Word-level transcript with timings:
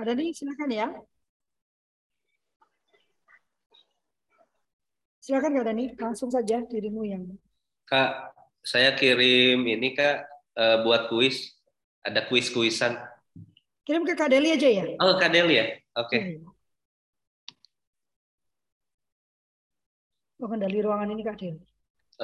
Kak 0.00 0.16
Dani, 0.16 0.32
silakan 0.32 0.70
ya. 0.72 0.88
Silakan 5.20 5.60
Kak 5.60 5.64
Dani, 5.68 5.92
langsung 6.00 6.32
saja 6.32 6.64
dirimu 6.64 7.04
yang. 7.04 7.28
Kak, 7.84 8.32
saya 8.64 8.96
kirim 8.96 9.60
ini 9.60 9.92
Kak 9.92 10.24
uh, 10.56 10.80
buat 10.88 11.12
kuis. 11.12 11.52
Ada 12.00 12.24
kuis-kuisan. 12.32 12.96
Kirim 13.84 14.08
ke 14.08 14.16
Kak 14.16 14.32
Deli 14.32 14.56
aja 14.56 14.72
ya? 14.72 14.96
Oh, 15.04 15.20
Kak 15.20 15.36
Deli 15.36 15.60
ya? 15.60 15.68
Oke. 16.00 16.08
Okay. 16.08 16.20
Hmm. 16.40 16.48
Bukan 20.40 20.64
dari 20.64 20.80
ruangan 20.80 21.12
ini 21.12 21.20
Kak 21.20 21.36
Deli. 21.36 21.60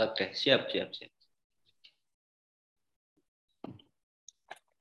Oke, 0.00 0.32
siap, 0.32 0.72
siap, 0.72 0.96
siap. 0.96 1.15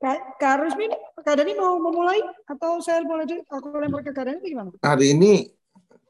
Kak, 0.06 0.38
Kak 0.38 0.56
Rusmin, 0.62 0.94
Kak 1.26 1.34
Dani 1.34 1.58
mau 1.58 1.82
memulai 1.82 2.22
atau 2.46 2.78
saya 2.78 3.02
dulu? 3.02 3.26
Aku 3.26 3.74
lempar 3.74 4.06
ke 4.06 4.14
Kak 4.14 4.30
Dani 4.30 4.46
gimana? 4.46 4.70
Hari 4.86 5.18
ini 5.18 5.50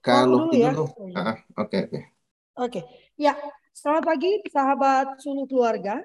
kalau 0.03 0.51
oh, 0.51 0.51
dulu 0.51 0.59
ya. 0.59 0.75
Ah, 1.15 1.39
oke, 1.55 1.77
oke. 1.87 1.99
Oke. 2.59 2.79
Ya, 3.15 3.39
selamat 3.71 4.03
pagi 4.03 4.43
sahabat 4.51 5.23
Sulu 5.23 5.47
Keluarga. 5.47 6.03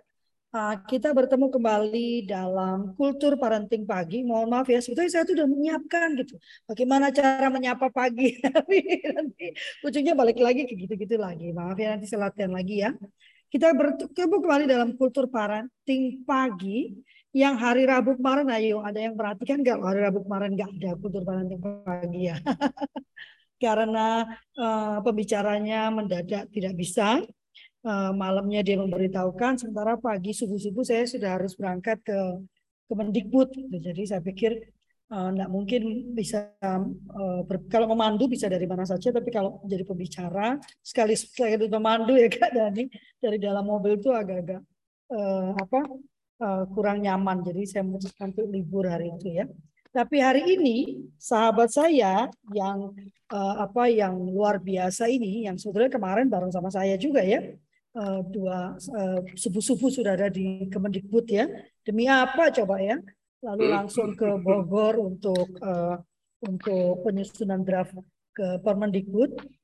Uh, 0.54 0.78
kita 0.86 1.10
bertemu 1.10 1.50
kembali 1.50 2.30
dalam 2.30 2.94
kultur 2.94 3.34
parenting 3.34 3.82
pagi. 3.82 4.22
Mohon 4.22 4.54
maaf 4.54 4.70
ya, 4.70 4.78
sebetulnya 4.78 5.10
saya 5.10 5.26
tuh 5.26 5.34
udah 5.42 5.50
menyiapkan 5.50 6.14
gitu. 6.14 6.38
Bagaimana 6.70 7.10
cara 7.10 7.50
menyapa 7.50 7.90
pagi. 7.90 8.38
Tapi 8.46 9.02
nanti 9.02 9.50
ujungnya 9.82 10.14
balik 10.14 10.38
lagi 10.38 10.62
ke 10.62 10.78
gitu-gitu 10.78 11.18
lagi. 11.18 11.50
Maaf 11.50 11.74
ya, 11.74 11.98
nanti 11.98 12.06
saya 12.06 12.30
latihan 12.30 12.54
lagi 12.54 12.86
ya. 12.86 12.94
Kita 13.50 13.74
bertemu 13.74 14.36
kembali 14.46 14.64
dalam 14.70 14.94
kultur 14.94 15.26
parenting 15.26 16.22
pagi 16.22 16.94
yang 17.30 17.54
hari 17.54 17.86
Rabu 17.86 18.18
kemarin 18.18 18.50
ayo 18.50 18.82
ada 18.82 18.98
yang 18.98 19.14
perhatikan 19.14 19.62
nggak? 19.62 19.78
Hari 19.78 20.00
Rabu 20.02 20.26
kemarin 20.26 20.50
nggak 20.58 20.70
ada 20.82 20.90
kultur 20.98 21.22
parenting 21.22 21.62
pagi 21.62 22.26
ya 22.26 22.36
karena 23.62 24.24
uh, 24.56 24.98
pembicaranya 25.04 25.92
mendadak 25.92 26.48
tidak 26.50 26.74
bisa 26.74 27.22
uh, 27.84 28.10
malamnya 28.16 28.64
dia 28.64 28.80
memberitahukan 28.80 29.60
sementara 29.60 30.00
pagi 30.00 30.32
subuh 30.32 30.56
subuh 30.56 30.82
saya 30.82 31.04
sudah 31.04 31.36
harus 31.38 31.54
berangkat 31.54 32.00
ke 32.02 32.18
Kemendikbud 32.90 33.54
jadi 33.70 34.02
saya 34.02 34.18
pikir 34.24 34.58
uh, 35.14 35.30
mungkin 35.46 36.10
bisa 36.10 36.50
uh, 36.58 37.46
ber, 37.46 37.62
kalau 37.70 37.86
memandu 37.86 38.26
bisa 38.26 38.50
dari 38.50 38.66
mana 38.66 38.82
saja 38.82 39.14
tapi 39.14 39.30
kalau 39.30 39.62
menjadi 39.62 39.84
pembicara 39.86 40.58
sekali 40.82 41.14
sekali 41.14 41.70
memandu 41.70 42.18
ya 42.22 42.26
kak 42.26 42.50
Dani 42.50 42.90
dari 43.22 43.38
dalam 43.38 43.62
mobil 43.62 44.00
itu 44.00 44.10
agak-agak 44.10 44.64
uh, 45.14 45.54
apa 45.54 45.80
uh, 46.40 46.64
kurang 46.72 47.04
nyaman. 47.04 47.44
Jadi 47.44 47.62
saya 47.68 47.82
memutuskan 47.84 48.32
untuk 48.32 48.48
libur 48.48 48.88
hari 48.88 49.12
itu 49.14 49.28
ya. 49.30 49.46
Tapi 49.90 50.22
hari 50.22 50.42
ini 50.54 51.02
sahabat 51.18 51.70
saya 51.74 52.30
yang 52.54 52.94
uh, 53.34 53.54
apa 53.58 53.90
yang 53.90 54.14
luar 54.14 54.62
biasa 54.62 55.10
ini, 55.10 55.50
yang 55.50 55.58
sebetulnya 55.58 55.90
kemarin 55.90 56.30
bareng 56.30 56.54
sama 56.54 56.70
saya 56.70 56.94
juga 56.94 57.26
ya, 57.26 57.42
uh, 57.98 58.22
dua 58.22 58.78
uh, 58.78 59.18
subuh-subuh 59.34 59.90
sudah 59.90 60.14
ada 60.14 60.30
di 60.30 60.70
Kemendikbud 60.70 61.26
ya. 61.26 61.50
Demi 61.82 62.06
apa 62.06 62.54
coba 62.54 62.78
ya? 62.78 63.02
Lalu 63.42 63.64
langsung 63.66 64.14
ke 64.14 64.30
Bogor 64.38 65.00
untuk 65.00 65.58
uh, 65.58 65.98
untuk 66.46 67.02
penyusunan 67.02 67.66
draft 67.66 67.98
ke 68.30 68.62
Permendikbud. 68.62 69.59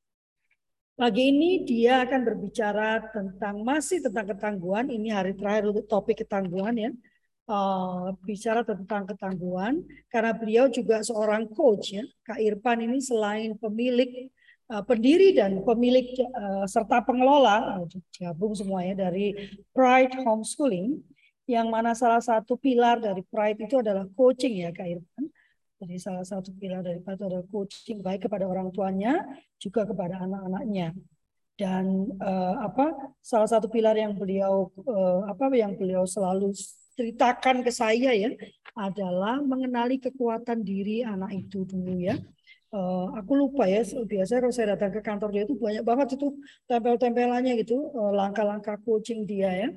Pagi 0.97 1.29
ini 1.29 1.61
dia 1.61 2.09
akan 2.09 2.25
berbicara 2.25 3.13
tentang 3.13 3.61
masih 3.61 4.01
tentang 4.01 4.33
ketangguhan. 4.33 4.89
Ini 4.89 5.13
hari 5.13 5.37
terakhir 5.37 5.69
untuk 5.69 5.85
topik 5.85 6.25
ketangguhan 6.25 6.73
ya. 6.73 6.91
Uh, 7.45 8.17
bicara 8.25 8.65
tentang 8.65 9.05
ketangguhan 9.05 9.85
karena 10.09 10.33
beliau 10.33 10.73
juga 10.73 11.05
seorang 11.05 11.53
coach 11.53 12.01
ya. 12.01 12.05
Kak 12.25 12.41
Irfan 12.41 12.81
ini 12.81 13.05
selain 13.05 13.53
pemilik 13.61 14.33
uh, 14.73 14.81
pendiri 14.89 15.37
dan 15.37 15.61
pemilik 15.69 16.17
uh, 16.33 16.65
serta 16.65 17.05
pengelola 17.05 17.85
gabung 18.17 18.57
semuanya 18.57 19.13
dari 19.13 19.37
Pride 19.77 20.17
Homeschooling 20.25 20.97
yang 21.45 21.69
mana 21.69 21.93
salah 21.93 22.25
satu 22.25 22.57
pilar 22.57 23.05
dari 23.05 23.21
Pride 23.21 23.69
itu 23.69 23.85
adalah 23.85 24.09
coaching 24.17 24.65
ya 24.65 24.73
Kak 24.73 24.89
Irfan. 24.97 25.29
Jadi 25.77 25.97
salah 26.01 26.25
satu 26.25 26.57
pilar 26.57 26.81
dari 26.81 27.05
itu 27.05 27.11
adalah 27.13 27.45
coaching 27.53 28.01
baik 28.01 28.25
kepada 28.25 28.49
orang 28.49 28.73
tuanya 28.73 29.21
juga 29.61 29.85
kepada 29.85 30.25
anak-anaknya. 30.25 30.97
Dan 31.57 32.13
uh, 32.21 32.55
apa 32.65 33.17
salah 33.21 33.49
satu 33.49 33.69
pilar 33.69 33.97
yang 33.97 34.17
beliau 34.17 34.73
uh, 34.85 35.29
apa 35.29 35.53
yang 35.57 35.77
beliau 35.77 36.05
selalu 36.05 36.53
ceritakan 36.97 37.61
ke 37.61 37.73
saya 37.73 38.13
ya 38.13 38.33
adalah 38.77 39.41
mengenali 39.45 40.01
kekuatan 40.01 40.65
diri 40.65 41.05
anak 41.05 41.33
itu 41.37 41.69
dulu 41.69 41.97
ya. 41.97 42.17
Uh, 42.73 43.13
aku 43.17 43.37
lupa 43.37 43.65
ya 43.69 43.85
biasa 43.85 44.41
kalau 44.43 44.53
saya 44.53 44.77
datang 44.77 44.93
ke 44.97 45.01
kantor 45.01 45.33
dia 45.33 45.43
itu 45.49 45.57
banyak 45.57 45.85
banget 45.85 46.21
itu 46.21 46.29
tempel-tempelannya 46.69 47.53
gitu 47.65 47.93
langkah-langkah 48.17 48.81
coaching 48.85 49.29
dia 49.29 49.53
ya. 49.53 49.69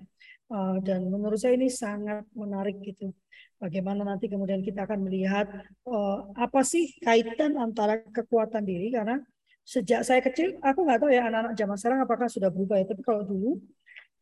Uh, 0.47 0.79
dan 0.83 1.07
menurut 1.07 1.39
saya 1.39 1.59
ini 1.59 1.67
sangat 1.67 2.23
menarik 2.35 2.75
gitu 2.83 3.11
Bagaimana 3.59 4.07
nanti 4.07 4.31
kemudian 4.31 4.63
kita 4.63 4.87
akan 4.87 5.03
melihat 5.03 5.51
uh, 5.83 6.31
apa 6.31 6.63
sih 6.63 6.95
kaitan 7.03 7.59
antara 7.59 7.99
kekuatan 8.07 8.63
diri 8.63 8.87
karena 8.87 9.19
sejak 9.67 10.07
saya 10.07 10.23
kecil 10.23 10.55
aku 10.63 10.87
nggak 10.87 11.03
tahu 11.03 11.11
ya 11.11 11.27
anak-anak 11.27 11.53
zaman 11.59 11.75
sekarang 11.75 11.99
apakah 12.07 12.31
sudah 12.31 12.47
berubah 12.47 12.79
ya 12.79 12.87
tapi 12.87 13.03
kalau 13.03 13.27
dulu 13.27 13.59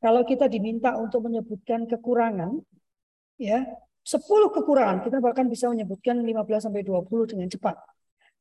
kalau 0.02 0.26
kita 0.26 0.50
diminta 0.50 0.98
untuk 0.98 1.30
menyebutkan 1.30 1.86
kekurangan 1.86 2.58
ya 3.38 3.62
10 4.02 4.26
kekurangan 4.58 5.06
kita 5.06 5.22
bahkan 5.22 5.46
bisa 5.46 5.70
menyebutkan 5.70 6.18
15 6.24 6.66
sampai 6.66 6.82
20 6.82 7.32
dengan 7.32 7.48
cepat. 7.52 7.76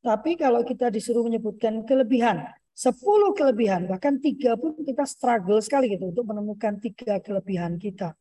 Tapi 0.00 0.38
kalau 0.38 0.62
kita 0.62 0.88
disuruh 0.94 1.26
menyebutkan 1.26 1.82
kelebihan, 1.82 2.46
10 2.70 3.34
kelebihan, 3.34 3.90
bahkan 3.90 4.22
tiga 4.22 4.54
pun 4.54 4.78
kita 4.78 5.02
struggle 5.02 5.58
sekali 5.58 5.90
gitu 5.90 6.14
untuk 6.14 6.22
menemukan 6.30 6.78
tiga 6.78 7.18
kelebihan 7.18 7.82
kita. 7.82 8.14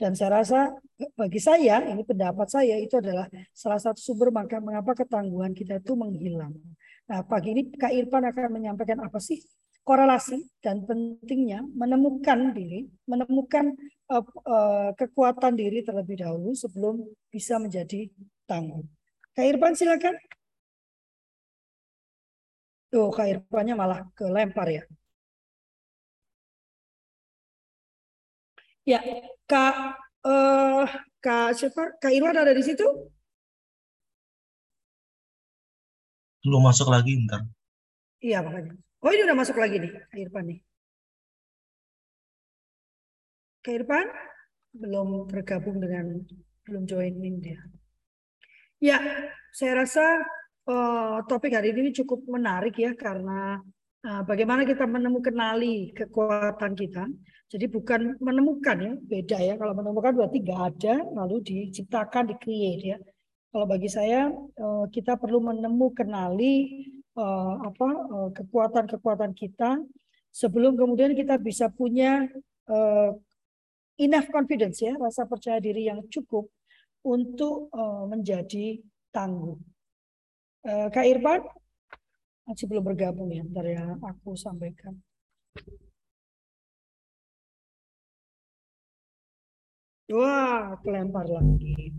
Dan 0.00 0.16
saya 0.16 0.40
rasa 0.40 0.72
bagi 1.12 1.36
saya, 1.36 1.84
ini 1.84 2.00
pendapat 2.08 2.48
saya 2.48 2.80
itu 2.80 2.96
adalah 2.96 3.28
salah 3.52 3.76
satu 3.76 4.00
sumber 4.00 4.32
maka 4.32 4.56
mengapa 4.56 4.96
ketangguhan 4.96 5.52
kita 5.52 5.76
itu 5.76 5.92
menghilang. 5.92 6.56
Nah, 7.04 7.20
pagi 7.28 7.52
ini 7.52 7.68
Kak 7.68 7.92
Irfan 7.92 8.24
akan 8.24 8.48
menyampaikan 8.48 9.04
apa 9.04 9.20
sih 9.20 9.44
korelasi 9.84 10.40
dan 10.64 10.88
pentingnya 10.88 11.60
menemukan 11.76 12.56
diri, 12.56 12.88
menemukan 13.04 13.76
uh, 14.08 14.24
uh, 14.24 14.90
kekuatan 14.96 15.52
diri 15.52 15.84
terlebih 15.84 16.24
dahulu 16.24 16.56
sebelum 16.56 17.04
bisa 17.28 17.60
menjadi 17.60 18.08
tangguh. 18.48 18.80
Kak 19.36 19.44
Irfan 19.44 19.76
silakan. 19.76 20.16
Tuh, 22.88 23.12
Kak 23.12 23.28
Irfannya 23.28 23.76
malah 23.76 24.00
kelempar 24.16 24.66
ya. 24.72 24.82
Ya, 28.90 28.98
Kak 29.46 29.74
uh, 30.26 30.82
Kak 31.22 31.54
siapa? 31.54 31.94
Kak 32.02 32.10
Irwan 32.10 32.34
ada 32.34 32.50
di 32.50 32.64
situ? 32.66 32.82
Belum 36.42 36.58
masuk 36.66 36.90
lagi 36.90 37.14
ntar. 37.22 37.46
Iya 38.18 38.42
makanya. 38.42 38.74
Oh 38.98 39.14
ini 39.14 39.22
udah 39.30 39.38
masuk 39.38 39.56
lagi 39.62 39.78
nih 39.78 39.94
Kak 39.94 40.18
Irfan 40.18 40.44
nih. 40.50 40.58
Kak 43.62 43.74
Irfan 43.78 44.06
belum 44.74 45.30
tergabung 45.30 45.78
dengan 45.78 46.26
belum 46.66 46.82
joining 46.90 47.38
dia. 47.38 47.62
Ya, 48.82 48.98
saya 49.54 49.86
rasa 49.86 50.24
uh, 50.66 51.22
topik 51.30 51.54
hari 51.54 51.70
ini 51.76 51.94
cukup 51.94 52.26
menarik 52.26 52.74
ya 52.74 52.90
karena 52.98 53.62
uh, 54.06 54.22
bagaimana 54.24 54.62
kita 54.64 54.84
menemukan 54.86 55.34
kekuatan 55.96 56.72
kita 56.76 57.04
jadi 57.50 57.66
bukan 57.66 58.14
menemukan 58.22 58.76
ya, 58.78 58.92
beda 58.94 59.38
ya. 59.42 59.54
Kalau 59.58 59.74
menemukan 59.74 60.14
berarti 60.14 60.38
nggak 60.38 60.62
ada, 60.70 60.94
lalu 61.18 61.42
diciptakan, 61.42 62.30
di-create 62.30 62.94
ya. 62.94 62.98
Kalau 63.50 63.66
bagi 63.66 63.90
saya 63.90 64.30
eh, 64.30 64.84
kita 64.94 65.18
perlu 65.18 65.42
menemukan 65.42 66.06
kenali 66.06 66.86
eh, 67.10 67.54
apa 67.58 67.88
eh, 67.90 68.30
kekuatan-kekuatan 68.38 69.34
kita 69.34 69.82
sebelum 70.30 70.78
kemudian 70.78 71.10
kita 71.18 71.42
bisa 71.42 71.66
punya 71.66 72.30
enough 73.98 74.30
confidence 74.30 74.78
ya, 74.78 74.94
rasa 74.94 75.26
percaya 75.26 75.58
diri 75.58 75.90
yang 75.90 76.06
cukup 76.06 76.46
untuk 77.02 77.66
menjadi 78.06 78.78
tangguh. 79.10 79.58
Kak 80.94 81.02
Irfan 81.02 81.50
masih 82.50 82.66
belum 82.66 82.82
bergabung 82.90 83.30
ya, 83.30 83.46
dari 83.46 83.78
ya 83.78 83.94
aku 84.10 84.34
sampaikan. 84.34 84.98
Wah, 90.10 90.74
kelempar 90.82 91.26
lagi. 91.30 91.94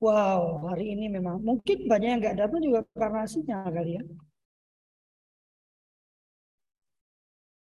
Wow, 0.00 0.64
hari 0.72 0.94
ini 0.94 1.04
memang 1.16 1.36
mungkin 1.44 1.84
banyak 1.90 2.08
yang 2.08 2.20
nggak 2.24 2.38
datang 2.40 2.60
juga 2.64 2.80
karena 2.96 3.22
sinyal 3.28 3.68
kali 3.76 3.92
ya. 4.00 4.02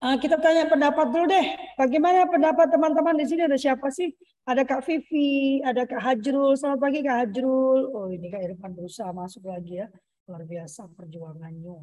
Uh, 0.03 0.19
kita 0.19 0.35
tanya 0.43 0.67
pendapat 0.67 1.07
dulu 1.15 1.31
deh. 1.31 1.47
Bagaimana 1.79 2.27
pendapat 2.27 2.67
teman-teman 2.75 3.15
di 3.15 3.27
sini? 3.31 3.47
Ada 3.47 3.55
siapa 3.55 3.87
sih? 3.95 4.11
Ada 4.51 4.67
Kak 4.67 4.83
Vivi, 4.83 5.63
ada 5.63 5.87
Kak 5.87 6.03
Hajrul. 6.03 6.59
Selamat 6.59 6.81
pagi 6.83 7.07
Kak 7.07 7.17
Hajrul. 7.23 7.81
Oh 7.95 8.11
ini 8.11 8.27
Kak 8.27 8.43
Irfan 8.43 8.75
berusaha 8.75 9.15
masuk 9.15 9.47
lagi 9.47 9.79
ya. 9.79 9.87
Luar 10.31 10.43
biasa 10.47 10.87
perjuangannya. 10.95 11.79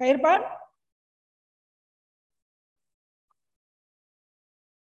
Kak 0.00 0.08
Irfan? 0.08 0.40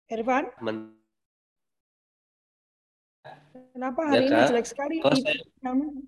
Irfan? 0.07 0.45
Men 0.63 0.97
Kenapa 3.77 4.01
hari 4.09 4.25
ya, 4.25 4.41
ini 4.41 4.41
jelek 4.49 4.67
sekali? 4.67 4.95
Kok 5.03 5.13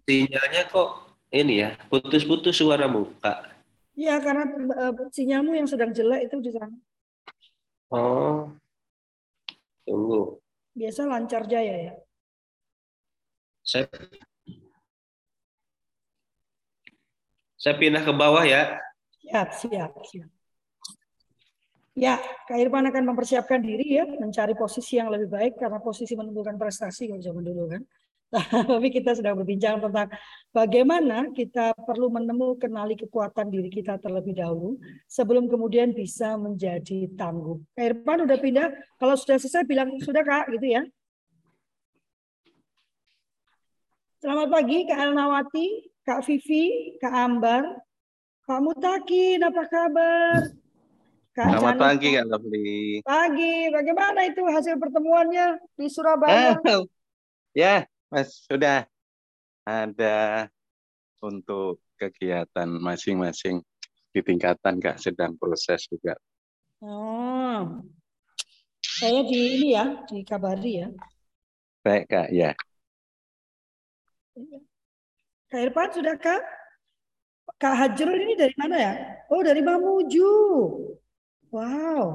sinyalnya 0.09 0.63
kok 0.73 0.89
ini 1.29 1.61
ya, 1.61 1.77
putus-putus 1.91 2.57
suaramu, 2.57 3.13
Kak. 3.21 3.45
Iya, 3.93 4.17
karena 4.23 4.49
uh, 4.73 4.93
sinyalmu 5.13 5.53
yang 5.53 5.69
sedang 5.69 5.93
jelek 5.93 6.31
itu 6.31 6.35
di 6.41 6.51
sana. 6.55 6.73
Oh, 7.93 8.49
tunggu. 9.85 10.41
Biasa 10.73 11.05
lancar 11.05 11.45
jaya 11.45 11.75
ya? 11.91 11.93
Saya, 13.61 13.85
saya 17.59 17.75
pindah 17.75 18.01
ke 18.07 18.13
bawah 18.15 18.47
ya. 18.47 18.79
Siap, 19.27 19.49
siap, 19.59 19.91
siap. 20.07 20.31
Ya, 21.99 22.15
Kak 22.47 22.55
Irfan 22.55 22.87
akan 22.87 23.11
mempersiapkan 23.11 23.59
diri 23.59 23.99
ya, 23.99 24.07
mencari 24.07 24.55
posisi 24.55 24.95
yang 24.95 25.11
lebih 25.11 25.27
baik 25.27 25.59
karena 25.59 25.83
posisi 25.83 26.15
menentukan 26.15 26.55
prestasi 26.55 27.11
kalau 27.11 27.19
zaman 27.19 27.43
dulu 27.43 27.63
kan. 27.67 27.83
Tapi 28.71 28.87
kita 28.93 29.11
sedang 29.17 29.35
berbincang 29.35 29.83
tentang 29.83 30.07
bagaimana 30.55 31.33
kita 31.35 31.75
perlu 31.75 32.07
menemukan 32.07 32.71
kenali 32.71 32.95
kekuatan 32.95 33.51
diri 33.51 33.67
kita 33.67 33.99
terlebih 33.99 34.39
dahulu 34.39 34.79
sebelum 35.11 35.51
kemudian 35.51 35.91
bisa 35.91 36.39
menjadi 36.39 37.11
tangguh. 37.19 37.59
Kak 37.75 37.83
Irfan 37.83 38.23
udah 38.23 38.37
pindah, 38.39 38.67
kalau 38.95 39.19
sudah 39.19 39.35
selesai 39.35 39.67
bilang 39.67 39.91
sudah 39.99 40.23
Kak 40.23 40.55
gitu 40.55 40.79
ya. 40.79 40.87
Selamat 44.23 44.47
pagi 44.47 44.87
Kak 44.87 44.99
Elnawati, 45.03 45.67
Kak 46.09 46.25
Vivi, 46.25 46.97
Kak 46.97 47.13
Ambar, 47.13 47.61
Kak 48.41 48.65
Mutakin, 48.65 49.45
apa 49.45 49.61
kabar? 49.69 50.41
Kak 51.37 51.53
Selamat 51.53 51.77
Janik. 51.77 51.81
pagi 51.85 52.09
Kak 52.17 52.25
Lovely. 52.25 52.81
Pagi, 53.05 53.55
bagaimana 53.69 54.25
itu 54.25 54.41
hasil 54.41 54.81
pertemuannya 54.81 55.61
di 55.77 55.85
Surabaya? 55.85 56.57
Ah, 56.65 56.81
ya, 57.53 57.85
Mas, 58.09 58.41
sudah 58.41 58.89
ada 59.69 60.49
untuk 61.21 61.77
kegiatan 62.01 62.65
masing-masing 62.81 63.61
di 64.09 64.25
tingkatan 64.25 64.81
Kak 64.81 64.97
sedang 64.97 65.37
proses 65.37 65.85
juga. 65.93 66.17
Oh. 66.81 67.85
Saya 68.81 69.21
di 69.29 69.61
ini 69.61 69.77
ya, 69.77 70.09
di 70.09 70.25
Kabari 70.25 70.73
ya. 70.73 70.89
Baik 71.85 72.09
Kak, 72.09 72.33
ya. 72.33 72.57
Kak 75.49 75.65
Irfan 75.65 75.89
sudah 75.89 76.13
Kak? 76.13 76.41
Kak 77.57 77.73
Hajrul 77.73 78.21
ini 78.21 78.37
dari 78.37 78.53
mana 78.53 78.77
ya? 78.77 78.93
Oh 79.33 79.41
dari 79.41 79.65
Mamuju. 79.65 80.29
Wow. 81.49 82.05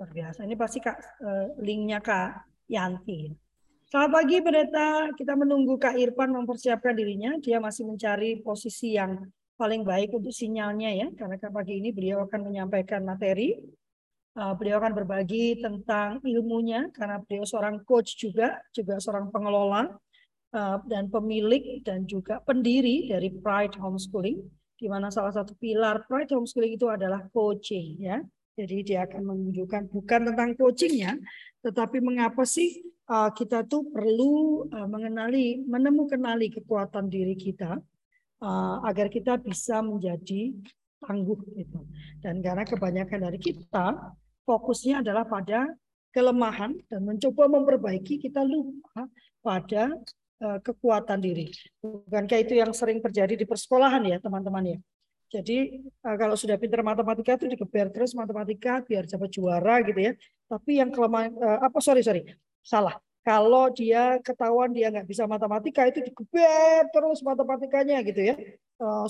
Luar 0.00 0.08
biasa. 0.08 0.48
Ini 0.48 0.56
pasti 0.56 0.80
Kak 0.80 0.96
eh, 1.20 1.46
linknya 1.60 2.00
Kak 2.00 2.48
Yanti. 2.72 3.28
Selamat 3.92 4.24
pagi 4.24 4.40
Pendeta. 4.40 5.12
Kita 5.12 5.36
menunggu 5.36 5.76
Kak 5.76 6.00
Irfan 6.00 6.32
mempersiapkan 6.32 6.96
dirinya. 6.96 7.36
Dia 7.36 7.60
masih 7.60 7.84
mencari 7.84 8.40
posisi 8.40 8.96
yang 8.96 9.20
paling 9.60 9.84
baik 9.84 10.16
untuk 10.16 10.32
sinyalnya 10.32 10.96
ya. 10.96 11.06
Karena 11.12 11.36
pagi 11.52 11.76
ini 11.76 11.92
beliau 11.92 12.24
akan 12.24 12.40
menyampaikan 12.40 13.04
materi. 13.04 13.52
Uh, 14.32 14.56
beliau 14.56 14.80
akan 14.80 14.96
berbagi 14.96 15.60
tentang 15.60 16.24
ilmunya 16.24 16.88
karena 16.96 17.20
beliau 17.20 17.44
seorang 17.44 17.84
coach 17.84 18.16
juga, 18.16 18.64
juga 18.72 18.96
seorang 18.96 19.28
pengelola 19.28 19.92
uh, 20.54 20.78
dan 20.86 21.08
pemilik 21.08 21.80
dan 21.84 22.04
juga 22.08 22.40
pendiri 22.44 23.08
dari 23.08 23.32
Pride 23.32 23.76
Homeschooling 23.76 24.40
di 24.78 24.86
mana 24.86 25.10
salah 25.10 25.34
satu 25.34 25.58
pilar 25.58 26.06
Pride 26.06 26.30
Homeschooling 26.30 26.78
itu 26.78 26.86
adalah 26.86 27.26
coaching 27.34 27.98
ya. 27.98 28.22
Jadi 28.58 28.82
dia 28.82 29.06
akan 29.06 29.22
menunjukkan 29.22 29.86
bukan 29.86 30.20
tentang 30.34 30.50
coachingnya, 30.58 31.14
tetapi 31.62 32.02
mengapa 32.02 32.42
sih 32.42 32.82
uh, 33.06 33.30
kita 33.30 33.62
tuh 33.70 33.86
perlu 33.94 34.66
uh, 34.66 34.88
mengenali, 34.90 35.62
menemukan 35.62 36.18
kekuatan 36.50 37.06
diri 37.06 37.38
kita 37.38 37.78
agar 38.86 39.10
kita 39.10 39.34
bisa 39.34 39.82
menjadi 39.82 40.54
tangguh 41.02 41.38
gitu. 41.58 41.82
Dan 42.22 42.38
karena 42.38 42.62
kebanyakan 42.62 43.18
dari 43.26 43.38
kita 43.42 44.14
fokusnya 44.46 45.02
adalah 45.02 45.26
pada 45.26 45.66
kelemahan 46.14 46.74
dan 46.88 47.04
mencoba 47.04 47.46
memperbaiki, 47.46 48.18
kita 48.18 48.42
lupa 48.42 49.06
pada 49.42 49.92
kekuatan 50.38 51.18
diri. 51.18 51.50
Bukankah 51.82 52.38
itu 52.38 52.54
yang 52.54 52.70
sering 52.70 53.02
terjadi 53.02 53.34
di 53.34 53.42
persekolahan 53.42 54.02
ya 54.06 54.16
teman-teman 54.22 54.76
ya? 54.76 54.78
Jadi 55.28 55.84
eh, 55.84 56.16
kalau 56.16 56.36
sudah 56.38 56.56
pintar 56.56 56.80
matematika 56.80 57.36
itu 57.36 57.52
dikeber 57.52 57.92
terus 57.92 58.16
matematika 58.16 58.80
biar 58.80 59.04
dapat 59.04 59.28
juara 59.28 59.84
gitu 59.84 60.00
ya. 60.00 60.12
Tapi 60.48 60.80
yang 60.80 60.88
kelemahan 60.88 61.36
eh, 61.36 61.58
apa 61.60 61.78
sorry 61.84 62.00
sorry 62.00 62.24
salah. 62.64 62.96
Kalau 63.20 63.68
dia 63.68 64.16
ketahuan 64.24 64.72
dia 64.72 64.88
nggak 64.88 65.04
bisa 65.04 65.28
matematika 65.28 65.84
itu 65.84 66.00
dikeber 66.00 66.88
terus 66.88 67.20
matematikanya 67.20 68.00
gitu 68.00 68.24
ya 68.24 68.40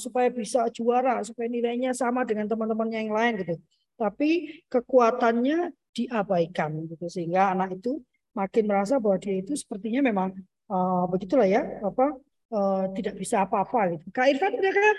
supaya 0.00 0.26
bisa 0.32 0.66
juara 0.74 1.22
supaya 1.22 1.46
nilainya 1.46 1.94
sama 1.94 2.26
dengan 2.26 2.50
teman-temannya 2.50 2.98
yang 2.98 3.14
lain 3.14 3.32
gitu. 3.46 3.54
Tapi 3.94 4.58
kekuatannya 4.66 5.70
diabaikan 5.94 6.82
gitu 6.90 7.06
sehingga 7.06 7.54
anak 7.54 7.78
itu 7.78 8.02
makin 8.34 8.64
merasa 8.66 8.98
bahwa 8.98 9.22
dia 9.22 9.38
itu 9.38 9.54
sepertinya 9.54 10.02
memang 10.02 10.34
uh, 10.68 11.04
begitulah 11.10 11.48
ya 11.48 11.64
apa 11.82 12.16
uh, 12.52 12.84
tidak 12.96 13.16
bisa 13.18 13.44
apa-apa 13.44 13.96
gitu. 13.96 14.04
Kak 14.12 14.28
Irfan 14.32 14.52
udah 14.56 14.72
kan? 14.72 14.96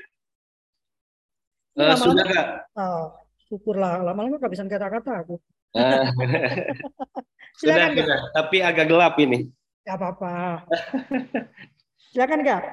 Uh, 1.79 1.95
sudah 1.95 2.25
kak. 2.27 2.47
Uh, 2.75 3.05
syukurlah 3.47 4.03
lama-lama 4.03 4.37
bisa 4.49 4.65
kata-kata 4.65 5.23
aku. 5.23 5.35
Uh, 5.73 6.09
sudah, 7.61 7.93
sudah. 7.93 8.19
Tapi 8.35 8.57
agak 8.65 8.89
gelap 8.89 9.15
ini. 9.21 9.47
Gak 9.85 9.95
apa-apa. 9.95 10.65
Silakan 12.11 12.41
kak. 12.43 12.63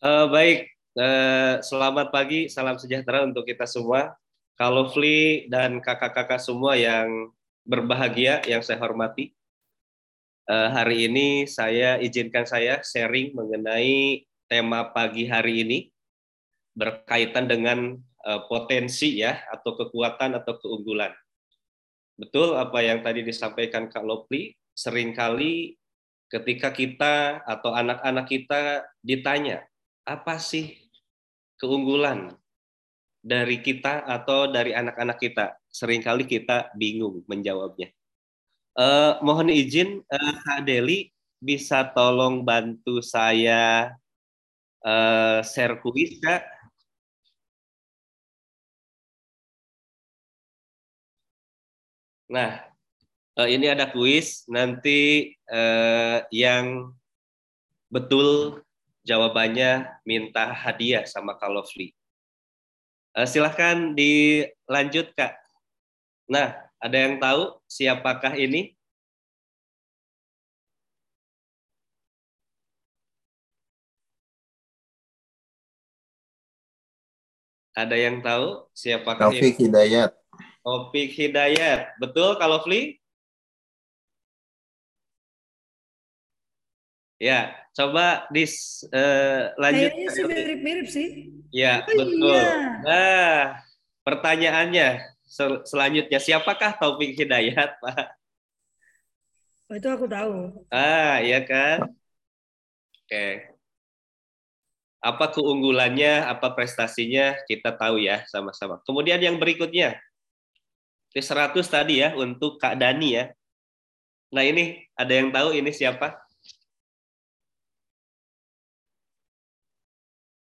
Uh, 0.00 0.30
baik, 0.30 0.70
uh, 0.96 1.58
selamat 1.60 2.14
pagi, 2.14 2.46
salam 2.46 2.78
sejahtera 2.78 3.26
untuk 3.26 3.44
kita 3.44 3.66
semua. 3.66 4.14
Kalau 4.56 4.88
Fli 4.88 5.50
dan 5.52 5.84
kakak-kakak 5.84 6.40
semua 6.40 6.80
yang 6.80 7.28
berbahagia, 7.68 8.40
yang 8.48 8.64
saya 8.64 8.80
hormati 8.80 9.36
uh, 10.50 10.68
hari 10.72 11.10
ini 11.10 11.44
saya 11.46 11.98
izinkan 11.98 12.46
saya 12.46 12.80
sharing 12.82 13.34
mengenai 13.34 14.24
tema 14.46 14.90
pagi 14.94 15.26
hari 15.26 15.66
ini 15.66 15.78
berkaitan 16.76 17.50
dengan 17.50 17.98
uh, 18.26 18.40
potensi 18.46 19.18
ya 19.18 19.42
atau 19.50 19.74
kekuatan 19.74 20.38
atau 20.38 20.58
keunggulan. 20.58 21.12
Betul 22.16 22.56
apa 22.56 22.80
yang 22.80 23.04
tadi 23.04 23.20
disampaikan 23.20 23.92
Kak 23.92 24.04
Lopli, 24.06 24.56
sering 24.72 25.12
kali 25.12 25.76
ketika 26.32 26.72
kita 26.72 27.44
atau 27.44 27.76
anak-anak 27.76 28.26
kita 28.26 28.88
ditanya, 29.04 29.62
apa 30.08 30.40
sih 30.40 30.80
keunggulan 31.60 32.32
dari 33.20 33.60
kita 33.60 34.06
atau 34.06 34.48
dari 34.48 34.72
anak-anak 34.72 35.18
kita? 35.20 35.60
Seringkali 35.68 36.24
kita 36.24 36.72
bingung 36.72 37.20
menjawabnya. 37.28 37.95
Uh, 38.76 39.16
mohon 39.24 39.48
izin 39.48 40.04
uh, 40.04 40.34
Kak 40.44 40.68
Deli 40.68 41.08
bisa 41.40 41.80
tolong 41.96 42.44
bantu 42.44 43.00
saya 43.00 43.96
uh, 44.84 45.40
share 45.40 45.80
kuis 45.80 46.20
Kak. 46.20 46.44
Nah, 52.28 52.68
uh, 53.40 53.48
ini 53.48 53.64
ada 53.70 53.88
kuis 53.88 54.44
nanti 54.44 55.32
uh, 55.48 56.20
yang 56.28 56.92
betul 57.88 58.60
jawabannya 59.08 59.88
minta 60.04 60.52
hadiah 60.52 61.08
sama 61.08 61.38
Kak 61.40 61.48
Lovely. 61.48 61.96
Uh, 63.16 63.24
silahkan 63.24 63.96
dilanjut 63.96 65.16
Kak. 65.16 65.38
Nah, 66.28 66.65
ada 66.76 66.96
yang 66.96 67.16
tahu 67.16 67.56
siapakah 67.66 68.36
ini? 68.36 68.76
Ada 77.76 77.96
yang 77.96 78.24
tahu 78.24 78.64
siapakah 78.72 79.28
Taufik 79.28 79.60
ini? 79.60 79.68
Hidayat. 79.68 80.10
Taufik 80.64 81.12
Hidayat. 81.12 81.92
Betul 82.00 82.40
kalau 82.40 82.64
Fli? 82.64 82.96
Ya, 87.16 87.56
coba 87.72 88.28
dis 88.28 88.84
uh, 88.92 89.48
lanjut. 89.56 89.88
Kayaknya 89.88 90.08
sih 90.12 90.24
mirip-mirip 90.28 90.88
sih. 90.92 91.08
Ya, 91.48 91.80
oh, 91.80 91.96
betul. 91.96 92.36
Iya. 92.36 92.52
Nah, 92.84 93.36
pertanyaannya 94.04 95.15
sel 95.36 95.60
selanjutnya 95.68 96.16
siapakah 96.16 96.72
Taufik 96.80 97.12
Hidayat, 97.12 97.76
Pak? 97.84 98.16
Oh, 99.68 99.76
itu 99.76 99.88
aku 99.92 100.08
tahu. 100.08 100.64
Ah, 100.72 101.20
iya 101.20 101.44
kan? 101.44 101.92
Oke. 103.04 103.52
Apa 105.04 105.28
keunggulannya, 105.36 106.24
apa 106.24 106.56
prestasinya 106.56 107.36
kita 107.44 107.76
tahu 107.76 108.00
ya 108.00 108.24
sama-sama. 108.32 108.80
Kemudian 108.88 109.20
yang 109.20 109.36
berikutnya. 109.36 110.00
Di 111.12 111.20
100 111.20 111.68
tadi 111.68 112.00
ya 112.00 112.16
untuk 112.16 112.56
Kak 112.56 112.80
Dani 112.80 113.08
ya. 113.20 113.24
Nah, 114.32 114.44
ini 114.44 114.88
ada 114.96 115.12
yang 115.12 115.28
tahu 115.32 115.52
ini 115.52 115.70
siapa? 115.72 116.16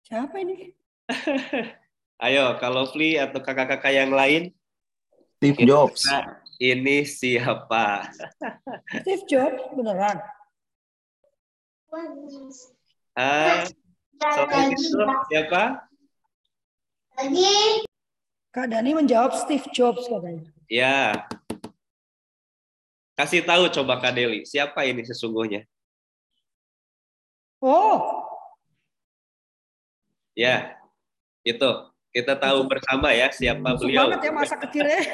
Siapa 0.09 0.37
ini? 0.40 0.73
Ayo, 2.25 2.57
kalau 2.59 2.88
Fli 2.90 3.21
atau 3.21 3.38
kakak-kakak 3.38 3.92
yang 3.95 4.11
lain? 4.11 4.58
Steve 5.38 5.71
Jobs. 5.71 6.02
Ini 6.59 7.07
siapa? 7.07 8.11
Steve 9.07 9.23
Jobs, 9.30 9.62
beneran. 9.71 10.18
Ah, 13.14 13.62
selain 14.18 14.75
itu 14.75 14.99
siapa? 15.30 15.87
Kak 18.50 18.66
Dani 18.66 18.90
menjawab 18.99 19.38
Steve 19.38 19.62
Jobs 19.71 20.11
katanya. 20.11 20.42
Ya. 20.66 21.14
Kasih 23.14 23.47
tahu 23.47 23.71
coba 23.71 24.02
Kak 24.02 24.18
Deli, 24.18 24.42
siapa 24.42 24.83
ini 24.90 25.07
sesungguhnya? 25.07 25.62
Oh. 27.62 28.26
Ya, 30.35 30.75
itu. 31.47 31.71
Kita 32.18 32.34
tahu 32.34 32.66
bersama 32.66 33.14
ya 33.14 33.30
siapa 33.30 33.78
Busuk 33.78 33.87
beliau. 33.87 34.10
banget 34.10 34.26
ya 34.26 34.32
masa 34.34 34.58
kecilnya. 34.58 34.98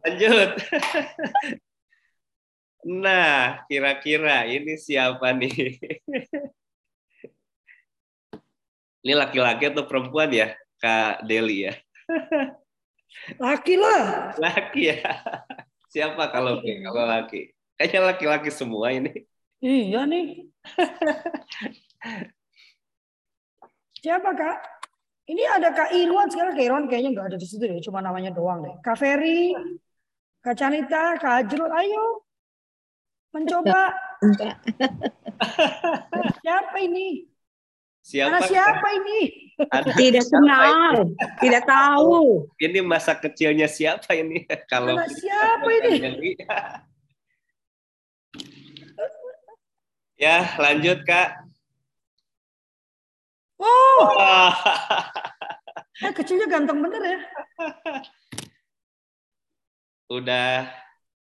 Lanjut. 0.00 0.50
Nah, 2.88 3.60
kira-kira 3.68 4.48
ini 4.48 4.80
siapa 4.80 5.36
nih? 5.36 5.76
Ini 9.04 9.12
laki-laki 9.12 9.68
atau 9.68 9.84
perempuan 9.84 10.32
ya, 10.32 10.56
Kak 10.80 11.28
Deli 11.28 11.68
ya? 11.68 11.76
Laki 13.36 13.76
lah. 13.76 14.32
Laki 14.40 14.96
ya. 14.96 15.12
Siapa 15.92 16.32
kalau 16.32 16.64
kalau 16.64 17.04
laki? 17.04 17.52
Kayaknya 17.76 18.00
laki-laki 18.00 18.48
semua 18.48 18.96
ini. 18.96 19.28
Iya 19.60 20.08
nih. 20.08 20.48
Siapa 24.04 24.30
kak? 24.36 24.58
Ini 25.24 25.40
ada 25.48 25.72
Kak 25.72 25.96
Irwan 25.96 26.28
sekarang 26.28 26.52
Kak 26.52 26.64
Irwan 26.68 26.84
kayaknya 26.84 27.10
nggak 27.16 27.26
ada 27.32 27.38
di 27.40 27.48
situ 27.48 27.64
deh, 27.64 27.80
cuma 27.80 28.04
namanya 28.04 28.28
doang 28.28 28.60
deh. 28.60 28.76
Kak 28.84 29.00
Ferry, 29.00 29.56
Kak 30.44 30.52
Canita, 30.60 31.16
Kak 31.16 31.48
Ajrul, 31.48 31.72
ayo 31.72 32.28
mencoba. 33.32 33.96
siapa 36.44 36.76
ini? 36.84 37.24
Siapa? 38.04 38.36
Anak 38.36 38.52
siapa 38.52 38.88
ini? 39.00 39.20
Ada 39.72 39.90
Tidak 39.96 40.26
kenal, 40.28 40.92
tidak 41.40 41.64
tahu. 41.64 42.44
Ini 42.60 42.84
masa 42.84 43.16
kecilnya 43.16 43.64
siapa 43.64 44.12
ini? 44.12 44.44
Kalau 44.70 44.92
Anak 44.92 45.08
siapa 45.08 45.68
ini? 45.80 45.92
Ya, 50.14 50.54
lanjut 50.62 51.02
Kak. 51.02 51.42
Oh, 53.60 54.00
Wah. 54.18 54.54
eh, 56.02 56.12
kecilnya 56.12 56.46
ganteng 56.46 56.82
bener 56.82 57.02
ya. 57.02 57.18
Udah 60.10 60.68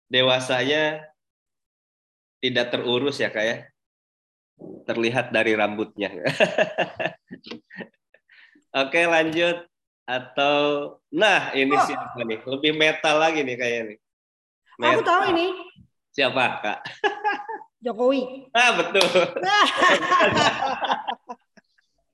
dewasanya 0.08 1.10
tidak 2.40 2.72
terurus 2.72 3.18
ya 3.18 3.30
Kak 3.32 3.46
ya. 3.46 3.58
Terlihat 4.86 5.32
dari 5.32 5.56
rambutnya. 5.56 6.10
Oke, 8.76 9.02
lanjut. 9.08 9.66
Atau 10.04 10.58
nah, 11.10 11.54
ini 11.54 11.72
Oh. 11.72 11.86
siapa 11.86 12.20
nih? 12.26 12.42
Lebih 12.44 12.74
metal 12.76 13.16
lagi 13.18 13.46
nih 13.46 13.56
kayaknya 13.56 13.84
nih. 13.94 13.98
Aku 14.80 15.02
Metal. 15.02 15.06
tahu 15.06 15.22
ini 15.36 15.48
Siapa, 16.10 16.44
Kak? 16.66 16.80
Jokowi. 17.80 18.50
Ah, 18.52 18.76
betul. 18.76 19.08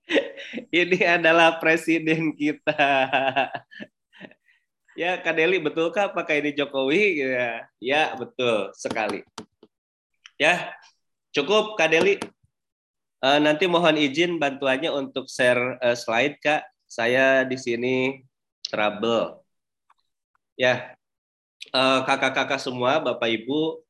Ini 0.71 1.19
adalah 1.19 1.57
presiden 1.57 2.33
kita. 2.33 2.73
Ya, 4.95 5.19
Kak 5.19 5.35
Deli, 5.35 5.59
betulkah 5.59 6.07
apakah 6.07 6.39
ini 6.39 6.55
Jokowi? 6.55 7.19
Ya, 7.19 7.67
ya 7.83 8.15
betul 8.15 8.71
sekali. 8.79 9.27
Ya, 10.39 10.71
cukup 11.35 11.75
Kak 11.75 11.91
Deli. 11.91 12.15
Eh, 13.19 13.39
nanti 13.43 13.67
mohon 13.67 13.99
izin 13.99 14.39
bantuannya 14.39 14.95
untuk 14.95 15.27
share 15.27 15.75
eh, 15.83 15.99
slide, 15.99 16.39
Kak. 16.39 16.63
Saya 16.87 17.43
di 17.43 17.59
sini 17.59 18.23
trouble. 18.71 19.43
Ya, 20.55 20.95
eh, 21.75 21.99
kakak-kakak 22.07 22.63
semua, 22.63 23.03
Bapak 23.03 23.27
Ibu, 23.27 23.83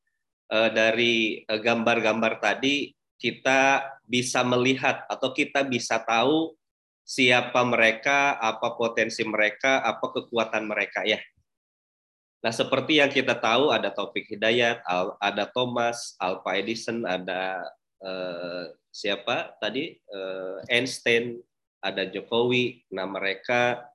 eh, 0.50 0.70
dari 0.74 1.14
gambar-gambar 1.46 2.42
tadi 2.42 2.90
kita 3.14 3.94
bisa 4.06 4.46
melihat 4.46 5.02
atau 5.10 5.34
kita 5.34 5.66
bisa 5.66 5.98
tahu 6.00 6.54
siapa 7.06 7.62
mereka, 7.62 8.34
apa 8.38 8.74
potensi 8.74 9.22
mereka, 9.22 9.82
apa 9.82 10.10
kekuatan 10.10 10.66
mereka 10.66 11.06
ya. 11.06 11.22
Nah, 12.42 12.54
seperti 12.54 13.02
yang 13.02 13.10
kita 13.10 13.38
tahu 13.38 13.74
ada 13.74 13.90
Taufik 13.90 14.26
Hidayat, 14.30 14.82
ada 15.18 15.44
Thomas, 15.50 16.14
Alpha 16.18 16.54
Edison, 16.58 17.02
ada 17.02 17.62
eh, 18.02 18.64
siapa 18.94 19.54
tadi 19.58 19.98
Eh, 19.98 20.56
Einstein, 20.70 21.42
ada 21.82 22.06
Jokowi. 22.06 22.86
Nah, 22.94 23.06
mereka 23.06 23.86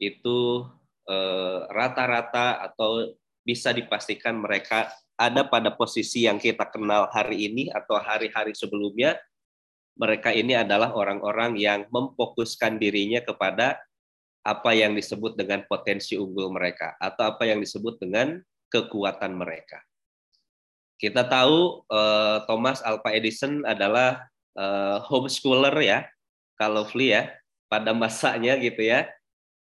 itu 0.00 0.64
eh, 1.08 1.58
rata-rata 1.68 2.60
atau 2.64 3.12
bisa 3.44 3.72
dipastikan 3.76 4.40
mereka 4.40 4.88
ada 5.14 5.46
pada 5.46 5.70
posisi 5.70 6.26
yang 6.26 6.40
kita 6.40 6.66
kenal 6.72 7.06
hari 7.12 7.46
ini 7.46 7.70
atau 7.70 8.00
hari-hari 8.00 8.56
sebelumnya 8.56 9.14
mereka 9.94 10.34
ini 10.34 10.58
adalah 10.58 10.90
orang-orang 10.94 11.54
yang 11.58 11.86
memfokuskan 11.90 12.82
dirinya 12.82 13.22
kepada 13.22 13.78
apa 14.44 14.76
yang 14.76 14.92
disebut 14.92 15.40
dengan 15.40 15.64
potensi 15.64 16.20
unggul 16.20 16.52
mereka 16.52 16.98
atau 17.00 17.32
apa 17.32 17.48
yang 17.48 17.62
disebut 17.62 17.96
dengan 18.02 18.42
kekuatan 18.68 19.32
mereka. 19.32 19.80
Kita 21.00 21.24
tahu 21.24 21.86
eh, 21.88 22.38
Thomas 22.44 22.84
Alva 22.84 23.10
Edison 23.14 23.64
adalah 23.64 24.26
eh, 24.58 24.98
homeschooler 25.08 25.74
ya, 25.80 25.98
kalau 26.60 26.84
Fli 26.84 27.14
ya, 27.14 27.32
pada 27.72 27.96
masanya 27.96 28.60
gitu 28.60 28.84
ya, 28.84 29.08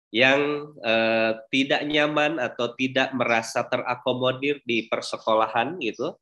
yang 0.08 0.72
eh, 0.80 1.32
tidak 1.52 1.82
nyaman 1.84 2.40
atau 2.40 2.72
tidak 2.78 3.12
merasa 3.12 3.66
terakomodir 3.68 4.64
di 4.64 4.88
persekolahan 4.88 5.76
gitu, 5.84 6.16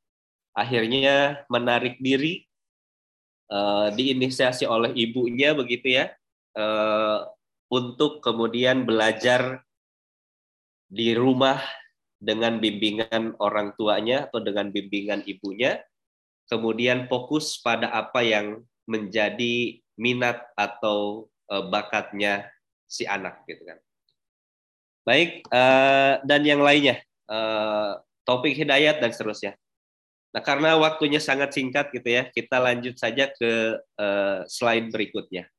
akhirnya 0.57 1.47
menarik 1.47 1.97
diri 2.02 2.50
eh, 3.50 3.88
diinisiasi 3.95 4.64
oleh 4.64 4.95
ibunya 4.95 5.52
begitu 5.52 5.99
ya 6.00 6.14
eh, 6.57 7.19
untuk 7.71 8.23
kemudian 8.23 8.87
belajar 8.87 9.62
di 10.90 11.14
rumah 11.14 11.62
dengan 12.21 12.59
bimbingan 12.59 13.38
orang 13.38 13.73
tuanya 13.78 14.26
atau 14.28 14.42
dengan 14.42 14.71
bimbingan 14.71 15.23
ibunya 15.26 15.78
kemudian 16.50 17.07
fokus 17.07 17.62
pada 17.62 17.90
apa 17.95 18.23
yang 18.26 18.62
menjadi 18.90 19.78
minat 19.99 20.42
atau 20.54 21.30
eh, 21.50 21.64
bakatnya 21.69 22.49
si 22.90 23.07
anak 23.07 23.47
gitu 23.47 23.62
kan. 23.66 23.78
Baik 25.00 25.49
dan 26.28 26.45
yang 26.45 26.61
lainnya 26.61 27.00
topik 28.28 28.52
hidayat 28.52 29.00
dan 29.00 29.11
seterusnya 29.11 29.57
Nah, 30.31 30.43
karena 30.47 30.79
waktunya 30.79 31.19
sangat 31.19 31.51
singkat 31.51 31.91
gitu 31.91 32.07
ya, 32.07 32.31
kita 32.31 32.63
lanjut 32.63 32.95
saja 32.95 33.27
ke 33.35 33.83
uh, 33.99 34.47
slide 34.47 34.95
berikutnya. 34.95 35.51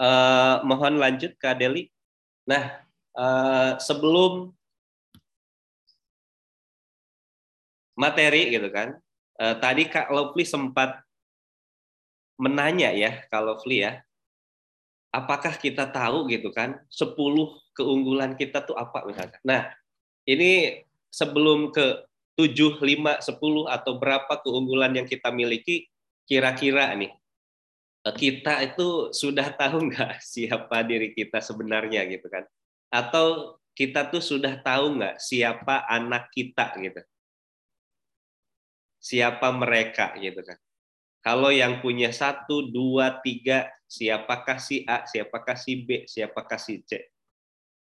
Uh, 0.00 0.64
mohon 0.64 0.96
lanjut 0.96 1.36
Kak 1.36 1.60
Deli. 1.60 1.92
Nah, 2.48 2.80
uh, 3.12 3.76
sebelum 3.76 4.56
materi 7.92 8.56
gitu 8.56 8.72
kan, 8.72 8.96
uh, 9.36 9.54
tadi 9.60 9.84
Kak 9.84 10.08
Lovely 10.08 10.48
sempat 10.48 11.04
menanya 12.40 12.88
ya, 12.90 13.20
Kak 13.28 13.44
Lovely 13.44 13.84
ya, 13.84 14.00
apakah 15.12 15.54
kita 15.60 15.92
tahu 15.92 16.26
gitu 16.32 16.50
kan, 16.50 16.80
10 16.88 17.14
keunggulan 17.76 18.32
kita 18.34 18.64
tuh 18.64 18.74
apa 18.74 19.04
misalkan. 19.06 19.38
Nah, 19.46 19.70
ini 20.24 20.82
sebelum 21.12 21.70
ke 21.70 22.02
7, 22.34 22.82
5, 22.82 23.22
10 23.22 23.70
atau 23.70 23.92
berapa 23.98 24.34
keunggulan 24.42 24.90
yang 24.94 25.06
kita 25.06 25.30
miliki 25.30 25.86
kira-kira 26.26 26.90
nih. 26.94 27.12
kita 28.04 28.60
itu 28.60 29.16
sudah 29.16 29.48
tahu 29.56 29.88
nggak 29.88 30.20
siapa 30.34 30.84
diri 30.84 31.16
kita 31.16 31.40
sebenarnya 31.40 32.04
gitu 32.10 32.28
kan? 32.28 32.44
Atau 32.92 33.58
kita 33.72 34.06
tuh 34.12 34.20
sudah 34.20 34.60
tahu 34.60 35.00
nggak 35.00 35.16
siapa 35.18 35.88
anak 35.88 36.28
kita 36.30 36.74
gitu? 36.84 37.00
Siapa 39.00 39.48
mereka 39.56 40.12
gitu 40.20 40.40
kan? 40.44 40.58
Kalau 41.24 41.48
yang 41.48 41.80
punya 41.80 42.12
satu, 42.12 42.68
dua, 42.68 43.24
tiga, 43.24 43.72
siapakah 43.88 44.60
si 44.60 44.84
A, 44.84 45.08
siapakah 45.08 45.56
si 45.56 45.80
B, 45.80 46.04
siapakah 46.04 46.60
si 46.60 46.84
C? 46.84 47.08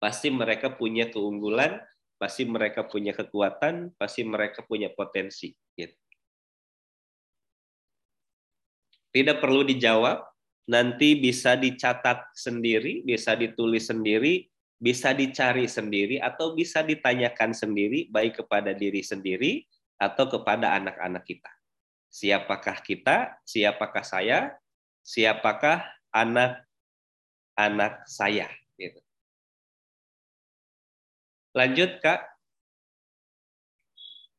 Pasti 0.02 0.26
mereka 0.34 0.74
punya 0.74 1.06
keunggulan, 1.06 1.78
pasti 2.18 2.42
mereka 2.44 2.84
punya 2.84 3.14
kekuatan, 3.14 3.94
pasti 3.94 4.26
mereka 4.26 4.66
punya 4.66 4.90
potensi. 4.90 5.54
Gitu. 5.78 5.94
Tidak 9.14 9.38
perlu 9.40 9.64
dijawab, 9.64 10.20
nanti 10.68 11.16
bisa 11.16 11.56
dicatat 11.56 12.34
sendiri, 12.36 13.06
bisa 13.06 13.38
ditulis 13.38 13.88
sendiri, 13.88 14.44
bisa 14.76 15.16
dicari 15.16 15.64
sendiri, 15.64 16.20
atau 16.20 16.52
bisa 16.52 16.84
ditanyakan 16.84 17.56
sendiri, 17.56 18.10
baik 18.12 18.44
kepada 18.44 18.76
diri 18.76 19.00
sendiri 19.00 19.64
atau 19.98 20.28
kepada 20.28 20.76
anak-anak 20.76 21.24
kita. 21.24 21.50
Siapakah 22.12 22.78
kita? 22.84 23.40
Siapakah 23.42 24.04
saya? 24.04 24.54
Siapakah 25.02 25.82
anak-anak 26.12 28.04
saya? 28.06 28.48
Lanjut, 31.58 31.98
Kak. 31.98 32.22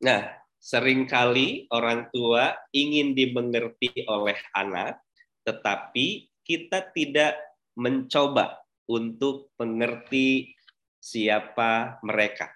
Nah, 0.07 0.39
sering 0.55 1.03
kali 1.03 1.67
orang 1.67 2.07
tua 2.15 2.55
ingin 2.71 3.11
dimengerti 3.11 4.07
oleh 4.07 4.39
anak, 4.55 5.03
tetapi 5.43 6.31
kita 6.47 6.95
tidak 6.95 7.35
mencoba 7.75 8.63
untuk 8.88 9.51
mengerti 9.59 10.55
siapa 10.95 11.99
mereka. 12.07 12.55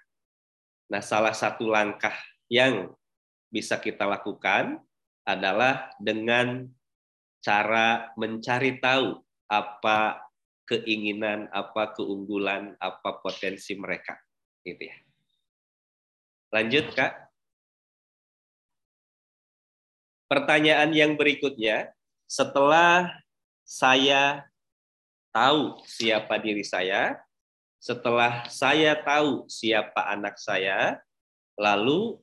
Nah, 0.88 1.04
salah 1.04 1.36
satu 1.36 1.68
langkah 1.68 2.16
yang 2.48 2.88
bisa 3.52 3.76
kita 3.76 4.08
lakukan 4.08 4.80
adalah 5.28 5.92
dengan 6.00 6.64
cara 7.44 8.16
mencari 8.16 8.80
tahu 8.80 9.20
apa 9.44 10.24
keinginan, 10.64 11.52
apa 11.52 11.92
keunggulan, 11.92 12.72
apa 12.80 13.20
potensi 13.20 13.76
mereka, 13.76 14.23
gitu 14.64 14.88
ya. 14.88 14.96
Lanjut, 16.50 16.90
Kak. 16.96 17.12
Pertanyaan 20.24 20.90
yang 20.96 21.14
berikutnya, 21.14 21.92
setelah 22.24 23.12
saya 23.62 24.48
tahu 25.30 25.84
siapa 25.84 26.40
diri 26.40 26.64
saya, 26.64 27.20
setelah 27.78 28.48
saya 28.48 28.96
tahu 28.96 29.44
siapa 29.46 30.08
anak 30.08 30.40
saya, 30.40 30.98
lalu 31.60 32.16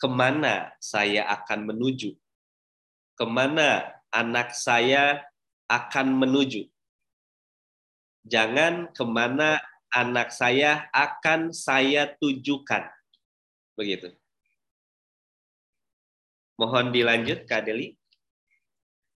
ke 0.00 0.08
mana 0.08 0.72
saya 0.80 1.28
akan 1.28 1.68
menuju, 1.74 2.16
ke 3.18 3.24
mana 3.28 4.00
anak 4.08 4.56
saya 4.56 5.28
akan 5.68 6.16
menuju. 6.16 6.64
Jangan 8.24 8.88
ke 8.96 9.04
mana 9.04 9.60
anak 9.94 10.34
saya 10.34 10.86
akan 10.92 11.54
saya 11.54 12.12
tujukan. 12.20 12.88
Begitu. 13.78 14.12
Mohon 16.58 16.90
dilanjut, 16.90 17.46
Kak 17.46 17.70
Deli. 17.70 17.94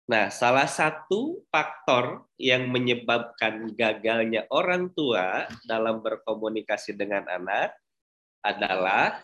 Nah, 0.10 0.28
salah 0.34 0.68
satu 0.68 1.46
faktor 1.54 2.28
yang 2.36 2.68
menyebabkan 2.68 3.72
gagalnya 3.78 4.44
orang 4.50 4.90
tua 4.92 5.46
dalam 5.64 6.02
berkomunikasi 6.02 6.98
dengan 6.98 7.30
anak 7.30 7.78
adalah 8.42 9.22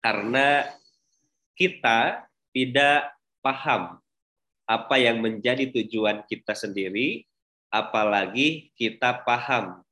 karena 0.00 0.66
kita 1.52 2.26
tidak 2.50 3.12
paham 3.44 4.00
apa 4.66 4.96
yang 4.98 5.22
menjadi 5.22 5.70
tujuan 5.70 6.26
kita 6.26 6.56
sendiri, 6.58 7.22
apalagi 7.70 8.74
kita 8.74 9.22
paham 9.22 9.85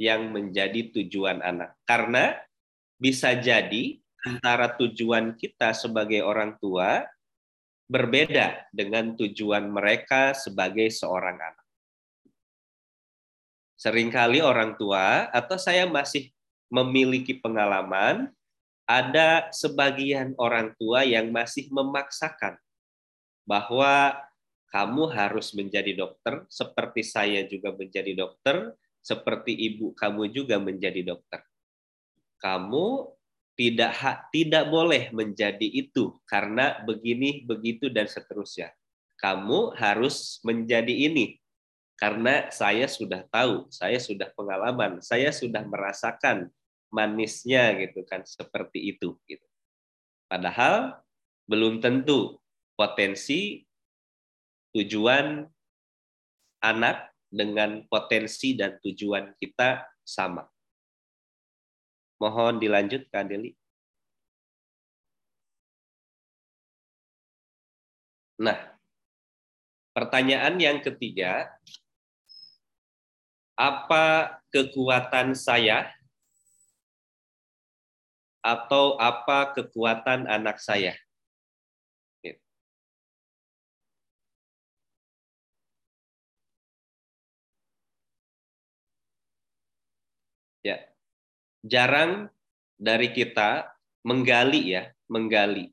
yang 0.00 0.30
menjadi 0.34 0.90
tujuan 0.94 1.40
anak. 1.40 1.78
Karena 1.86 2.34
bisa 2.98 3.34
jadi 3.34 3.98
antara 4.24 4.72
tujuan 4.74 5.36
kita 5.36 5.76
sebagai 5.76 6.24
orang 6.24 6.56
tua 6.58 7.04
berbeda 7.84 8.72
dengan 8.72 9.12
tujuan 9.12 9.68
mereka 9.68 10.32
sebagai 10.32 10.88
seorang 10.88 11.36
anak. 11.36 11.66
Seringkali 13.76 14.40
orang 14.40 14.80
tua 14.80 15.28
atau 15.28 15.60
saya 15.60 15.84
masih 15.84 16.32
memiliki 16.72 17.36
pengalaman 17.36 18.32
ada 18.88 19.48
sebagian 19.52 20.32
orang 20.40 20.72
tua 20.80 21.04
yang 21.04 21.28
masih 21.28 21.68
memaksakan 21.68 22.56
bahwa 23.44 24.16
kamu 24.72 25.04
harus 25.12 25.52
menjadi 25.52 25.94
dokter 25.94 26.42
seperti 26.48 27.04
saya 27.04 27.44
juga 27.46 27.70
menjadi 27.70 28.12
dokter, 28.16 28.74
seperti 29.04 29.52
ibu 29.52 29.92
kamu 29.92 30.32
juga 30.32 30.56
menjadi 30.56 31.04
dokter. 31.04 31.44
Kamu 32.40 33.12
tidak 33.54 33.94
tidak 34.32 34.64
boleh 34.72 35.12
menjadi 35.12 35.68
itu 35.68 36.16
karena 36.24 36.80
begini, 36.82 37.44
begitu 37.44 37.92
dan 37.92 38.08
seterusnya. 38.08 38.72
Kamu 39.20 39.76
harus 39.76 40.40
menjadi 40.42 40.90
ini 40.90 41.38
karena 41.94 42.50
saya 42.50 42.90
sudah 42.90 43.22
tahu, 43.30 43.70
saya 43.70 44.02
sudah 44.02 44.26
pengalaman, 44.34 44.98
saya 44.98 45.30
sudah 45.30 45.62
merasakan 45.62 46.50
manisnya 46.90 47.70
gitu 47.78 48.02
kan 48.08 48.26
seperti 48.26 48.96
itu 48.96 49.14
gitu. 49.30 49.46
Padahal 50.26 50.98
belum 51.46 51.78
tentu 51.78 52.42
potensi 52.74 53.62
tujuan 54.74 55.46
anak 56.58 57.13
dengan 57.34 57.82
potensi 57.90 58.54
dan 58.54 58.78
tujuan 58.78 59.34
kita 59.34 59.82
sama. 60.06 60.46
Mohon 62.22 62.62
dilanjut 62.62 63.10
Kak 63.10 63.26
Deli. 63.26 63.50
Nah, 68.38 68.58
pertanyaan 69.90 70.54
yang 70.62 70.78
ketiga, 70.78 71.50
apa 73.54 74.38
kekuatan 74.50 75.34
saya 75.34 75.90
atau 78.42 78.98
apa 78.98 79.54
kekuatan 79.54 80.26
anak 80.26 80.58
saya. 80.58 80.98
Ya. 90.64 90.80
Jarang 91.60 92.32
dari 92.80 93.12
kita 93.12 93.76
menggali 94.00 94.74
ya, 94.74 94.90
menggali 95.12 95.68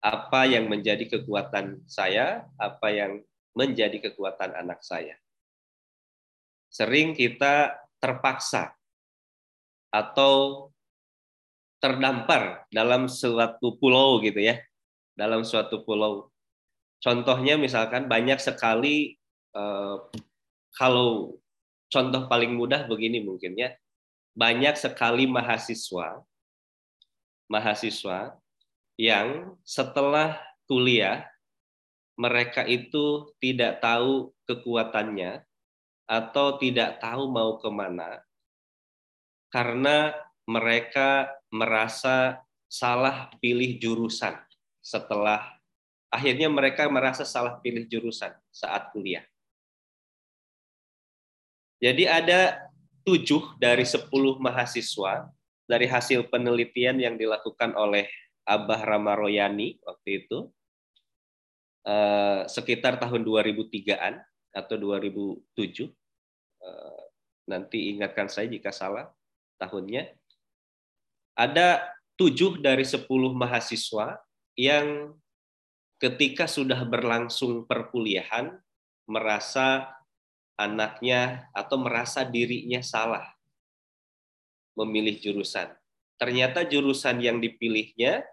apa 0.00 0.46
yang 0.46 0.70
menjadi 0.70 1.02
kekuatan 1.18 1.82
saya, 1.90 2.46
apa 2.56 2.88
yang 2.94 3.20
menjadi 3.56 3.98
kekuatan 3.98 4.54
anak 4.54 4.84
saya. 4.84 5.18
Sering 6.70 7.16
kita 7.16 7.74
terpaksa 7.98 8.76
atau 9.90 10.68
terdampar 11.80 12.68
dalam 12.68 13.08
suatu 13.08 13.74
pulau 13.80 14.20
gitu 14.20 14.38
ya, 14.38 14.60
dalam 15.16 15.42
suatu 15.42 15.82
pulau. 15.82 16.28
Contohnya 17.00 17.56
misalkan 17.56 18.06
banyak 18.06 18.38
sekali 18.38 19.16
eh, 19.56 19.96
kalau 20.76 21.34
contoh 21.92 22.26
paling 22.26 22.52
mudah 22.54 22.84
begini 22.90 23.22
mungkin 23.22 23.54
ya, 23.54 23.74
banyak 24.36 24.76
sekali 24.76 25.24
mahasiswa 25.24 26.22
mahasiswa 27.46 28.34
yang 28.98 29.54
setelah 29.62 30.38
kuliah 30.66 31.26
mereka 32.18 32.64
itu 32.66 33.30
tidak 33.38 33.78
tahu 33.78 34.34
kekuatannya 34.48 35.44
atau 36.06 36.58
tidak 36.58 36.98
tahu 36.98 37.30
mau 37.30 37.58
ke 37.60 37.70
mana 37.70 38.22
karena 39.50 40.14
mereka 40.46 41.30
merasa 41.50 42.40
salah 42.66 43.30
pilih 43.38 43.78
jurusan 43.78 44.34
setelah 44.82 45.56
akhirnya 46.10 46.46
mereka 46.50 46.86
merasa 46.86 47.26
salah 47.26 47.58
pilih 47.58 47.86
jurusan 47.86 48.34
saat 48.54 48.90
kuliah. 48.94 49.26
Jadi 51.76 52.08
ada 52.08 52.60
tujuh 53.06 53.60
dari 53.60 53.84
sepuluh 53.86 54.40
mahasiswa 54.42 55.28
dari 55.66 55.86
hasil 55.90 56.30
penelitian 56.30 56.98
yang 57.02 57.14
dilakukan 57.18 57.74
oleh 57.74 58.06
Abah 58.46 58.82
Ramaroyani 58.86 59.82
waktu 59.82 60.26
itu. 60.26 60.50
eh, 61.86 62.42
sekitar 62.50 62.98
tahun 62.98 63.22
2003-an 63.22 64.18
atau 64.50 64.74
2007. 64.74 65.86
Eh, 66.58 67.02
nanti 67.46 67.94
ingatkan 67.94 68.26
saya 68.26 68.50
jika 68.50 68.74
salah 68.74 69.06
tahunnya. 69.62 70.10
Ada 71.38 71.86
tujuh 72.18 72.58
dari 72.58 72.82
sepuluh 72.82 73.30
mahasiswa 73.30 74.18
yang 74.58 75.14
ketika 76.02 76.50
sudah 76.50 76.82
berlangsung 76.84 77.68
perkuliahan 77.70 78.56
merasa 79.06 79.95
anaknya 80.56 81.48
atau 81.52 81.76
merasa 81.76 82.24
dirinya 82.24 82.80
salah 82.80 83.24
memilih 84.76 85.16
jurusan. 85.20 85.72
Ternyata 86.16 86.64
jurusan 86.64 87.20
yang 87.20 87.40
dipilihnya 87.40 88.24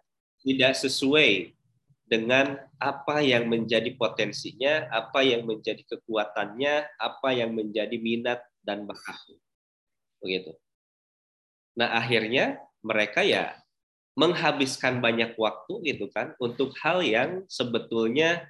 tidak 0.43 0.73
sesuai 0.75 1.55
dengan 2.03 2.59
apa 2.79 3.23
yang 3.23 3.47
menjadi 3.47 3.95
potensinya, 3.95 4.91
apa 4.91 5.23
yang 5.23 5.47
menjadi 5.47 5.83
kekuatannya, 5.87 6.99
apa 6.99 7.29
yang 7.31 7.55
menjadi 7.55 7.95
minat 7.95 8.43
dan 8.59 8.83
bakatnya. 8.83 9.39
Begitu. 10.19 10.55
Nah, 11.79 11.95
akhirnya 11.95 12.59
mereka 12.83 13.23
ya 13.23 13.55
menghabiskan 14.13 15.01
banyak 15.01 15.33
waktu 15.33 15.73
gitu 15.89 16.05
kan 16.13 16.37
untuk 16.37 16.75
hal 16.85 17.01
yang 17.01 17.41
sebetulnya 17.49 18.45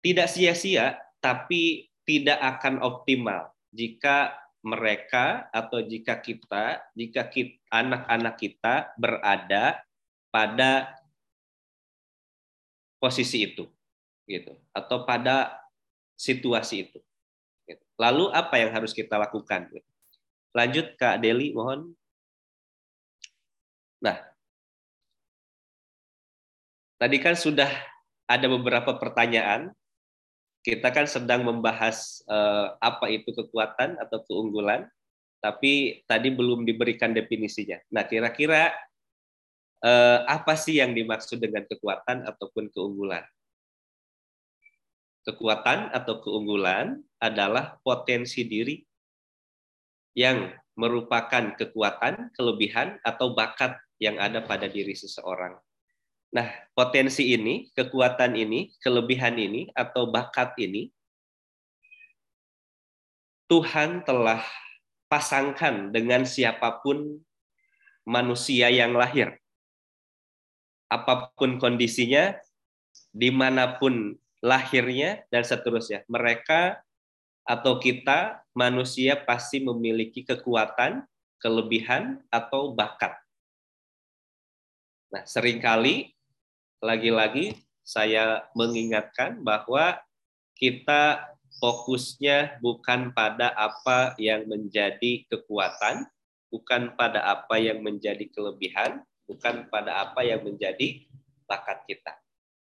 tidak 0.00 0.30
sia-sia 0.30 0.96
tapi 1.20 1.92
tidak 2.08 2.40
akan 2.40 2.82
optimal 2.82 3.52
jika 3.70 4.34
mereka 4.60 5.48
atau 5.54 5.80
jika 5.80 6.20
kita 6.20 6.84
jika 6.92 7.28
anak-anak 7.72 8.34
kita 8.36 8.92
berada 8.98 9.80
pada 10.28 10.96
posisi 13.00 13.46
itu 13.46 13.64
gitu 14.28 14.52
atau 14.76 15.08
pada 15.08 15.64
situasi 16.18 16.88
itu 16.88 16.98
gitu. 17.64 17.84
lalu 17.96 18.28
apa 18.34 18.60
yang 18.60 18.74
harus 18.74 18.92
kita 18.92 19.16
lakukan 19.16 19.70
lanjut 20.52 20.98
Kak 20.98 21.24
Deli 21.24 21.56
mohon 21.56 21.94
Nah, 24.00 24.16
tadi 26.96 27.20
kan 27.20 27.36
sudah 27.36 27.68
ada 28.24 28.46
beberapa 28.48 28.96
pertanyaan. 28.96 29.76
Kita 30.60 30.92
kan 30.92 31.08
sedang 31.08 31.48
membahas 31.48 32.20
eh, 32.28 32.68
apa 32.80 33.08
itu 33.08 33.32
kekuatan 33.32 33.96
atau 33.96 34.20
keunggulan, 34.28 34.84
tapi 35.40 36.04
tadi 36.04 36.28
belum 36.28 36.68
diberikan 36.68 37.16
definisinya. 37.16 37.80
Nah, 37.88 38.04
kira-kira 38.04 38.68
eh, 39.80 40.18
apa 40.28 40.52
sih 40.60 40.78
yang 40.84 40.92
dimaksud 40.92 41.40
dengan 41.40 41.64
kekuatan 41.64 42.28
ataupun 42.28 42.68
keunggulan? 42.68 43.24
Kekuatan 45.24 45.92
atau 45.96 46.20
keunggulan 46.20 47.00
adalah 47.20 47.76
potensi 47.84 48.44
diri 48.44 48.80
yang 50.16 50.48
merupakan 50.76 51.56
kekuatan, 51.56 52.32
kelebihan, 52.32 52.96
atau 53.04 53.36
bakat 53.36 53.76
yang 54.00 54.16
ada 54.16 54.40
pada 54.40 54.64
diri 54.64 54.96
seseorang. 54.96 55.60
Nah, 56.30 56.46
potensi 56.78 57.34
ini, 57.34 57.74
kekuatan 57.74 58.38
ini, 58.38 58.70
kelebihan 58.78 59.34
ini, 59.34 59.66
atau 59.74 60.06
bakat 60.06 60.54
ini, 60.62 60.94
Tuhan 63.50 64.06
telah 64.06 64.38
pasangkan 65.10 65.90
dengan 65.90 66.22
siapa 66.22 66.78
pun 66.86 67.18
manusia 68.06 68.70
yang 68.70 68.94
lahir. 68.94 69.42
Apa 70.86 71.34
pun 71.34 71.58
kondisinya, 71.58 72.38
di 73.10 73.34
mana 73.34 73.74
pun 73.82 74.14
lahirnya, 74.38 75.26
dan 75.34 75.42
seterusnya. 75.42 76.06
Mereka 76.06 76.78
atau 77.42 77.82
kita, 77.82 78.46
manusia 78.54 79.18
pasti 79.18 79.58
memiliki 79.58 80.22
kekuatan, 80.22 81.02
kelebihan, 81.42 82.22
atau 82.30 82.70
bakat 82.70 83.18
Nah, 85.10 85.26
sering 85.26 85.58
kali 85.58 86.14
lagi-lagi 86.80 87.56
saya 87.84 88.48
mengingatkan 88.56 89.40
bahwa 89.44 90.00
kita 90.56 91.28
fokusnya 91.60 92.60
bukan 92.64 93.12
pada 93.12 93.52
apa 93.52 94.16
yang 94.16 94.48
menjadi 94.48 95.28
kekuatan, 95.28 96.08
bukan 96.48 96.96
pada 96.96 97.20
apa 97.28 97.60
yang 97.60 97.84
menjadi 97.84 98.24
kelebihan, 98.32 99.04
bukan 99.28 99.68
pada 99.68 100.08
apa 100.08 100.24
yang 100.24 100.40
menjadi 100.40 101.04
bakat 101.44 101.84
kita. 101.84 102.16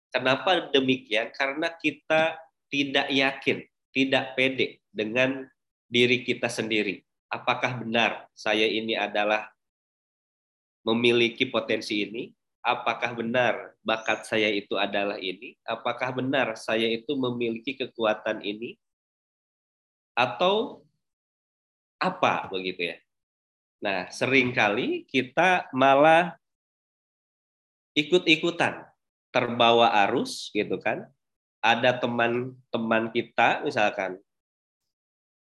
Kenapa 0.09 0.73
demikian? 0.73 1.29
Karena 1.35 1.69
kita 1.77 2.39
tidak 2.73 3.07
yakin, 3.13 3.61
tidak 3.93 4.33
pede 4.33 4.81
dengan 4.89 5.45
diri 5.85 6.25
kita 6.25 6.49
sendiri. 6.49 7.05
Apakah 7.29 7.77
benar 7.77 8.25
saya 8.33 8.65
ini 8.65 8.97
adalah 8.97 9.53
memiliki 10.81 11.45
potensi 11.45 12.01
ini? 12.01 12.33
Apakah 12.69 13.17
benar 13.17 13.73
bakat 13.81 14.29
saya 14.29 14.45
itu 14.53 14.77
adalah 14.77 15.17
ini? 15.17 15.57
Apakah 15.65 16.13
benar 16.13 16.53
saya 16.53 16.85
itu 16.85 17.17
memiliki 17.17 17.73
kekuatan 17.73 18.45
ini? 18.45 18.77
Atau 20.13 20.85
apa 21.97 22.45
begitu 22.53 22.93
ya? 22.93 22.97
Nah, 23.81 24.05
sering 24.13 24.53
kali 24.53 25.09
kita 25.09 25.65
malah 25.73 26.37
ikut-ikutan, 27.97 28.85
terbawa 29.33 29.89
arus 30.05 30.53
gitu 30.53 30.77
kan. 30.77 31.09
Ada 31.65 31.97
teman-teman 31.97 33.09
kita 33.09 33.65
misalkan 33.65 34.21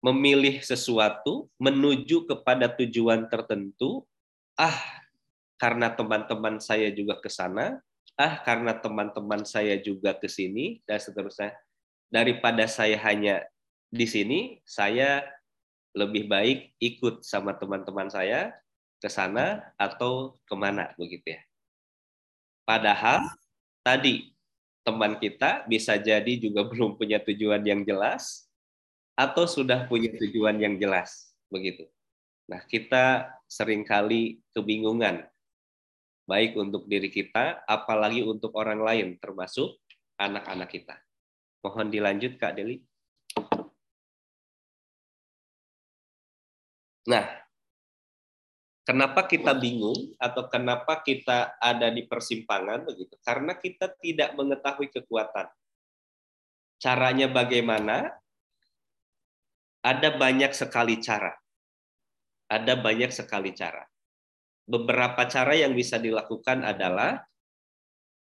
memilih 0.00 0.64
sesuatu 0.64 1.52
menuju 1.60 2.24
kepada 2.24 2.66
tujuan 2.72 3.28
tertentu, 3.28 4.08
ah 4.56 4.99
karena 5.60 5.92
teman-teman 5.92 6.56
saya 6.56 6.88
juga 6.88 7.20
ke 7.20 7.28
sana, 7.28 7.84
ah 8.16 8.40
karena 8.40 8.72
teman-teman 8.72 9.44
saya 9.44 9.76
juga 9.76 10.16
ke 10.16 10.24
sini 10.24 10.80
dan 10.88 10.96
seterusnya. 10.96 11.52
Daripada 12.08 12.64
saya 12.64 12.96
hanya 13.04 13.44
di 13.92 14.08
sini, 14.08 14.64
saya 14.64 15.20
lebih 15.92 16.32
baik 16.32 16.72
ikut 16.80 17.20
sama 17.28 17.52
teman-teman 17.60 18.08
saya 18.08 18.56
ke 19.04 19.12
sana 19.12 19.60
atau 19.76 20.40
ke 20.48 20.54
mana 20.56 20.96
begitu 20.96 21.36
ya. 21.36 21.40
Padahal 22.64 23.28
tadi 23.84 24.32
teman 24.80 25.20
kita 25.20 25.68
bisa 25.68 26.00
jadi 26.00 26.40
juga 26.40 26.64
belum 26.72 26.96
punya 26.96 27.20
tujuan 27.20 27.60
yang 27.68 27.84
jelas 27.84 28.48
atau 29.12 29.44
sudah 29.44 29.84
punya 29.84 30.08
tujuan 30.16 30.56
yang 30.56 30.80
jelas 30.80 31.36
begitu. 31.52 31.84
Nah, 32.48 32.64
kita 32.64 33.28
sering 33.44 33.84
kali 33.84 34.40
kebingungan 34.56 35.28
baik 36.30 36.54
untuk 36.54 36.86
diri 36.86 37.10
kita, 37.10 37.66
apalagi 37.66 38.22
untuk 38.22 38.54
orang 38.54 38.78
lain, 38.78 39.08
termasuk 39.18 39.82
anak-anak 40.14 40.70
kita. 40.70 40.94
Mohon 41.66 41.90
dilanjut, 41.90 42.38
Kak 42.38 42.54
Deli. 42.54 42.78
Nah, 47.10 47.26
kenapa 48.86 49.26
kita 49.26 49.58
bingung 49.58 50.14
atau 50.22 50.46
kenapa 50.46 51.02
kita 51.02 51.58
ada 51.58 51.90
di 51.90 52.06
persimpangan 52.06 52.86
begitu? 52.86 53.18
Karena 53.26 53.58
kita 53.58 53.90
tidak 53.98 54.38
mengetahui 54.38 54.86
kekuatan. 54.94 55.50
Caranya 56.78 57.26
bagaimana? 57.26 58.14
Ada 59.82 60.14
banyak 60.14 60.54
sekali 60.54 61.02
cara. 61.02 61.34
Ada 62.46 62.78
banyak 62.78 63.10
sekali 63.10 63.50
cara 63.50 63.82
beberapa 64.70 65.26
cara 65.26 65.58
yang 65.58 65.74
bisa 65.74 65.98
dilakukan 65.98 66.62
adalah 66.62 67.18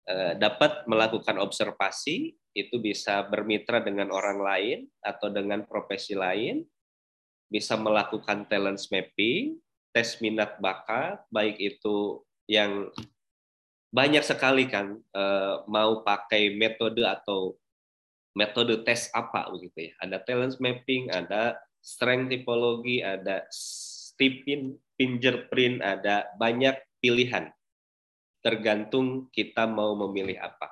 eh, 0.03 0.35
dapat 0.35 0.83
melakukan 0.91 1.39
observasi, 1.39 2.35
itu 2.55 2.75
bisa 2.79 3.23
bermitra 3.27 3.79
dengan 3.79 4.11
orang 4.11 4.39
lain 4.43 4.79
atau 4.99 5.31
dengan 5.31 5.63
profesi 5.63 6.11
lain, 6.11 6.63
bisa 7.47 7.79
melakukan 7.79 8.47
talent 8.51 8.83
mapping, 8.91 9.55
tes 9.95 10.19
minat 10.19 10.59
bakat, 10.59 11.23
baik 11.31 11.55
itu 11.55 12.19
yang 12.51 12.91
banyak 13.95 14.27
sekali 14.27 14.67
kan 14.67 14.99
eh, 14.99 15.55
mau 15.71 16.03
pakai 16.03 16.51
metode 16.51 17.07
atau 17.07 17.55
metode 18.35 18.83
tes 18.83 19.07
apa 19.15 19.47
begitu 19.55 19.87
ya. 19.87 19.93
Ada 20.03 20.19
talent 20.27 20.59
mapping, 20.59 21.15
ada 21.15 21.55
strength 21.79 22.27
typology, 22.27 22.99
ada 22.99 23.47
stipin 24.15 24.79
fingerprint, 24.95 25.83
ada 25.83 26.31
banyak 26.39 26.79
pilihan. 27.03 27.51
Tergantung 28.39 29.27
kita 29.35 29.67
mau 29.67 29.93
memilih 30.07 30.39
apa. 30.39 30.71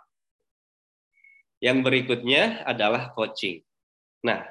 Yang 1.60 1.78
berikutnya 1.84 2.64
adalah 2.64 3.12
coaching. 3.12 3.60
Nah, 4.24 4.48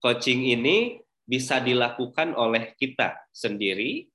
coaching 0.00 0.48
ini 0.48 1.00
bisa 1.26 1.60
dilakukan 1.60 2.32
oleh 2.32 2.72
kita 2.76 3.28
sendiri 3.28 4.08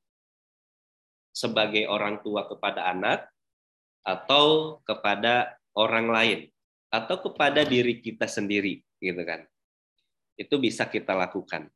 sebagai 1.31 1.85
orang 1.85 2.19
tua 2.25 2.49
kepada 2.49 2.89
anak 2.89 3.29
atau 4.01 4.77
kepada 4.83 5.55
orang 5.77 6.07
lain 6.09 6.39
atau 6.91 7.17
kepada 7.23 7.63
diri 7.63 8.01
kita 8.01 8.25
sendiri 8.25 8.83
gitu 8.99 9.21
kan. 9.23 9.45
Itu 10.35 10.57
bisa 10.57 10.87
kita 10.87 11.15
lakukan. 11.15 11.69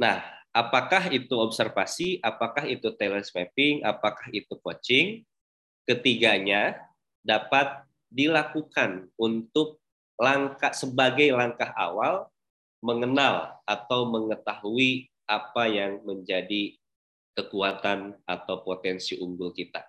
Nah, 0.00 0.41
apakah 0.52 1.08
itu 1.08 1.32
observasi, 1.36 2.20
apakah 2.20 2.68
itu 2.68 2.92
talent 2.94 3.26
mapping, 3.32 3.82
apakah 3.82 4.28
itu 4.30 4.52
coaching? 4.60 5.24
Ketiganya 5.88 6.78
dapat 7.24 7.82
dilakukan 8.12 9.10
untuk 9.18 9.80
langkah 10.20 10.70
sebagai 10.76 11.32
langkah 11.34 11.72
awal 11.74 12.30
mengenal 12.84 13.58
atau 13.64 14.06
mengetahui 14.06 15.08
apa 15.26 15.66
yang 15.66 16.04
menjadi 16.04 16.76
kekuatan 17.32 18.20
atau 18.28 18.60
potensi 18.60 19.16
unggul 19.16 19.50
kita. 19.56 19.80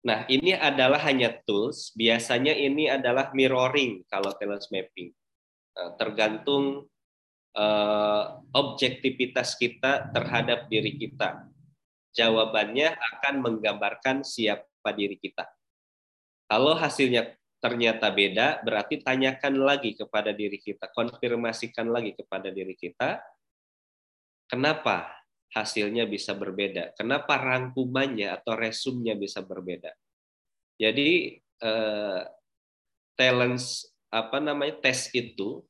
Nah, 0.00 0.24
ini 0.32 0.56
adalah 0.56 0.98
hanya 1.06 1.30
tools. 1.44 1.92
Biasanya 1.92 2.56
ini 2.56 2.88
adalah 2.88 3.30
mirroring 3.36 4.02
kalau 4.08 4.32
talent 4.34 4.64
mapping. 4.72 5.12
Eh, 5.76 5.90
tergantung 6.00 6.88
uh, 7.56 8.42
objektivitas 8.54 9.56
kita 9.58 10.10
terhadap 10.14 10.70
diri 10.70 10.94
kita. 10.98 11.46
Jawabannya 12.10 12.98
akan 12.98 13.34
menggambarkan 13.42 14.26
siapa 14.26 14.90
diri 14.94 15.14
kita. 15.18 15.46
Kalau 16.50 16.74
hasilnya 16.74 17.38
ternyata 17.62 18.10
beda, 18.10 18.64
berarti 18.66 18.98
tanyakan 18.98 19.62
lagi 19.62 19.94
kepada 19.94 20.34
diri 20.34 20.58
kita, 20.58 20.90
konfirmasikan 20.90 21.86
lagi 21.86 22.16
kepada 22.18 22.50
diri 22.50 22.74
kita, 22.74 23.22
kenapa 24.50 25.20
hasilnya 25.54 26.10
bisa 26.10 26.34
berbeda, 26.34 26.96
kenapa 26.98 27.38
rangkumannya 27.38 28.34
atau 28.34 28.58
resumnya 28.58 29.14
bisa 29.14 29.44
berbeda. 29.46 29.94
Jadi 30.80 31.36
eh, 31.38 32.20
talents 33.14 33.84
apa 34.10 34.40
namanya 34.40 34.80
tes 34.80 35.12
itu 35.12 35.62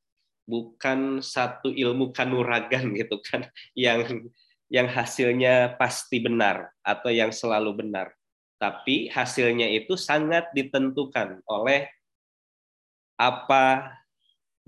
bukan 0.51 1.23
satu 1.23 1.71
ilmu 1.71 2.11
kanuragan 2.11 2.91
gitu 2.99 3.23
kan 3.23 3.47
yang 3.79 4.27
yang 4.71 4.91
hasilnya 4.91 5.79
pasti 5.79 6.19
benar 6.19 6.75
atau 6.83 7.11
yang 7.11 7.31
selalu 7.31 7.87
benar 7.87 8.11
tapi 8.59 9.09
hasilnya 9.09 9.71
itu 9.73 9.97
sangat 9.97 10.51
ditentukan 10.53 11.41
oleh 11.49 11.89
apa 13.17 13.97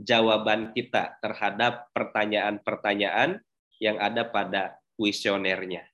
jawaban 0.00 0.72
kita 0.72 1.20
terhadap 1.20 1.92
pertanyaan-pertanyaan 1.92 3.44
yang 3.76 4.00
ada 4.00 4.24
pada 4.24 4.80
kuesionernya 4.96 5.84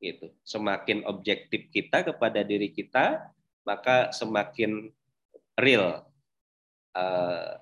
gitu. 0.00 0.32
Semakin 0.42 1.04
objektif 1.04 1.68
kita 1.70 2.02
kepada 2.02 2.40
diri 2.42 2.72
kita, 2.72 3.30
maka 3.62 4.10
semakin 4.10 4.90
real 5.60 6.02
uh, 6.96 7.60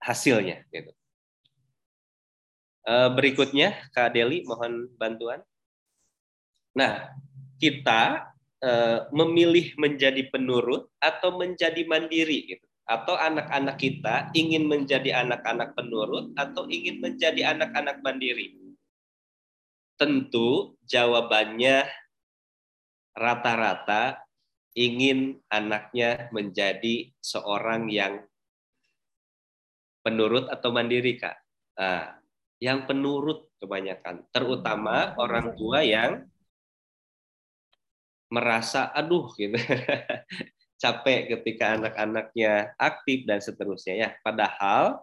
hasilnya 0.00 0.64
gitu. 0.72 0.95
Uh, 2.86 3.10
berikutnya 3.10 3.90
Kak 3.90 4.14
Deli 4.14 4.46
mohon 4.46 4.86
bantuan. 4.94 5.42
Nah, 6.78 7.10
kita 7.58 8.30
Eh, 8.56 9.00
memilih 9.12 9.76
menjadi 9.76 10.32
penurut 10.32 10.88
atau 10.96 11.36
menjadi 11.36 11.84
mandiri 11.84 12.56
gitu. 12.56 12.66
Atau 12.88 13.12
anak-anak 13.12 13.76
kita 13.76 14.32
ingin 14.32 14.64
menjadi 14.64 15.22
anak-anak 15.22 15.76
penurut 15.76 16.32
atau 16.40 16.64
ingin 16.64 16.98
menjadi 16.98 17.52
anak-anak 17.52 18.00
mandiri. 18.00 18.56
Tentu 20.00 20.72
jawabannya 20.88 21.84
rata-rata 23.12 24.24
ingin 24.72 25.36
anaknya 25.52 26.32
menjadi 26.32 27.12
seorang 27.20 27.92
yang 27.92 28.24
penurut 30.00 30.48
atau 30.48 30.72
mandiri, 30.72 31.20
Kak. 31.20 31.36
Nah, 31.76 32.15
yang 32.62 32.88
penurut 32.88 33.48
kebanyakan, 33.60 34.24
terutama 34.32 35.12
orang 35.20 35.52
tua 35.56 35.84
yang 35.84 36.24
merasa 38.32 38.90
aduh 38.92 39.30
gitu. 39.36 39.56
Capek 40.82 41.32
ketika 41.32 41.80
anak-anaknya 41.80 42.76
aktif 42.76 43.24
dan 43.24 43.40
seterusnya 43.40 43.94
ya. 43.96 44.08
Padahal 44.20 45.00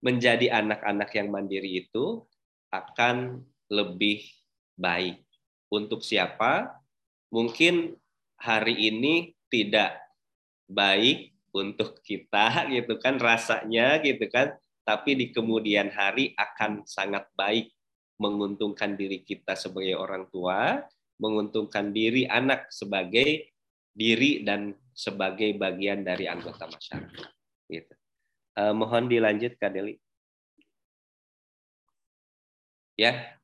menjadi 0.00 0.64
anak-anak 0.64 1.10
yang 1.12 1.28
mandiri 1.28 1.84
itu 1.84 2.24
akan 2.72 3.44
lebih 3.68 4.24
baik. 4.78 5.20
Untuk 5.68 6.00
siapa? 6.00 6.80
Mungkin 7.28 7.92
hari 8.40 8.88
ini 8.88 9.36
tidak 9.52 10.00
baik 10.64 11.36
untuk 11.52 12.00
kita 12.04 12.68
gitu 12.72 12.96
kan 13.00 13.16
rasanya 13.20 14.00
gitu 14.00 14.28
kan 14.32 14.56
tapi 14.88 15.20
di 15.20 15.28
kemudian 15.28 15.92
hari 15.92 16.32
akan 16.32 16.88
sangat 16.88 17.28
baik 17.36 17.68
menguntungkan 18.16 18.96
diri 18.96 19.20
kita 19.20 19.52
sebagai 19.52 20.00
orang 20.00 20.24
tua 20.32 20.80
menguntungkan 21.20 21.92
diri 21.92 22.24
anak 22.24 22.72
sebagai 22.72 23.52
diri 23.92 24.40
dan 24.48 24.72
sebagai 24.96 25.52
bagian 25.60 26.06
dari 26.06 26.24
anggota 26.24 26.64
masyarakat. 26.64 27.28
Gitu. 27.68 27.94
Uh, 28.56 28.72
mohon 28.72 29.12
dilanjut 29.12 29.60
Kak 29.60 29.76
Deli. 29.76 30.00
Ya, 32.98 33.38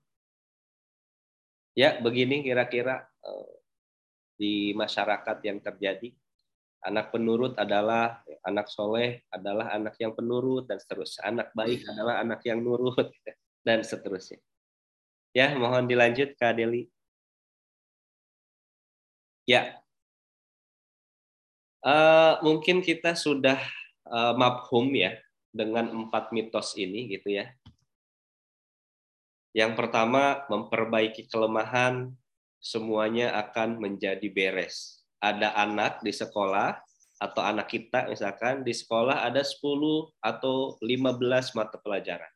ya 1.77 2.01
begini 2.01 2.43
kira-kira 2.43 3.07
uh, 3.23 3.55
di 4.35 4.73
masyarakat 4.75 5.39
yang 5.45 5.61
terjadi. 5.61 6.09
Anak 6.85 7.17
penurut 7.17 7.57
adalah 7.57 8.21
anak 8.45 8.69
soleh 8.69 9.25
adalah 9.33 9.73
anak 9.73 9.97
yang 9.97 10.13
penurut 10.13 10.69
dan 10.69 10.77
seterusnya. 10.77 11.23
Anak 11.25 11.49
baik 11.57 11.81
adalah 11.89 12.21
anak 12.21 12.41
yang 12.45 12.61
nurut 12.61 13.09
dan 13.67 13.81
seterusnya. 13.81 14.39
Ya, 15.33 15.57
mohon 15.57 15.89
dilanjut 15.89 16.37
Kak 16.37 16.61
Deli. 16.61 16.87
Ya, 19.45 19.77
uh, 21.85 22.41
mungkin 22.41 22.81
kita 22.81 23.13
sudah 23.13 23.61
uh, 24.09 24.33
mabhum 24.35 24.89
ya 24.97 25.21
dengan 25.53 25.93
empat 25.93 26.33
mitos 26.33 26.75
ini 26.81 27.07
gitu 27.13 27.39
ya. 27.39 27.53
Yang 29.55 29.79
pertama, 29.79 30.43
memperbaiki 30.51 31.31
kelemahan, 31.31 32.11
semuanya 32.59 33.39
akan 33.39 33.79
menjadi 33.79 34.27
beres. 34.27 35.04
Ada 35.25 35.57
anak 35.57 36.05
di 36.05 36.13
sekolah, 36.13 36.85
atau 37.25 37.41
anak 37.41 37.71
kita 37.71 38.11
misalkan 38.11 38.67
di 38.67 38.75
sekolah 38.75 39.25
ada 39.25 39.41
10 39.41 40.13
atau 40.21 40.77
15 40.83 41.57
mata 41.57 41.81
pelajaran. 41.81 42.29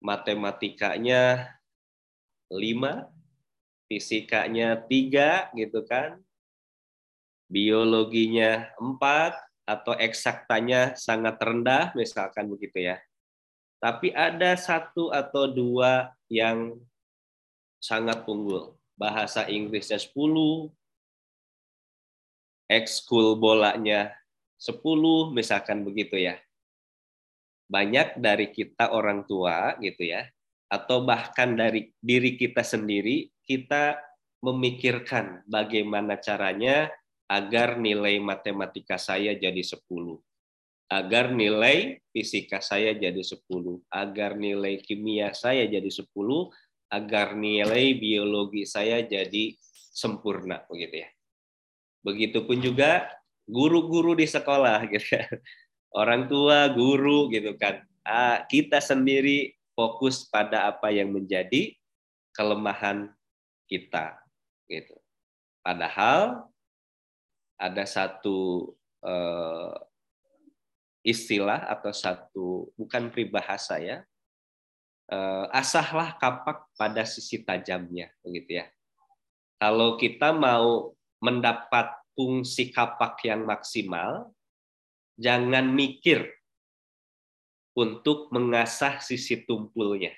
Matematikanya 0.00 1.54
5, 2.48 3.06
fisikanya 3.86 4.80
tiga 4.88 5.52
gitu 5.52 5.84
kan, 5.84 6.18
biologinya 7.46 8.72
empat 8.80 9.36
atau 9.68 9.94
eksaktanya 9.94 10.98
sangat 10.98 11.36
rendah 11.38 11.92
misalkan 11.94 12.48
begitu 12.48 12.90
ya. 12.90 12.96
Tapi 13.78 14.10
ada 14.10 14.56
satu 14.56 15.12
atau 15.12 15.46
dua 15.46 16.10
yang 16.26 16.80
sangat 17.78 18.24
unggul. 18.26 18.76
Bahasa 18.98 19.48
Inggrisnya 19.48 19.96
10, 19.96 20.68
ekskul 22.70 23.34
bolanya 23.34 24.14
10 24.62 25.34
misalkan 25.34 25.82
begitu 25.82 26.14
ya. 26.22 26.38
Banyak 27.66 28.22
dari 28.22 28.54
kita 28.54 28.94
orang 28.94 29.26
tua 29.26 29.74
gitu 29.82 30.06
ya, 30.06 30.22
atau 30.70 31.02
bahkan 31.02 31.58
dari 31.58 31.90
diri 31.98 32.38
kita 32.38 32.62
sendiri 32.62 33.26
kita 33.42 33.98
memikirkan 34.46 35.42
bagaimana 35.50 36.22
caranya 36.22 36.86
agar 37.26 37.78
nilai 37.78 38.18
matematika 38.22 38.98
saya 38.98 39.34
jadi 39.38 39.62
10, 39.62 39.82
agar 40.90 41.30
nilai 41.30 42.02
fisika 42.10 42.58
saya 42.58 42.90
jadi 42.94 43.22
10, 43.22 43.86
agar 43.86 44.34
nilai 44.34 44.82
kimia 44.82 45.30
saya 45.30 45.66
jadi 45.70 45.86
10, 45.86 46.10
agar 46.90 47.38
nilai 47.38 47.94
biologi 47.94 48.66
saya 48.66 48.98
jadi 49.06 49.54
sempurna 49.94 50.66
begitu 50.66 51.06
ya. 51.06 51.10
Begitupun 52.00 52.62
juga 52.64 53.08
guru-guru 53.44 54.14
di 54.16 54.24
sekolah 54.24 54.84
gitu 54.92 55.18
kan. 55.18 55.30
Orang 55.90 56.30
tua, 56.30 56.70
guru 56.70 57.28
gitu 57.34 57.58
kan. 57.58 57.82
Kita 58.46 58.78
sendiri 58.78 59.52
fokus 59.74 60.28
pada 60.28 60.70
apa 60.70 60.92
yang 60.94 61.10
menjadi 61.10 61.74
kelemahan 62.34 63.10
kita 63.66 64.18
gitu. 64.70 64.96
Padahal 65.60 66.48
ada 67.60 67.84
satu 67.84 68.72
uh, 69.04 69.76
istilah 71.04 71.68
atau 71.68 71.92
satu 71.92 72.48
bukan 72.76 73.12
peribahasa 73.12 73.80
ya. 73.80 73.98
Uh, 75.10 75.50
asahlah 75.50 76.14
kapak 76.22 76.70
pada 76.78 77.02
sisi 77.02 77.42
tajamnya 77.42 78.14
begitu 78.22 78.62
ya. 78.62 78.66
Kalau 79.58 79.98
kita 79.98 80.30
mau 80.30 80.94
mendapat 81.20 81.92
fungsi 82.16 82.72
kapak 82.72 83.20
yang 83.24 83.44
maksimal, 83.44 84.32
jangan 85.20 85.68
mikir 85.72 86.26
untuk 87.76 88.32
mengasah 88.32 88.98
sisi 88.98 89.44
tumpulnya. 89.44 90.12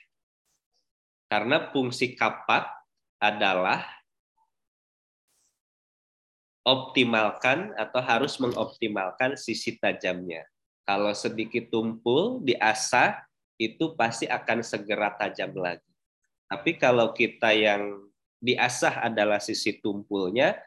Karena 1.26 1.70
fungsi 1.70 2.14
kapak 2.14 2.70
adalah 3.22 3.82
optimalkan 6.62 7.74
atau 7.74 8.00
harus 8.02 8.38
mengoptimalkan 8.38 9.34
sisi 9.34 9.78
tajamnya. 9.78 10.46
Kalau 10.82 11.14
sedikit 11.14 11.70
tumpul, 11.70 12.42
diasah, 12.42 13.22
itu 13.58 13.94
pasti 13.94 14.26
akan 14.26 14.66
segera 14.66 15.14
tajam 15.14 15.54
lagi. 15.54 15.86
Tapi 16.50 16.76
kalau 16.76 17.14
kita 17.14 17.54
yang 17.54 18.02
diasah 18.42 19.06
adalah 19.06 19.38
sisi 19.38 19.78
tumpulnya, 19.78 20.58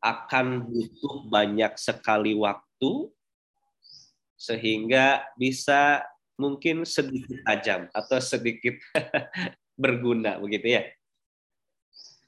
akan 0.00 0.64
butuh 0.64 1.28
banyak 1.28 1.76
sekali 1.76 2.32
waktu 2.32 3.12
sehingga 4.40 5.28
bisa 5.36 6.00
mungkin 6.40 6.88
sedikit 6.88 7.44
tajam 7.44 7.92
atau 7.92 8.16
sedikit 8.16 8.80
berguna 9.80 10.40
begitu 10.40 10.80
ya. 10.80 10.82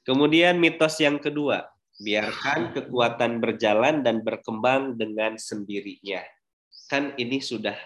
Kemudian 0.05 0.61
mitos 0.61 1.01
yang 1.01 1.17
kedua, 1.17 1.65
biarkan 1.97 2.75
kekuatan 2.77 3.41
berjalan 3.41 4.05
dan 4.05 4.21
berkembang 4.21 4.93
dengan 4.93 5.41
sendirinya. 5.41 6.21
Kan 6.85 7.17
ini 7.17 7.41
sudah 7.41 7.77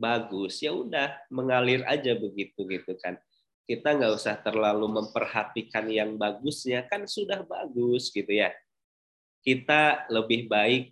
bagus, 0.00 0.62
ya 0.64 0.72
udah 0.72 1.16
mengalir 1.28 1.84
aja 1.84 2.16
begitu 2.16 2.64
gitu 2.64 2.96
kan. 2.96 3.20
Kita 3.66 3.98
nggak 3.98 4.14
usah 4.14 4.38
terlalu 4.40 4.86
memperhatikan 4.88 5.90
yang 5.90 6.14
bagusnya, 6.14 6.86
kan 6.86 7.04
sudah 7.04 7.42
bagus 7.42 8.14
gitu 8.14 8.30
ya. 8.30 8.54
Kita 9.46 10.10
lebih 10.10 10.50
baik 10.50 10.90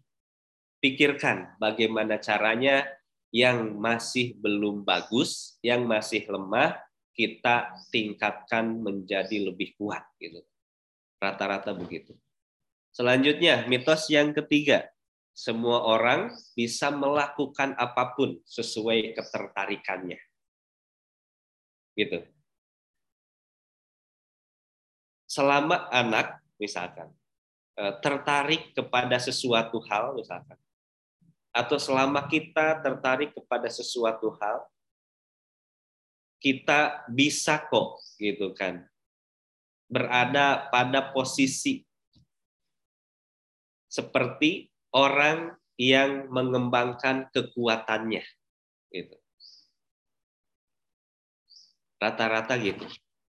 pikirkan 0.79 1.59
bagaimana 1.59 2.23
caranya 2.23 2.87
yang 3.35 3.75
masih 3.83 4.39
belum 4.39 4.87
bagus, 4.87 5.59
yang 5.59 5.91
masih 5.91 6.23
lemah, 6.31 6.79
kita 7.11 7.75
tingkatkan 7.91 8.79
menjadi 8.79 9.51
lebih 9.51 9.75
kuat 9.75 10.07
gitu. 10.23 10.39
Rata-rata 11.19 11.75
begitu. 11.75 12.15
Selanjutnya, 12.95 13.67
mitos 13.67 14.07
yang 14.07 14.31
ketiga. 14.31 14.87
Semua 15.35 15.83
orang 15.83 16.31
bisa 16.55 16.95
melakukan 16.95 17.75
apa 17.75 18.15
pun 18.15 18.39
sesuai 18.47 19.19
ketertarikannya. 19.19 20.23
Gitu. 21.99 22.23
Selama 25.27 25.91
anak 25.91 26.39
misalkan 26.63 27.11
tertarik 27.75 28.71
kepada 28.75 29.19
sesuatu 29.19 29.83
hal 29.91 30.15
misalkan. 30.15 30.59
Atau 31.55 31.79
selama 31.79 32.27
kita 32.27 32.83
tertarik 32.83 33.31
kepada 33.35 33.71
sesuatu 33.71 34.35
hal, 34.43 34.67
kita 36.43 37.07
bisa 37.11 37.63
kok 37.71 38.03
gitu 38.19 38.51
kan. 38.55 38.83
Berada 39.87 40.67
pada 40.73 41.15
posisi 41.15 41.87
seperti 43.87 44.67
orang 44.91 45.55
yang 45.79 46.27
mengembangkan 46.31 47.31
kekuatannya 47.31 48.23
gitu. 48.91 49.17
Rata-rata 52.03 52.59
gitu. 52.59 52.87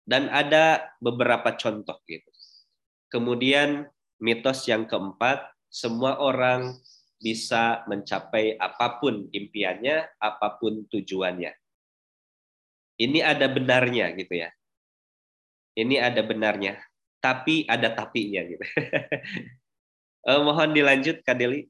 Dan 0.05 0.31
ada 0.31 0.95
beberapa 1.03 1.51
contoh 1.59 1.99
gitu. 2.07 2.31
Kemudian 3.11 3.91
mitos 4.19 4.65
yang 4.69 4.87
keempat 4.87 5.51
semua 5.67 6.19
orang 6.23 6.75
bisa 7.19 7.83
mencapai 7.89 8.55
apa 8.59 8.99
pun 9.01 9.27
impiannya, 9.31 10.19
apa 10.19 10.55
pun 10.61 10.85
tujuannya. 10.87 11.51
Ini 12.95 13.19
ada 13.25 13.49
benarnya 13.51 14.15
gitu 14.15 14.39
ya. 14.39 14.49
Ini 15.75 15.99
ada 15.99 16.23
benarnya, 16.23 16.79
tapi 17.19 17.67
ada 17.67 17.91
tapinya 17.91 18.39
gitu. 18.47 18.63
eh, 20.31 20.39
mohon 20.39 20.71
dilanjut 20.71 21.19
Kak 21.25 21.35
Deli. 21.35 21.67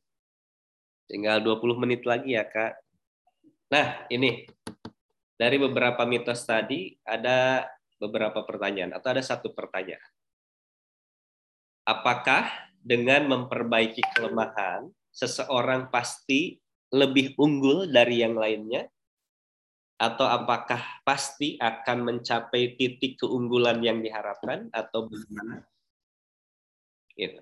Tinggal 1.09 1.41
20 1.41 1.81
menit 1.81 2.05
lagi 2.05 2.37
ya 2.37 2.45
Kak. 2.45 2.77
Nah, 3.73 4.05
ini 4.13 4.45
dari 5.35 5.57
beberapa 5.57 6.05
mitos 6.05 6.45
tadi 6.45 6.93
ada 7.01 7.65
beberapa 7.97 8.45
pertanyaan 8.45 8.93
atau 8.95 9.09
ada 9.17 9.23
satu 9.25 9.51
pertanyaan. 9.57 10.14
Apakah 11.85 12.49
dengan 12.81 13.29
memperbaiki 13.29 14.01
kelemahan 14.17 14.89
seseorang 15.13 15.93
pasti 15.93 16.57
lebih 16.89 17.37
unggul 17.37 17.85
dari 17.85 18.25
yang 18.25 18.33
lainnya? 18.33 18.89
Atau 20.01 20.25
apakah 20.27 20.81
pasti 21.05 21.55
akan 21.61 22.03
mencapai 22.03 22.75
titik 22.75 23.21
keunggulan 23.21 23.79
yang 23.85 24.01
diharapkan 24.01 24.67
atau 24.73 25.07
bagaimana? 25.07 25.63
Gitu. 27.15 27.39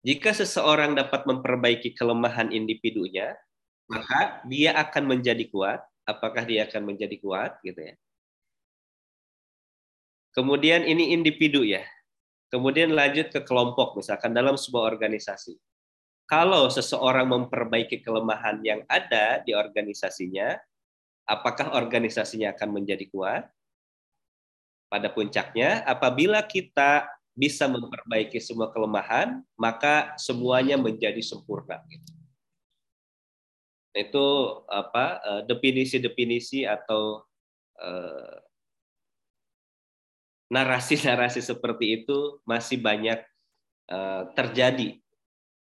Jika 0.00 0.32
seseorang 0.32 0.96
dapat 0.96 1.24
memperbaiki 1.24 1.92
kelemahan 1.96 2.52
individunya, 2.52 3.36
maka 3.90 4.44
dia 4.46 4.76
akan 4.76 5.16
menjadi 5.16 5.44
kuat. 5.50 5.82
Apakah 6.04 6.46
dia 6.46 6.64
akan 6.68 6.94
menjadi 6.94 7.16
kuat 7.20 7.58
gitu 7.64 7.80
ya? 7.80 7.94
Kemudian 10.30 10.86
ini 10.86 11.10
individu 11.10 11.66
ya. 11.66 11.82
Kemudian 12.50 12.90
lanjut 12.90 13.30
ke 13.30 13.46
kelompok, 13.46 13.94
misalkan 13.94 14.34
dalam 14.34 14.58
sebuah 14.58 14.90
organisasi. 14.90 15.54
Kalau 16.26 16.66
seseorang 16.66 17.30
memperbaiki 17.30 18.02
kelemahan 18.02 18.58
yang 18.66 18.82
ada 18.90 19.38
di 19.46 19.54
organisasinya, 19.54 20.58
apakah 21.30 21.78
organisasinya 21.78 22.50
akan 22.54 22.82
menjadi 22.82 23.06
kuat? 23.10 23.46
Pada 24.90 25.14
puncaknya, 25.14 25.86
apabila 25.86 26.42
kita 26.42 27.06
bisa 27.38 27.70
memperbaiki 27.70 28.42
semua 28.42 28.74
kelemahan, 28.74 29.46
maka 29.54 30.18
semuanya 30.18 30.74
menjadi 30.74 31.22
sempurna. 31.22 31.78
Itu 33.94 34.26
apa 34.66 35.22
eh, 35.22 35.42
definisi-definisi 35.46 36.66
atau 36.66 37.22
eh, 37.78 38.49
narasi-narasi 40.50 41.40
seperti 41.46 42.02
itu 42.02 42.42
masih 42.42 42.82
banyak 42.82 43.22
uh, 43.86 44.34
terjadi 44.34 44.98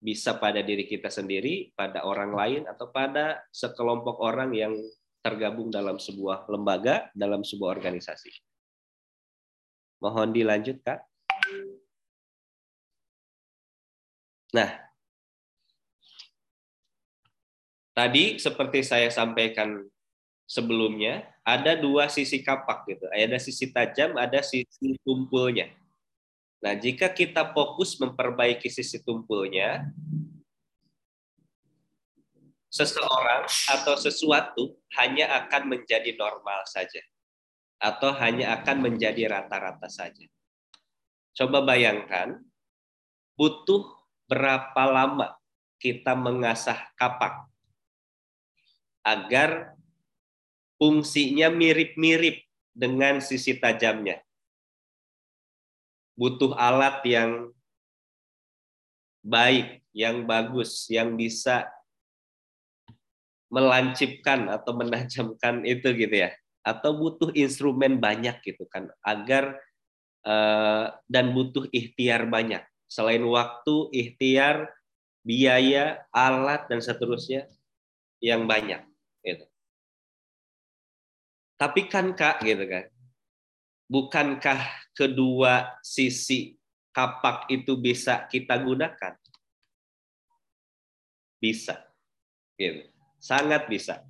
bisa 0.03 0.35
pada 0.35 0.59
diri 0.59 0.83
kita 0.83 1.07
sendiri, 1.07 1.71
pada 1.79 2.03
orang 2.03 2.35
lain 2.35 2.61
atau 2.67 2.91
pada 2.91 3.39
sekelompok 3.55 4.19
orang 4.19 4.51
yang 4.51 4.75
tergabung 5.23 5.71
dalam 5.71 5.95
sebuah 5.95 6.51
lembaga, 6.51 7.07
dalam 7.15 7.47
sebuah 7.47 7.79
organisasi. 7.79 8.27
Mohon 10.03 10.35
dilanjut, 10.35 10.83
Kak. 10.83 10.99
Nah, 14.53 14.69
tadi 17.95 18.37
seperti 18.37 18.83
saya 18.83 19.07
sampaikan 19.07 19.79
sebelumnya 20.43 21.32
ada 21.43 21.75
dua 21.75 22.07
sisi 22.07 22.39
kapak 22.39 22.87
gitu. 22.87 23.05
Ada 23.11 23.37
sisi 23.37 23.67
tajam, 23.69 24.15
ada 24.15 24.39
sisi 24.39 24.95
tumpulnya. 25.03 25.67
Nah, 26.63 26.73
jika 26.79 27.11
kita 27.11 27.51
fokus 27.51 27.99
memperbaiki 27.99 28.71
sisi 28.71 29.03
tumpulnya, 29.03 29.91
seseorang 32.71 33.45
atau 33.69 33.93
sesuatu 33.99 34.81
hanya 34.97 35.45
akan 35.45 35.77
menjadi 35.77 36.17
normal 36.17 36.65
saja 36.65 37.03
atau 37.77 38.15
hanya 38.17 38.57
akan 38.57 38.89
menjadi 38.89 39.29
rata-rata 39.29 39.85
saja. 39.91 40.25
Coba 41.37 41.61
bayangkan 41.61 42.41
butuh 43.37 43.83
berapa 44.25 44.83
lama 44.89 45.37
kita 45.77 46.15
mengasah 46.15 46.79
kapak 46.95 47.45
agar 49.03 49.75
fungsinya 50.83 51.47
mirip-mirip 51.47 52.43
dengan 52.75 53.23
sisi 53.23 53.55
tajamnya. 53.55 54.19
Butuh 56.19 56.51
alat 56.59 56.99
yang 57.07 57.55
baik, 59.23 59.79
yang 59.95 60.27
bagus, 60.27 60.91
yang 60.91 61.15
bisa 61.15 61.71
melancipkan 63.47 64.51
atau 64.51 64.75
menajamkan 64.75 65.63
itu 65.63 65.87
gitu 65.95 66.27
ya. 66.27 66.35
Atau 66.67 66.99
butuh 66.99 67.31
instrumen 67.31 68.03
banyak 68.03 68.43
gitu 68.43 68.67
kan 68.67 68.91
agar 69.07 69.55
uh, 70.27 70.91
dan 71.07 71.31
butuh 71.31 71.63
ikhtiar 71.71 72.27
banyak. 72.27 72.59
Selain 72.91 73.23
waktu, 73.23 73.87
ikhtiar, 73.95 74.67
biaya, 75.23 76.03
alat 76.11 76.67
dan 76.67 76.83
seterusnya 76.83 77.47
yang 78.19 78.43
banyak. 78.43 78.83
Tapi 81.57 81.87
kan 81.87 82.11
Kak 82.17 82.43
gitu 82.43 82.65
kan. 82.65 82.85
Bukankah 83.87 84.89
kedua 84.97 85.77
sisi 85.85 86.57
kapak 86.93 87.49
itu 87.49 87.77
bisa 87.77 88.25
kita 88.29 88.57
gunakan? 88.57 89.13
Bisa. 91.37 91.83
Gitu. 92.55 92.89
Sangat 93.19 93.67
bisa. 93.67 94.05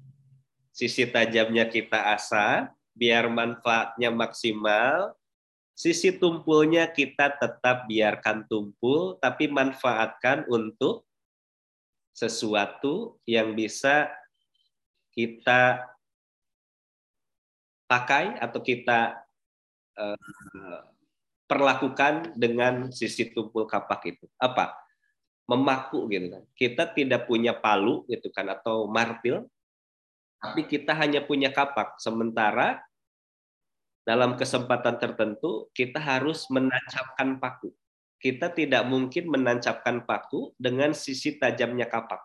Sisi 0.74 1.06
tajamnya 1.06 1.70
kita 1.70 2.14
asah, 2.14 2.70
biar 2.94 3.30
manfaatnya 3.30 4.10
maksimal, 4.14 5.14
sisi 5.74 6.14
tumpulnya 6.18 6.90
kita 6.90 7.34
tetap 7.38 7.90
biarkan 7.90 8.46
tumpul, 8.46 9.18
tapi 9.18 9.50
manfaatkan 9.50 10.46
untuk 10.50 11.06
sesuatu 12.14 13.18
yang 13.26 13.58
bisa 13.58 14.14
kita 15.14 15.82
pakai 17.88 18.40
atau 18.40 18.60
kita 18.64 19.24
uh, 20.00 20.82
perlakukan 21.48 22.34
dengan 22.34 22.90
sisi 22.90 23.30
tumpul 23.30 23.70
kapak 23.70 24.02
itu. 24.10 24.26
Apa? 24.42 24.74
Memaku 25.46 26.08
gitu 26.10 26.34
kan. 26.34 26.44
Kita 26.56 26.84
tidak 26.96 27.28
punya 27.28 27.54
palu 27.54 28.08
gitu 28.08 28.32
kan 28.32 28.48
atau 28.48 28.88
martil, 28.88 29.46
tapi 30.40 30.66
kita 30.68 30.96
hanya 30.96 31.24
punya 31.24 31.52
kapak. 31.52 32.00
Sementara 32.00 32.80
dalam 34.04 34.36
kesempatan 34.36 35.00
tertentu 35.00 35.72
kita 35.72 36.00
harus 36.00 36.48
menancapkan 36.52 37.40
paku. 37.40 37.72
Kita 38.20 38.52
tidak 38.56 38.88
mungkin 38.88 39.28
menancapkan 39.28 40.08
paku 40.08 40.56
dengan 40.56 40.96
sisi 40.96 41.36
tajamnya 41.36 41.92
kapak. 41.92 42.24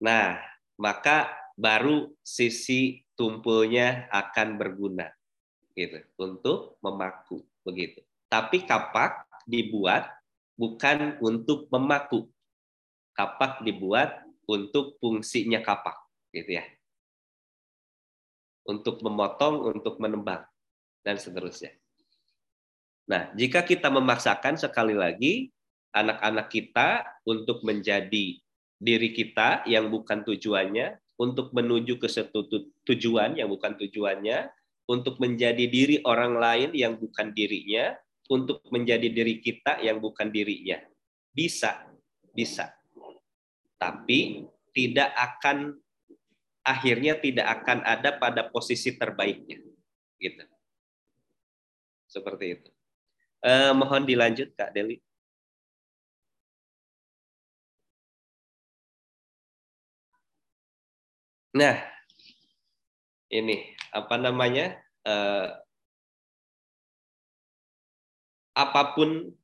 Nah, 0.00 0.40
maka 0.76 1.28
baru 1.60 2.08
sisi 2.24 3.04
tumpulnya 3.12 4.08
akan 4.08 4.56
berguna 4.56 5.12
gitu 5.76 6.00
untuk 6.16 6.80
memaku 6.80 7.44
begitu. 7.60 8.00
Tapi 8.32 8.64
kapak 8.64 9.28
dibuat 9.44 10.08
bukan 10.56 11.20
untuk 11.20 11.68
memaku. 11.68 12.24
Kapak 13.12 13.60
dibuat 13.60 14.24
untuk 14.48 14.96
fungsinya 14.96 15.60
kapak 15.60 16.00
gitu 16.32 16.56
ya 16.56 16.64
untuk 18.70 19.02
memotong, 19.02 19.66
untuk 19.74 19.98
menembak, 19.98 20.46
dan 21.02 21.16
seterusnya. 21.16 21.74
Nah, 23.10 23.32
jika 23.34 23.66
kita 23.66 23.90
memaksakan 23.90 24.54
sekali 24.54 24.94
lagi 24.94 25.50
anak-anak 25.90 26.46
kita 26.46 27.02
untuk 27.26 27.66
menjadi 27.66 28.38
diri 28.78 29.10
kita 29.10 29.66
yang 29.66 29.90
bukan 29.90 30.22
tujuannya, 30.22 30.94
untuk 31.20 31.52
menuju 31.52 32.00
ke 32.00 32.08
satu 32.08 32.48
tujuan 32.88 33.36
yang 33.36 33.52
bukan 33.52 33.76
tujuannya, 33.76 34.48
untuk 34.88 35.20
menjadi 35.20 35.68
diri 35.68 36.00
orang 36.08 36.40
lain 36.40 36.72
yang 36.72 36.96
bukan 36.96 37.36
dirinya, 37.36 37.92
untuk 38.32 38.64
menjadi 38.72 39.12
diri 39.12 39.44
kita 39.44 39.84
yang 39.84 40.00
bukan 40.00 40.32
dirinya. 40.32 40.80
Bisa, 41.28 41.84
bisa. 42.32 42.72
Tapi 43.76 44.48
tidak 44.72 45.12
akan 45.12 45.76
akhirnya 46.64 47.20
tidak 47.20 47.46
akan 47.60 47.84
ada 47.84 48.16
pada 48.16 48.48
posisi 48.48 48.96
terbaiknya. 48.96 49.60
Gitu. 50.16 50.44
Seperti 52.08 52.46
itu. 52.56 52.70
Eh, 53.44 53.72
mohon 53.72 54.08
dilanjut 54.08 54.52
Kak 54.56 54.72
Deli. 54.72 55.00
Nah, 61.50 61.82
ini 63.26 63.74
apa 63.90 64.14
namanya? 64.14 64.78
Eh, 65.02 65.48
apa 68.54 68.82
pun 68.94 69.34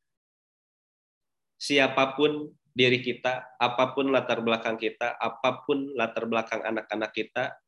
siapa 1.59 2.15
pun 2.15 2.53
diri 2.77 3.03
kita, 3.03 3.59
apa 3.59 3.97
pun 3.97 4.13
latar 4.13 4.39
belakang 4.45 4.79
kita, 4.79 5.19
apa 5.19 5.65
pun 5.67 5.97
latar 5.99 6.29
belakang 6.31 6.63
anak-anak 6.63 7.11
kita, 7.11 7.59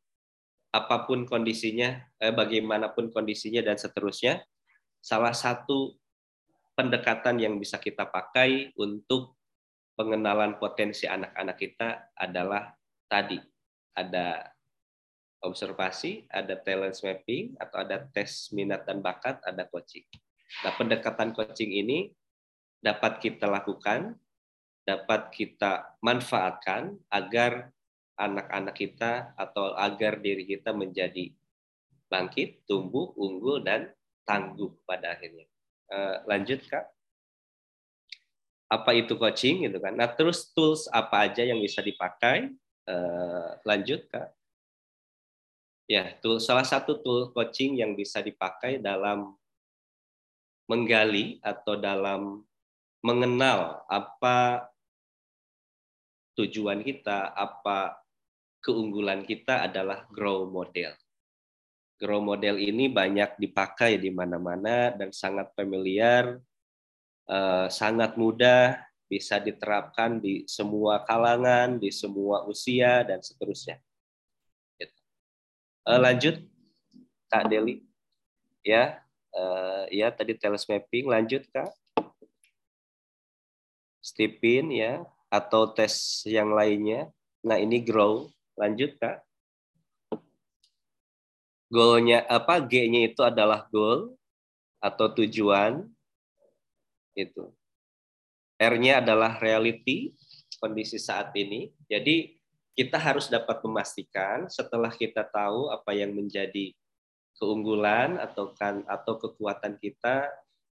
apa 0.71 0.95
pun 1.03 1.25
kondisinya, 1.25 1.99
eh, 2.21 2.31
bagaimanapun 2.31 3.11
kondisinya 3.11 3.59
dan 3.65 3.75
seterusnya, 3.75 4.39
salah 5.03 5.35
satu 5.35 5.99
pendekatan 6.79 7.43
yang 7.43 7.59
bisa 7.59 7.75
kita 7.75 8.07
pakai 8.07 8.71
untuk 8.79 9.35
pengenalan 9.99 10.55
potensi 10.61 11.03
anak-anak 11.09 11.57
kita 11.59 12.15
adalah 12.15 12.71
tadi 13.11 13.58
ada 13.99 14.47
observasi, 15.43 16.23
ada 16.31 16.55
talent 16.55 16.95
mapping 17.03 17.59
atau 17.59 17.83
ada 17.83 18.07
tes 18.15 18.51
minat 18.55 18.87
dan 18.87 19.03
bakat, 19.03 19.39
ada 19.43 19.67
coaching. 19.67 20.07
Nah, 20.63 20.71
pendekatan 20.75 21.35
coaching 21.35 21.75
ini 21.75 22.11
dapat 22.79 23.19
kita 23.19 23.43
lakukan 23.47 24.15
dapat 24.89 25.29
kita 25.29 26.01
manfaatkan 26.01 26.97
agar 27.13 27.69
anak-anak 28.17 28.73
kita 28.73 29.37
atau 29.37 29.77
agar 29.77 30.17
diri 30.17 30.49
kita 30.49 30.73
menjadi 30.73 31.29
bangkit, 32.09 32.65
tumbuh, 32.65 33.13
unggul, 33.13 33.61
dan 33.61 33.93
tangguh 34.25 34.73
pada 34.89 35.13
akhirnya. 35.13 35.45
Uh, 35.93 36.25
lanjut 36.25 36.65
kak. 36.65 36.89
Apa 38.69 38.97
itu 38.97 39.13
coaching 39.13 39.69
gitu 39.69 39.77
kan? 39.77 39.93
Nah 39.93 40.09
terus 40.09 40.49
tools 40.53 40.89
apa 40.89 41.29
aja 41.29 41.45
yang 41.45 41.61
bisa 41.61 41.85
dipakai? 41.85 42.49
Uh, 42.89 43.53
lanjut 43.69 44.09
kak. 44.09 44.33
Ya, 45.85 46.17
tool, 46.21 46.41
salah 46.41 46.65
satu 46.65 46.97
tool 47.01 47.29
coaching 47.33 47.77
yang 47.77 47.93
bisa 47.93 48.21
dipakai 48.21 48.81
dalam 48.81 49.37
menggali 50.69 51.37
atau 51.41 51.77
dalam 51.77 52.45
mengenal 53.05 53.85
apa 53.89 54.69
tujuan 56.37 56.81
kita, 56.81 57.33
apa 57.33 58.01
keunggulan 58.61 59.25
kita 59.25 59.69
adalah 59.69 60.05
grow 60.09 60.49
model. 60.49 60.93
Grow 61.99 62.21
model 62.23 62.57
ini 62.57 62.87
banyak 62.89 63.37
dipakai 63.37 63.99
di 63.99 64.07
mana-mana 64.09 64.93
dan 64.95 65.11
sangat 65.11 65.51
familiar, 65.51 66.39
eh, 67.27 67.67
sangat 67.67 68.15
mudah, 68.15 68.88
bisa 69.09 69.41
diterapkan 69.41 70.21
di 70.21 70.45
semua 70.45 71.01
kalangan, 71.01 71.81
di 71.81 71.89
semua 71.89 72.45
usia, 72.45 73.01
dan 73.01 73.19
seterusnya. 73.25 73.81
Gitu. 74.77 74.99
Eh, 75.89 75.99
lanjut, 75.99 76.35
Kak 77.25 77.49
Deli. 77.49 77.81
Ya, 78.61 79.01
eh, 79.33 79.83
ya 79.89 80.13
tadi 80.13 80.37
telesmapping. 80.37 81.09
Lanjut, 81.09 81.49
Kak. 81.49 81.73
Stepin, 83.99 84.69
ya 84.69 85.03
atau 85.29 85.69
tes 85.69 86.25
yang 86.25 86.53
lainnya. 86.53 87.09
Nah, 87.45 87.61
ini 87.61 87.79
grow. 87.79 88.27
Lanjut, 88.57 88.97
Kak. 88.97 89.23
Goalnya 91.69 92.25
apa? 92.25 92.57
G-nya 92.65 93.13
itu 93.13 93.21
adalah 93.21 93.69
goal 93.69 94.17
atau 94.81 95.05
tujuan. 95.13 95.85
Itu. 97.13 97.53
R-nya 98.59 98.99
adalah 98.99 99.39
reality, 99.39 100.11
kondisi 100.59 100.99
saat 100.99 101.31
ini. 101.39 101.71
Jadi, 101.87 102.35
kita 102.75 102.99
harus 102.99 103.31
dapat 103.31 103.63
memastikan 103.63 104.51
setelah 104.51 104.91
kita 104.91 105.23
tahu 105.27 105.71
apa 105.71 105.95
yang 105.95 106.11
menjadi 106.15 106.75
keunggulan 107.39 108.19
atau 108.19 108.51
kan 108.55 108.83
atau 108.83 109.15
kekuatan 109.15 109.79
kita, 109.79 110.27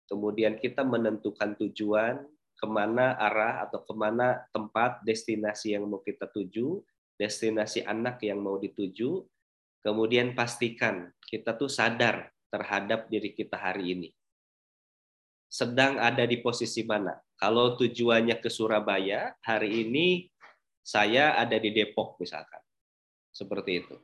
kemudian 0.05 0.61
kita 0.61 0.85
menentukan 0.85 1.57
tujuan, 1.57 2.21
ke 2.61 2.65
mana 2.69 3.17
arah 3.17 3.65
atau 3.65 3.81
ke 3.81 3.93
mana 3.97 4.45
tempat 4.53 5.01
destinasi 5.01 5.73
yang 5.73 5.89
mau 5.89 5.97
kita 6.05 6.29
tuju, 6.29 6.85
destinasi 7.17 7.81
anak 7.81 8.21
yang 8.21 8.37
mau 8.37 8.61
dituju, 8.61 9.25
kemudian 9.81 10.37
pastikan 10.37 11.09
kita 11.25 11.57
tuh 11.57 11.69
sadar 11.69 12.29
terhadap 12.53 13.09
diri 13.09 13.33
kita 13.33 13.57
hari 13.57 13.97
ini. 13.97 14.09
Sedang 15.49 15.97
ada 15.97 16.21
di 16.29 16.37
posisi 16.37 16.85
mana? 16.85 17.17
Kalau 17.41 17.73
tujuannya 17.73 18.37
ke 18.37 18.53
Surabaya, 18.53 19.33
hari 19.41 19.81
ini 19.81 20.29
saya 20.85 21.33
ada 21.41 21.57
di 21.57 21.73
Depok 21.73 22.21
misalkan. 22.21 22.61
Seperti 23.33 23.81
itu. 23.81 23.97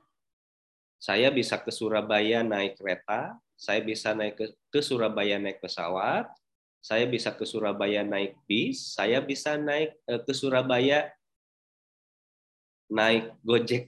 Saya 0.97 1.29
bisa 1.29 1.61
ke 1.61 1.69
Surabaya 1.69 2.41
naik 2.41 2.81
kereta, 2.81 3.37
saya 3.53 3.85
bisa 3.85 4.17
naik 4.17 4.41
ke, 4.41 4.45
ke 4.73 4.81
Surabaya 4.81 5.37
naik 5.37 5.61
pesawat, 5.61 6.25
saya 6.81 7.05
bisa 7.05 7.29
ke 7.29 7.45
Surabaya 7.45 8.01
naik 8.01 8.33
bis, 8.49 8.97
saya 8.97 9.21
bisa 9.21 9.53
naik 9.53 9.93
eh, 10.09 10.21
ke 10.25 10.33
Surabaya 10.33 11.13
naik 12.89 13.37
Gojek 13.45 13.85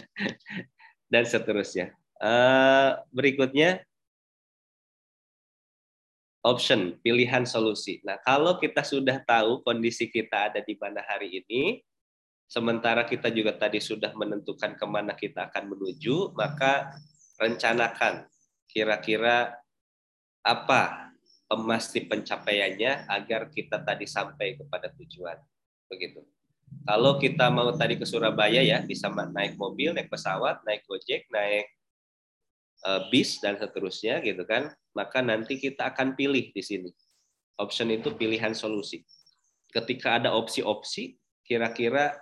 dan 1.12 1.24
seterusnya. 1.24 1.96
Eh, 2.20 2.90
berikutnya 3.08 3.80
option, 6.44 7.00
pilihan 7.00 7.48
solusi. 7.48 8.04
Nah, 8.04 8.20
kalau 8.20 8.60
kita 8.60 8.84
sudah 8.84 9.16
tahu 9.24 9.64
kondisi 9.64 10.12
kita 10.12 10.52
ada 10.52 10.60
di 10.60 10.76
mana 10.76 11.00
hari 11.00 11.40
ini, 11.40 11.80
sementara 12.44 13.08
kita 13.08 13.32
juga 13.32 13.56
tadi 13.56 13.80
sudah 13.80 14.12
menentukan 14.12 14.76
ke 14.76 14.86
mana 14.86 15.16
kita 15.16 15.48
akan 15.48 15.72
menuju, 15.72 16.36
maka 16.36 16.92
rencanakan 17.40 18.28
kira-kira 18.68 19.56
apa 20.44 21.10
pemasti 21.48 22.04
pencapaiannya 22.04 23.08
agar 23.08 23.48
kita 23.48 23.80
tadi 23.80 24.04
sampai 24.04 24.60
kepada 24.60 24.92
tujuan. 24.92 25.40
Begitu. 25.88 26.20
Kalau 26.84 27.16
kita 27.16 27.48
mau 27.48 27.72
tadi 27.72 27.96
ke 27.96 28.04
Surabaya 28.04 28.60
ya 28.60 28.84
bisa 28.84 29.08
naik 29.08 29.56
mobil, 29.56 29.96
naik 29.96 30.12
pesawat, 30.12 30.60
naik 30.68 30.84
gojek, 30.84 31.24
naik 31.32 31.73
bis 33.08 33.40
dan 33.40 33.56
seterusnya 33.56 34.20
gitu 34.24 34.44
kan. 34.44 34.72
Maka 34.94 35.20
nanti 35.24 35.58
kita 35.58 35.90
akan 35.94 36.14
pilih 36.14 36.52
di 36.54 36.62
sini. 36.62 36.90
Option 37.58 37.90
itu 37.90 38.14
pilihan 38.14 38.54
solusi. 38.54 39.02
Ketika 39.70 40.22
ada 40.22 40.34
opsi-opsi, 40.34 41.18
kira-kira 41.42 42.14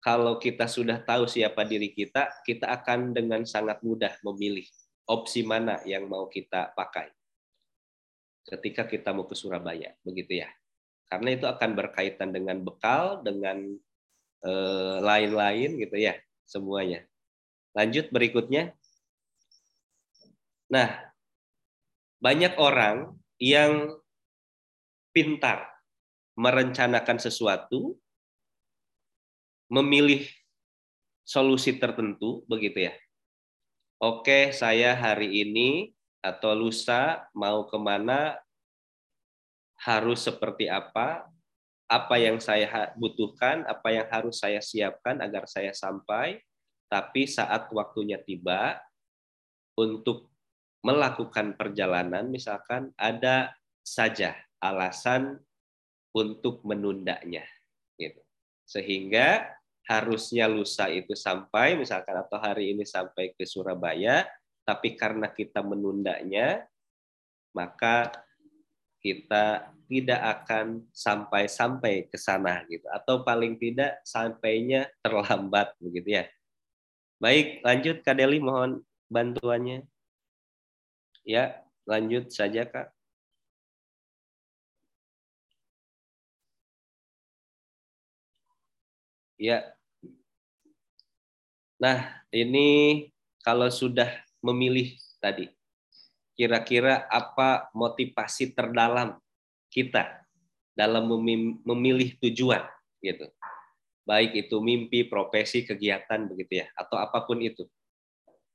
kalau 0.00 0.38
kita 0.38 0.66
sudah 0.66 1.02
tahu 1.02 1.26
siapa 1.26 1.66
diri 1.66 1.92
kita, 1.92 2.30
kita 2.46 2.70
akan 2.70 3.12
dengan 3.12 3.42
sangat 3.46 3.82
mudah 3.82 4.14
memilih 4.22 4.64
opsi 5.10 5.42
mana 5.42 5.82
yang 5.84 6.06
mau 6.06 6.30
kita 6.30 6.70
pakai 6.72 7.10
ketika 8.50 8.88
kita 8.88 9.14
mau 9.14 9.28
ke 9.28 9.38
Surabaya, 9.38 9.94
begitu 10.02 10.42
ya. 10.42 10.50
Karena 11.10 11.34
itu 11.34 11.46
akan 11.46 11.70
berkaitan 11.74 12.30
dengan 12.34 12.62
bekal, 12.62 13.22
dengan 13.22 13.58
eh, 14.46 14.96
lain-lain 15.02 15.76
eh, 15.76 15.78
gitu 15.86 15.96
ya, 15.98 16.14
semuanya. 16.46 17.04
Lanjut 17.74 18.08
berikutnya. 18.10 18.74
Nah, 20.70 21.10
banyak 22.22 22.54
orang 22.62 23.18
yang 23.42 23.98
pintar 25.10 25.66
merencanakan 26.38 27.18
sesuatu, 27.18 27.98
memilih 29.66 30.22
solusi 31.26 31.74
tertentu, 31.74 32.46
begitu 32.46 32.86
ya. 32.86 32.94
Oke 34.00 34.54
saya 34.54 34.96
hari 34.96 35.44
ini 35.44 35.92
atau 36.24 36.56
lusa 36.56 37.28
mau 37.36 37.68
ke 37.68 37.76
mana 37.76 38.40
harus 39.76 40.24
seperti 40.24 40.72
apa, 40.72 41.28
apa 41.90 42.16
yang 42.16 42.38
saya 42.40 42.94
butuhkan, 42.96 43.66
apa 43.66 43.88
yang 43.92 44.08
harus 44.08 44.40
saya 44.40 44.62
siapkan 44.62 45.20
agar 45.20 45.44
saya 45.50 45.74
sampai, 45.74 46.40
tapi 46.88 47.26
saat 47.26 47.68
waktunya 47.74 48.16
tiba 48.22 48.80
untuk 49.76 50.29
melakukan 50.80 51.56
perjalanan 51.56 52.28
misalkan 52.32 52.92
ada 52.96 53.52
saja 53.84 54.36
alasan 54.60 55.40
untuk 56.16 56.64
menundanya 56.64 57.44
gitu. 57.96 58.20
Sehingga 58.64 59.50
harusnya 59.88 60.46
lusa 60.46 60.86
itu 60.86 61.18
sampai 61.18 61.74
misalkan 61.74 62.14
atau 62.14 62.38
hari 62.38 62.76
ini 62.76 62.86
sampai 62.86 63.34
ke 63.34 63.42
Surabaya 63.42 64.22
tapi 64.62 64.94
karena 64.94 65.26
kita 65.32 65.66
menundanya 65.66 66.62
maka 67.50 68.12
kita 69.02 69.74
tidak 69.90 70.20
akan 70.22 70.86
sampai-sampai 70.94 72.06
ke 72.06 72.14
sana 72.14 72.62
gitu 72.70 72.86
atau 72.86 73.26
paling 73.26 73.58
tidak 73.58 73.98
sampainya 74.06 74.86
terlambat 75.02 75.74
begitu 75.82 76.22
ya. 76.22 76.24
Baik, 77.18 77.60
lanjut 77.66 77.96
Kak 78.06 78.16
Deli 78.16 78.38
mohon 78.38 78.86
bantuannya. 79.10 79.82
Ya, 81.24 81.64
lanjut 81.88 82.28
saja 82.32 82.62
Kak. 82.68 82.92
Ya, 89.38 89.74
Nah, 91.80 92.20
ini 92.28 93.08
kalau 93.40 93.72
sudah 93.72 94.20
memilih 94.44 95.00
tadi, 95.16 95.48
kira-kira 96.36 97.08
apa 97.08 97.72
motivasi 97.72 98.52
terdalam 98.52 99.16
kita 99.72 100.24
dalam 100.76 101.08
memilih 101.64 102.20
tujuan 102.20 102.68
gitu. 103.00 103.32
Baik 104.04 104.48
itu 104.48 104.56
mimpi, 104.60 105.08
profesi, 105.08 105.64
kegiatan 105.64 106.28
begitu 106.28 106.60
ya, 106.64 106.66
atau 106.76 107.00
apa 107.00 107.24
pun 107.24 107.40
itu. 107.40 107.64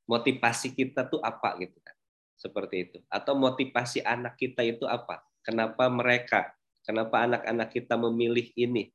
Motivasi 0.05 0.77
kita 0.77 1.09
tuh 1.09 1.17
apa 1.25 1.57
gitu 1.57 1.77
kan. 1.81 1.94
Seperti 2.35 2.75
itu. 2.87 2.97
Atau 3.07 3.33
motivasi 3.39 4.03
anak 4.03 4.35
kita 4.35 4.61
itu 4.61 4.83
apa? 4.85 5.23
Kenapa 5.41 5.87
mereka, 5.87 6.51
kenapa 6.83 7.23
anak-anak 7.23 7.71
kita 7.71 7.95
memilih 7.95 8.51
ini, 8.59 8.91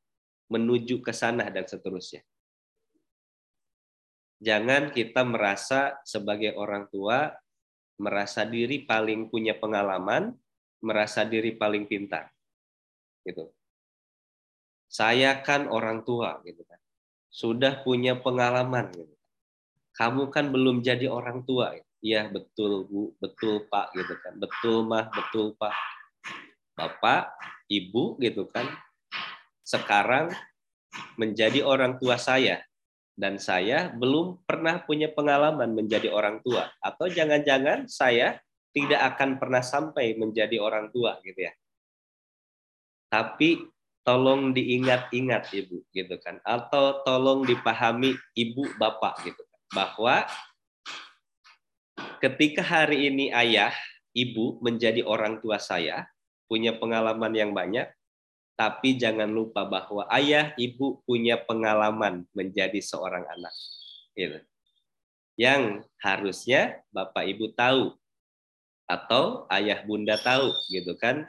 menuju 0.51 1.01
ke 1.01 1.14
sana 1.14 1.49
dan 1.49 1.64
seterusnya 1.64 2.20
jangan 4.41 4.88
kita 4.91 5.20
merasa 5.22 6.01
sebagai 6.03 6.57
orang 6.57 6.88
tua 6.88 7.28
merasa 8.01 8.49
diri 8.49 8.80
paling 8.88 9.28
punya 9.28 9.53
pengalaman, 9.53 10.32
merasa 10.80 11.28
diri 11.28 11.53
paling 11.53 11.84
pintar. 11.84 12.32
Gitu. 13.20 13.53
Saya 14.88 15.36
kan 15.45 15.68
orang 15.68 16.03
tua 16.03 16.41
gitu 16.43 16.64
kan. 16.64 16.80
Sudah 17.28 17.84
punya 17.84 18.16
pengalaman 18.16 18.88
gitu. 18.97 19.14
Kamu 19.93 20.32
kan 20.32 20.49
belum 20.49 20.80
jadi 20.80 21.12
orang 21.12 21.45
tua. 21.45 21.76
Iya, 22.01 22.33
betul 22.33 22.89
Bu, 22.89 23.13
betul 23.21 23.69
Pak 23.69 23.93
gitu 23.93 24.17
kan. 24.25 24.33
Betul 24.41 24.89
Mah, 24.89 25.13
betul 25.13 25.53
Pak. 25.61 25.77
Bapak, 26.73 27.37
Ibu 27.69 28.17
gitu 28.25 28.49
kan. 28.49 28.65
Sekarang 29.61 30.33
menjadi 31.21 31.61
orang 31.63 32.01
tua 32.01 32.17
saya 32.17 32.65
dan 33.15 33.37
saya 33.37 33.93
belum 33.93 34.43
pernah 34.49 34.81
punya 34.81 35.13
pengalaman 35.13 35.77
menjadi 35.77 36.09
orang 36.09 36.41
tua 36.41 36.73
atau 36.81 37.07
jangan-jangan 37.07 37.85
saya 37.87 38.41
tidak 38.73 39.15
akan 39.15 39.37
pernah 39.37 39.61
sampai 39.61 40.17
menjadi 40.17 40.57
orang 40.57 40.89
tua 40.89 41.21
gitu 41.21 41.47
ya. 41.47 41.53
Tapi 43.13 43.61
tolong 44.01 44.57
diingat-ingat 44.57 45.53
Ibu 45.53 45.93
gitu 45.93 46.17
kan 46.25 46.41
atau 46.41 47.05
tolong 47.05 47.45
dipahami 47.45 48.17
Ibu 48.33 48.81
Bapak 48.81 49.29
gitu 49.29 49.43
kan 49.45 49.61
bahwa 49.71 50.25
ketika 52.21 52.61
hari 52.61 53.09
ini 53.09 53.33
ayah, 53.33 53.73
ibu 54.13 54.59
menjadi 54.61 55.07
orang 55.07 55.39
tua 55.39 55.57
saya, 55.63 56.07
punya 56.51 56.75
pengalaman 56.75 57.31
yang 57.33 57.55
banyak, 57.55 57.87
tapi 58.59 59.01
jangan 59.01 59.33
lupa 59.33 59.65
bahwa 59.65 60.05
ayah 60.13 60.53
ibu 60.61 61.01
punya 61.09 61.41
pengalaman 61.41 62.29
menjadi 62.37 62.77
seorang 62.85 63.25
anak. 63.25 63.55
Gitu. 64.13 64.45
Yang 65.41 65.89
harusnya 66.05 66.85
bapak 66.93 67.25
ibu 67.25 67.49
tahu 67.57 67.97
atau 68.85 69.49
ayah 69.49 69.81
bunda 69.87 70.21
tahu 70.21 70.53
gitu 70.69 70.93
kan 71.01 71.25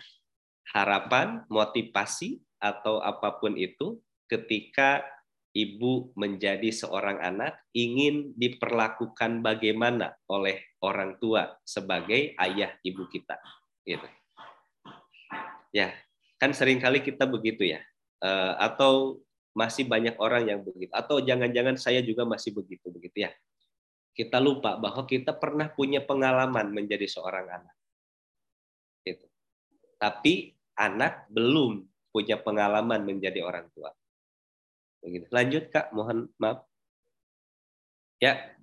harapan, 0.75 1.47
motivasi 1.47 2.43
atau 2.59 2.99
apa 2.99 3.39
pun 3.39 3.55
itu 3.55 4.01
ketika 4.27 5.03
ibu 5.51 6.15
menjadi 6.15 6.71
seorang 6.71 7.19
anak 7.19 7.67
ingin 7.75 8.31
diperlakukan 8.39 9.43
bagaimana 9.43 10.15
oleh 10.31 10.63
orang 10.83 11.19
tua 11.19 11.59
sebagai 11.67 12.35
ayah 12.39 12.71
ibu 12.83 13.07
kita 13.11 13.35
gitu. 13.83 14.07
Ya, 15.71 15.95
Kan 16.41 16.57
sering 16.57 16.81
kali 16.81 17.05
kita 17.05 17.29
begitu 17.29 17.69
ya. 17.69 17.85
Uh, 18.17 18.57
atau 18.57 19.21
masih 19.53 19.85
banyak 19.85 20.17
orang 20.17 20.49
yang 20.49 20.65
begitu. 20.65 20.89
Atau 20.89 21.21
jangan-jangan 21.21 21.77
saya 21.77 22.01
juga 22.01 22.25
masih 22.25 22.57
begitu 22.57 22.89
begitu 22.89 23.29
ya. 23.29 23.31
Kita 24.17 24.41
lupa 24.41 24.73
bahwa 24.81 25.05
kita 25.05 25.37
pernah 25.37 25.69
punya 25.69 26.01
pengalaman 26.01 26.73
menjadi 26.73 27.05
seorang 27.05 27.45
anak. 27.45 27.75
Gitu. 29.05 29.29
Tapi 30.01 30.57
anak 30.73 31.29
belum 31.29 31.85
punya 32.09 32.41
pengalaman 32.41 33.05
menjadi 33.05 33.45
orang 33.45 33.69
tua. 33.77 33.93
Begitu. 35.01 35.25
Lanjut 35.33 35.63
Kak, 35.73 35.89
mohon 35.91 36.29
maaf. 36.37 36.65
Ya. 38.21 38.53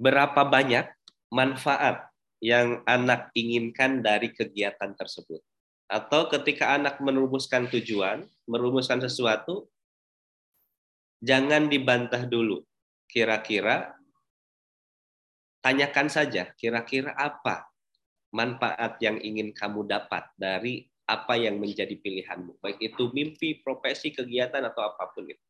Berapa 0.00 0.42
banyak 0.48 0.88
manfaat 1.28 2.10
yang 2.42 2.82
anak 2.88 3.30
inginkan 3.38 4.02
dari 4.02 4.32
kegiatan 4.34 4.96
tersebut. 4.98 5.38
Atau 5.86 6.26
ketika 6.32 6.74
anak 6.74 6.98
merumuskan 6.98 7.68
tujuan, 7.68 8.24
merumuskan 8.48 8.98
sesuatu, 8.98 9.68
jangan 11.22 11.68
dibantah 11.68 12.26
dulu. 12.26 12.64
Kira-kira 13.06 13.92
tanyakan 15.62 16.08
saja, 16.10 16.50
kira-kira 16.58 17.14
apa 17.14 17.68
manfaat 18.32 18.98
yang 18.98 19.20
ingin 19.20 19.52
kamu 19.52 19.84
dapat 19.86 20.26
dari 20.34 20.88
apa 21.06 21.34
yang 21.34 21.58
menjadi 21.58 21.98
pilihanmu, 21.98 22.62
baik 22.62 22.78
itu 22.78 23.10
mimpi, 23.10 23.58
profesi, 23.60 24.14
kegiatan 24.14 24.62
atau 24.62 24.86
apa 24.86 25.10
pun 25.10 25.26
itu. 25.26 25.44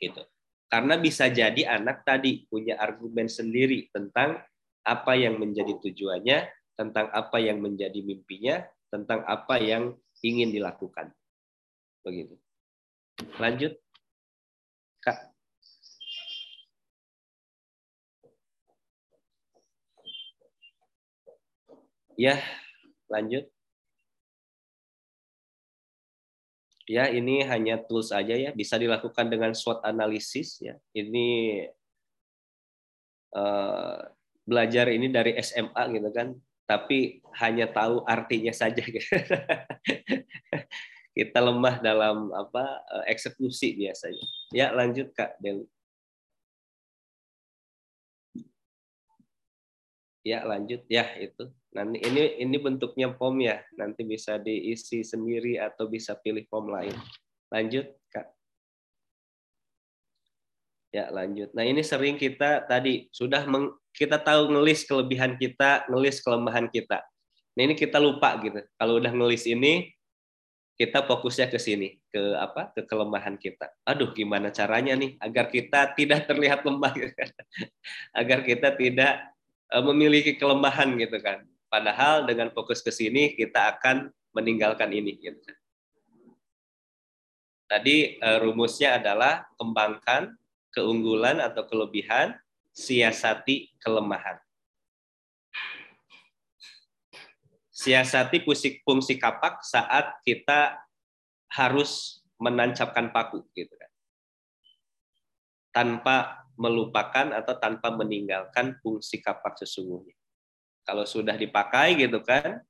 Gitu. 0.00 0.22
Karena 0.66 0.98
bisa 0.98 1.30
jadi 1.30 1.78
anak 1.78 2.02
tadi 2.02 2.44
punya 2.50 2.74
argumen 2.80 3.30
sendiri 3.30 3.86
tentang 3.94 4.42
apa 4.82 5.12
yang 5.14 5.38
menjadi 5.38 5.78
tujuannya, 5.78 6.38
tentang 6.74 7.06
apa 7.14 7.38
yang 7.38 7.62
menjadi 7.62 8.00
mimpinya, 8.02 8.66
tentang 8.90 9.22
apa 9.26 9.58
yang 9.62 9.94
ingin 10.22 10.50
dilakukan. 10.50 11.12
Begitu. 12.02 12.38
Lanjut. 13.40 13.78
Kak. 15.02 15.32
Ya, 22.16 22.40
lanjut. 23.12 23.55
Ya, 26.86 27.10
ini 27.10 27.42
hanya 27.42 27.82
tools 27.82 28.14
aja 28.14 28.38
ya, 28.38 28.54
bisa 28.54 28.78
dilakukan 28.78 29.26
dengan 29.26 29.50
SWOT 29.50 29.82
analisis 29.82 30.62
ya. 30.62 30.78
Ini 30.94 31.66
uh, 33.34 34.06
belajar 34.46 34.86
ini 34.94 35.10
dari 35.10 35.34
SMA 35.42 35.82
gitu 35.98 36.14
kan, 36.14 36.38
tapi 36.62 37.18
hanya 37.42 37.66
tahu 37.66 38.06
artinya 38.06 38.54
saja. 38.54 38.86
Gitu. 38.86 39.02
Kita 41.16 41.38
lemah 41.42 41.82
dalam 41.82 42.30
apa 42.30 42.86
eh, 43.02 43.16
eksekusi 43.16 43.74
biasanya. 43.74 44.26
Ya, 44.54 44.70
lanjut 44.70 45.10
Kak 45.16 45.42
Deli. 45.42 45.66
Ya, 50.22 50.46
lanjut 50.46 50.86
ya 50.86 51.18
itu. 51.18 51.50
Nanti 51.76 52.00
ini 52.00 52.40
ini 52.40 52.56
bentuknya 52.56 53.12
form 53.12 53.44
ya. 53.44 53.60
Nanti 53.76 54.08
bisa 54.08 54.40
diisi 54.40 55.04
sendiri 55.04 55.60
atau 55.60 55.84
bisa 55.84 56.16
pilih 56.16 56.48
form 56.48 56.72
lain. 56.72 56.96
Lanjut, 57.52 57.92
Kak. 58.08 58.32
Ya, 60.96 61.12
lanjut. 61.12 61.52
Nah, 61.52 61.68
ini 61.68 61.84
sering 61.84 62.16
kita 62.16 62.64
tadi 62.64 63.12
sudah 63.12 63.44
meng, 63.44 63.76
kita 63.92 64.16
tahu 64.16 64.48
ngelis 64.56 64.88
kelebihan 64.88 65.36
kita, 65.36 65.84
ngelis 65.92 66.24
kelemahan 66.24 66.72
kita. 66.72 67.04
Nah, 67.52 67.62
ini 67.68 67.76
kita 67.76 68.00
lupa 68.00 68.32
gitu. 68.40 68.64
Kalau 68.80 68.96
udah 68.96 69.12
ngelis 69.12 69.44
ini 69.44 69.92
kita 70.80 71.04
fokusnya 71.04 71.52
ke 71.52 71.60
sini, 71.60 72.00
ke 72.08 72.20
apa? 72.40 72.72
ke 72.72 72.88
kelemahan 72.88 73.36
kita. 73.36 73.68
Aduh, 73.84 74.16
gimana 74.16 74.48
caranya 74.48 74.96
nih 74.96 75.20
agar 75.20 75.52
kita 75.52 75.92
tidak 75.92 76.24
terlihat 76.24 76.64
lemah 76.64 76.92
gitu. 76.96 77.12
agar 78.20 78.40
kita 78.40 78.72
tidak 78.72 79.36
Eh, 79.66 79.82
memiliki 79.82 80.38
kelemahan 80.38 80.94
gitu 80.94 81.18
kan. 81.18 81.42
Padahal 81.66 82.24
dengan 82.24 82.54
fokus 82.54 82.78
ke 82.80 82.94
sini 82.94 83.34
kita 83.34 83.76
akan 83.76 84.10
meninggalkan 84.30 84.92
ini 84.94 85.18
gitu. 85.18 85.40
Tadi 87.66 88.22
eh, 88.22 88.38
rumusnya 88.38 89.02
adalah 89.02 89.42
kembangkan 89.58 90.38
keunggulan 90.70 91.42
atau 91.42 91.66
kelebihan, 91.66 92.36
siasati 92.70 93.74
kelemahan. 93.82 94.38
Siasati 97.72 98.44
fungsi, 98.44 98.80
fungsi 98.84 99.16
kapak 99.16 99.64
saat 99.64 100.20
kita 100.22 100.76
harus 101.52 102.22
menancapkan 102.36 103.10
paku 103.10 103.40
gitu 103.56 103.72
kan. 103.72 103.92
Tanpa 105.72 106.16
melupakan 106.56 107.36
atau 107.36 107.54
tanpa 107.56 107.92
meninggalkan 107.92 108.80
fungsi 108.80 109.20
kapak 109.20 109.60
sesungguhnya. 109.60 110.16
Kalau 110.86 111.02
sudah 111.02 111.34
dipakai 111.34 111.98
gitu 111.98 112.22
kan, 112.22 112.62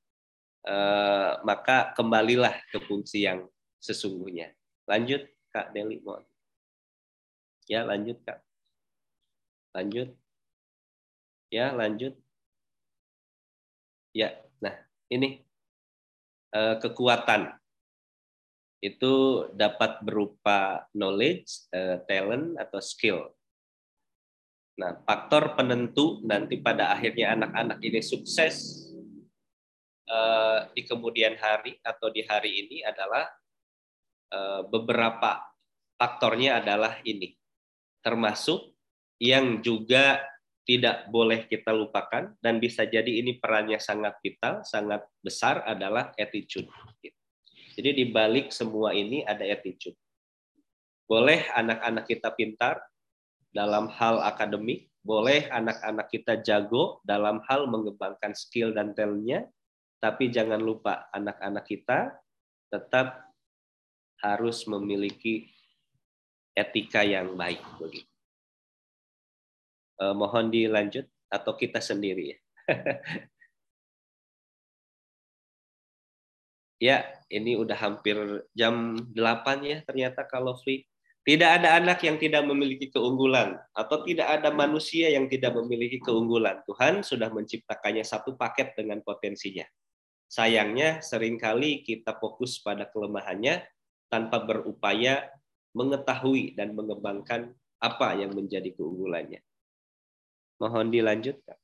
eh, 0.65 1.31
maka 1.45 1.93
kembalilah 1.93 2.57
ke 2.73 2.81
fungsi 2.81 3.29
yang 3.29 3.45
sesungguhnya. 3.77 4.51
Lanjut 4.89 5.21
Kak 5.53 5.69
Deli 5.71 6.01
mohon. 6.01 6.25
Ya, 7.69 7.85
lanjut 7.85 8.17
Kak. 8.25 8.41
Lanjut. 9.77 10.09
Ya, 11.53 11.71
lanjut. 11.71 12.17
Ya, 14.17 14.33
nah 14.57 14.73
ini 15.13 15.45
eh, 16.57 16.75
kekuatan 16.81 17.53
itu 18.81 19.13
dapat 19.53 20.01
berupa 20.01 20.89
knowledge, 20.93 21.69
eh, 21.69 22.01
talent 22.09 22.57
atau 22.57 22.81
skill 22.81 23.36
Nah, 24.77 24.93
faktor 25.01 25.57
penentu 25.57 26.21
nanti 26.21 26.61
pada 26.61 26.93
akhirnya 26.93 27.33
anak-anak 27.33 27.81
ini 27.81 27.97
sukses 27.97 28.85
uh, 30.05 30.69
di 30.69 30.85
kemudian 30.85 31.33
hari 31.33 31.81
atau 31.81 32.13
di 32.13 32.21
hari 32.21 32.61
ini 32.61 32.85
adalah 32.85 33.25
uh, 34.29 34.61
beberapa 34.69 35.41
faktornya 35.97 36.61
adalah 36.61 37.01
ini, 37.01 37.33
termasuk 38.05 38.77
yang 39.17 39.65
juga 39.65 40.21
tidak 40.61 41.09
boleh 41.09 41.49
kita 41.49 41.73
lupakan 41.73 42.37
dan 42.37 42.61
bisa 42.61 42.85
jadi 42.85 43.07
ini 43.07 43.41
perannya 43.41 43.81
sangat 43.81 44.21
vital, 44.21 44.61
sangat 44.61 45.09
besar 45.25 45.65
adalah 45.65 46.13
attitude. 46.19 46.69
Jadi 47.73 47.97
di 47.97 48.05
balik 48.13 48.53
semua 48.53 48.93
ini 48.93 49.25
ada 49.25 49.41
attitude. 49.41 49.97
Boleh 51.07 51.49
anak-anak 51.55 52.05
kita 52.05 52.29
pintar, 52.35 52.83
dalam 53.57 53.89
hal 53.89 54.21
akademik, 54.21 54.85
boleh 55.01 55.49
anak-anak 55.49 56.13
kita 56.13 56.45
jago 56.45 57.01
dalam 57.01 57.41
hal 57.49 57.65
mengembangkan 57.65 58.37
skill 58.37 58.69
dan 58.69 58.93
talentnya, 58.93 59.49
tapi 59.97 60.29
jangan 60.29 60.61
lupa 60.61 61.09
anak-anak 61.09 61.65
kita 61.65 62.13
tetap 62.69 63.33
harus 64.21 64.61
memiliki 64.69 65.49
etika 66.53 67.01
yang 67.01 67.33
baik. 67.33 67.57
Eh, 69.97 70.13
mohon 70.13 70.53
dilanjut 70.53 71.09
atau 71.25 71.57
kita 71.57 71.81
sendiri 71.81 72.37
ya. 72.37 72.37
ya, 76.93 76.97
ini 77.33 77.57
udah 77.57 77.77
hampir 77.77 78.45
jam 78.53 79.01
8 79.17 79.65
ya 79.65 79.81
ternyata 79.81 80.21
kalau 80.29 80.53
free. 80.61 80.85
Tidak 81.27 81.49
ada 81.59 81.75
anak 81.75 82.07
yang 82.07 82.15
tidak 82.15 82.47
memiliki 82.47 82.87
keunggulan 82.87 83.59
atau 83.75 83.99
tidak 84.07 84.39
ada 84.39 84.47
manusia 84.47 85.11
yang 85.11 85.27
tidak 85.27 85.59
memiliki 85.59 85.99
keunggulan. 85.99 86.63
Tuhan 86.63 87.03
sudah 87.03 87.27
menciptakannya 87.27 88.07
satu 88.07 88.39
paket 88.39 88.79
dengan 88.79 89.03
potensinya. 89.03 89.67
Sayangnya 90.31 91.03
sering 91.03 91.35
kali 91.35 91.83
kita 91.83 92.15
fokus 92.15 92.63
pada 92.63 92.87
kelemahannya 92.87 93.59
tanpa 94.07 94.39
berupaya 94.39 95.27
mengetahui 95.75 96.55
dan 96.55 96.71
mengembangkan 96.71 97.51
apa 97.83 98.15
yang 98.15 98.31
menjadi 98.31 98.71
keunggulannya. 98.71 99.43
Mohon 100.63 100.95
dilanjutkan. 100.95 101.59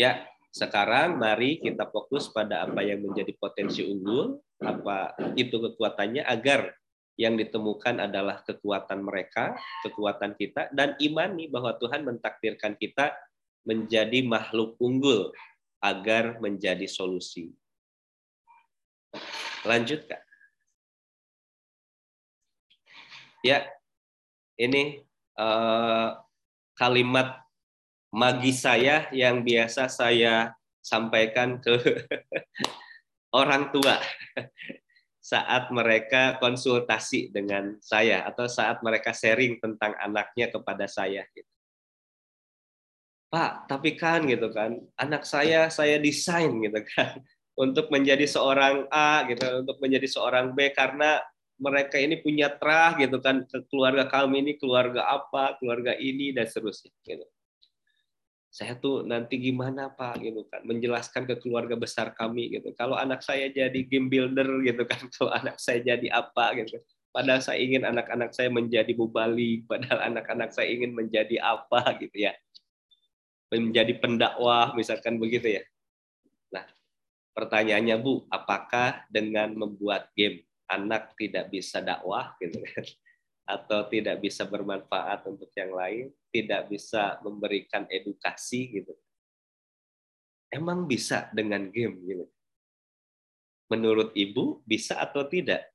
Ya, 0.00 0.24
sekarang 0.56 1.20
mari 1.20 1.60
kita 1.60 1.84
fokus 1.92 2.32
pada 2.32 2.64
apa 2.64 2.80
yang 2.80 3.04
menjadi 3.04 3.36
potensi 3.36 3.84
unggul, 3.84 4.40
apa 4.64 5.12
itu 5.36 5.60
kekuatannya 5.60 6.24
agar 6.24 6.72
yang 7.14 7.38
ditemukan 7.38 8.02
adalah 8.02 8.42
kekuatan 8.42 9.06
mereka, 9.06 9.54
kekuatan 9.86 10.34
kita, 10.34 10.70
dan 10.74 10.98
imani 10.98 11.46
bahwa 11.46 11.74
Tuhan 11.78 12.02
mentakdirkan 12.02 12.74
kita 12.74 13.14
menjadi 13.62 14.26
makhluk 14.26 14.74
unggul 14.82 15.30
agar 15.78 16.42
menjadi 16.42 16.84
solusi. 16.90 17.54
Lanjut, 19.62 20.04
Kak. 20.10 20.22
Ya, 23.44 23.68
ini 24.56 25.04
uh, 25.36 26.16
kalimat 26.74 27.44
magi 28.08 28.56
saya 28.56 29.06
yang 29.12 29.44
biasa 29.44 29.86
saya 29.92 30.56
sampaikan 30.80 31.60
ke 31.60 31.76
orang 33.40 33.68
tua 33.74 34.00
saat 35.24 35.72
mereka 35.72 36.36
konsultasi 36.36 37.32
dengan 37.32 37.80
saya 37.80 38.28
atau 38.28 38.44
saat 38.44 38.84
mereka 38.84 39.16
sharing 39.16 39.56
tentang 39.56 39.96
anaknya 39.96 40.52
kepada 40.52 40.84
saya 40.84 41.24
gitu. 41.32 41.48
Pak, 43.32 43.66
tapi 43.66 43.96
kan 43.96 44.28
gitu 44.28 44.52
kan, 44.52 44.84
anak 45.00 45.24
saya 45.24 45.72
saya 45.72 45.96
desain 45.96 46.52
gitu 46.60 46.76
kan 46.92 47.24
untuk 47.64 47.88
menjadi 47.88 48.28
seorang 48.28 48.84
A 48.92 49.24
gitu, 49.32 49.64
untuk 49.64 49.80
menjadi 49.80 50.06
seorang 50.06 50.52
B 50.52 50.70
karena 50.76 51.24
mereka 51.56 51.96
ini 51.96 52.20
punya 52.20 52.52
terah 52.52 52.92
gitu 53.00 53.16
kan, 53.24 53.48
keluarga 53.72 54.04
kami 54.04 54.44
ini 54.44 54.52
keluarga 54.60 55.08
apa, 55.08 55.56
keluarga 55.56 55.96
ini 55.96 56.36
dan 56.36 56.44
seterusnya 56.44 56.92
gitu 57.00 57.24
saya 58.54 58.78
tuh 58.78 59.02
nanti 59.02 59.42
gimana 59.42 59.90
pak? 59.90 60.22
Gitu 60.22 60.46
kan. 60.46 60.62
Menjelaskan 60.62 61.26
ke 61.26 61.42
keluarga 61.42 61.74
besar 61.74 62.14
kami 62.14 62.54
gitu. 62.54 62.70
Kalau 62.78 62.94
anak 62.94 63.26
saya 63.26 63.50
jadi 63.50 63.74
game 63.82 64.06
builder 64.06 64.46
gitu 64.62 64.86
kan. 64.86 65.02
Kalau 65.18 65.34
anak 65.34 65.58
saya 65.58 65.82
jadi 65.82 66.06
apa 66.14 66.54
gitu. 66.62 66.78
Padahal 67.10 67.42
saya 67.42 67.58
ingin 67.58 67.82
anak-anak 67.82 68.30
saya 68.30 68.54
menjadi 68.54 68.94
mubali 68.94 69.62
padahal 69.70 70.06
anak-anak 70.06 70.54
saya 70.54 70.70
ingin 70.70 70.94
menjadi 70.94 71.42
apa 71.42 71.98
gitu 71.98 72.30
ya. 72.30 72.32
Menjadi 73.50 73.98
pendakwah 73.98 74.70
misalkan 74.78 75.18
begitu 75.18 75.58
ya. 75.58 75.62
Nah 76.54 76.62
pertanyaannya 77.34 77.98
bu 77.98 78.22
apakah 78.30 79.02
dengan 79.10 79.50
membuat 79.50 80.14
game 80.14 80.46
anak 80.70 81.18
tidak 81.18 81.50
bisa 81.50 81.82
dakwah 81.82 82.38
gitu 82.38 82.62
kan 82.62 82.86
atau 83.44 83.84
tidak 83.92 84.24
bisa 84.24 84.48
bermanfaat 84.48 85.28
untuk 85.28 85.52
yang 85.52 85.76
lain, 85.76 86.06
tidak 86.32 86.68
bisa 86.72 87.20
memberikan 87.20 87.84
edukasi 87.92 88.80
gitu. 88.80 88.96
Emang 90.48 90.88
bisa 90.88 91.28
dengan 91.30 91.68
game 91.68 91.96
gitu. 92.08 92.26
Menurut 93.68 94.16
ibu 94.16 94.64
bisa 94.64 94.96
atau 95.00 95.28
tidak? 95.28 95.68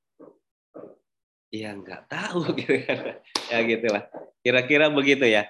Ya 1.49 1.73
nggak 1.73 2.09
tahu 2.09 2.51
gitu 2.61 2.85
kan. 2.85 3.21
Ya 3.49 3.57
gitulah. 3.65 4.03
Kira-kira 4.41 4.89
begitu 4.89 5.25
ya. 5.29 5.45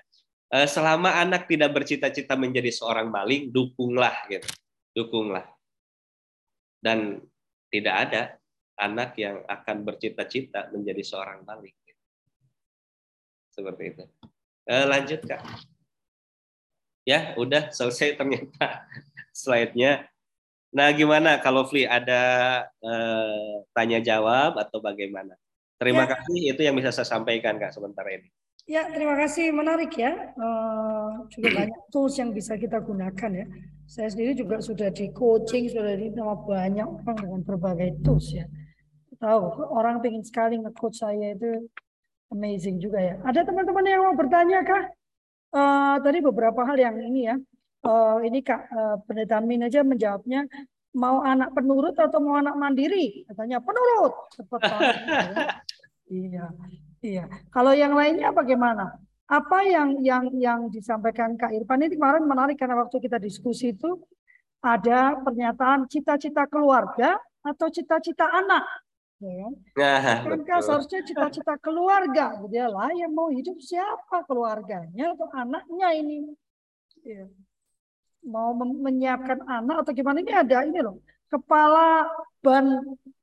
Eh, 0.49 0.65
selama 0.65 1.13
anak 1.21 1.45
tidak 1.45 1.71
bercita-cita 1.77 2.33
menjadi 2.33 2.73
seorang 2.73 3.07
maling, 3.07 3.53
dukunglah 3.53 4.15
gitu. 4.27 4.49
Dukunglah. 4.97 5.45
Dan 6.81 7.21
tidak 7.69 7.95
ada 8.09 8.21
anak 8.79 9.13
yang 9.19 9.43
akan 9.45 9.85
bercita-cita 9.85 10.73
menjadi 10.73 11.03
seorang 11.05 11.45
maling. 11.45 11.75
Seperti 13.59 13.83
itu. 13.91 14.03
Eh, 14.71 14.85
lanjut 14.87 15.19
Kak. 15.27 15.43
Ya, 17.03 17.35
udah 17.35 17.75
selesai 17.75 18.15
ternyata 18.15 18.87
slide-nya. 19.35 20.07
Nah, 20.71 20.87
gimana 20.95 21.43
kalau 21.43 21.67
Fli 21.67 21.83
ada 21.83 22.21
eh, 22.79 23.55
tanya 23.75 23.99
jawab 23.99 24.55
atau 24.55 24.79
bagaimana? 24.79 25.35
Terima 25.75 26.07
ya. 26.07 26.15
kasih 26.15 26.39
itu 26.55 26.61
yang 26.63 26.75
bisa 26.79 26.95
saya 26.95 27.07
sampaikan 27.07 27.59
Kak 27.59 27.75
sementara 27.75 28.15
ini. 28.15 28.31
Ya, 28.69 28.85
terima 28.85 29.17
kasih. 29.17 29.49
Menarik 29.49 29.97
ya. 29.97 30.29
Uh, 30.37 31.25
juga 31.33 31.49
banyak 31.57 31.81
tools 31.89 32.15
yang 32.21 32.29
bisa 32.29 32.53
kita 32.53 32.77
gunakan 32.77 33.31
ya. 33.33 33.45
Saya 33.89 34.13
sendiri 34.13 34.37
juga 34.37 34.61
sudah 34.61 34.93
di 34.93 35.09
coaching, 35.09 35.73
sudah 35.73 35.97
di 35.97 36.13
sama 36.13 36.37
banyak 36.45 36.85
orang 36.85 37.17
dengan 37.17 37.41
berbagai 37.41 37.97
tools 38.05 38.29
ya. 38.29 38.45
Tahu, 39.17 39.73
orang 39.73 40.05
pengen 40.05 40.21
sekali 40.21 40.61
nge-coach 40.61 41.01
saya 41.01 41.33
itu 41.33 41.65
amazing 42.33 42.77
juga 42.81 43.01
ya. 43.01 43.15
Ada 43.25 43.45
teman-teman 43.45 43.85
yang 43.85 44.01
mau 44.05 44.15
bertanya 44.15 44.61
kah? 44.65 44.83
Uh, 45.49 45.97
tadi 46.05 46.21
beberapa 46.21 46.61
hal 46.61 46.77
yang 46.77 46.97
ini 47.01 47.29
ya. 47.29 47.35
Uh, 47.79 48.21
ini 48.21 48.43
Kak 48.43 48.61
uh, 48.69 48.95
Pendeta 49.07 49.39
Min 49.41 49.65
aja 49.65 49.81
menjawabnya 49.81 50.45
mau 50.93 51.23
anak 51.23 51.55
penurut 51.55 51.95
atau 51.97 52.19
mau 52.21 52.37
anak 52.37 52.53
mandiri? 52.57 53.25
Katanya 53.29 53.61
penurut. 53.61 54.13
Ya. 54.61 54.77
Iya. 56.09 56.49
Iya. 57.05 57.29
Kalau 57.53 57.69
yang 57.69 57.93
lainnya 57.93 58.33
bagaimana? 58.33 58.97
Apa 59.29 59.61
yang 59.61 60.01
yang 60.01 60.33
yang 60.41 60.73
disampaikan 60.73 61.37
Kak 61.37 61.53
Irfan 61.53 61.85
ini 61.85 61.93
kemarin 61.93 62.25
menarik 62.25 62.57
karena 62.57 62.81
waktu 62.81 62.97
kita 62.97 63.21
diskusi 63.21 63.77
itu 63.77 64.01
ada 64.57 65.21
pernyataan 65.21 65.85
cita-cita 65.85 66.49
keluarga 66.49 67.13
atau 67.45 67.69
cita-cita 67.69 68.25
anak. 68.25 68.65
Ya, 69.19 69.33
kan? 69.43 69.53
Nah, 69.75 70.63
seharusnya 70.63 71.03
cita-cita 71.03 71.59
keluarga. 71.59 72.39
Dia 72.47 72.71
lah 72.71 72.87
yang 72.95 73.11
mau 73.11 73.27
hidup 73.27 73.59
siapa 73.59 74.23
keluarganya 74.23 75.11
atau 75.11 75.27
anaknya 75.35 75.89
ini. 75.91 76.31
Ya. 77.03 77.27
Mau 78.23 78.55
menyiapkan 78.55 79.43
anak 79.43 79.83
atau 79.83 79.91
gimana 79.91 80.23
ini 80.23 80.31
ada 80.31 80.63
ini 80.63 80.79
loh. 80.79 81.03
Kepala 81.27 82.07
ban 82.39 82.79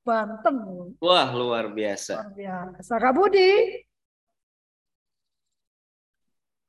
Banten. 0.06 0.56
Wah, 1.02 1.34
luar 1.34 1.74
biasa. 1.74 2.22
Luar 2.22 2.30
biasa. 2.38 2.92
Kak 2.94 3.10
Budi. 3.10 3.50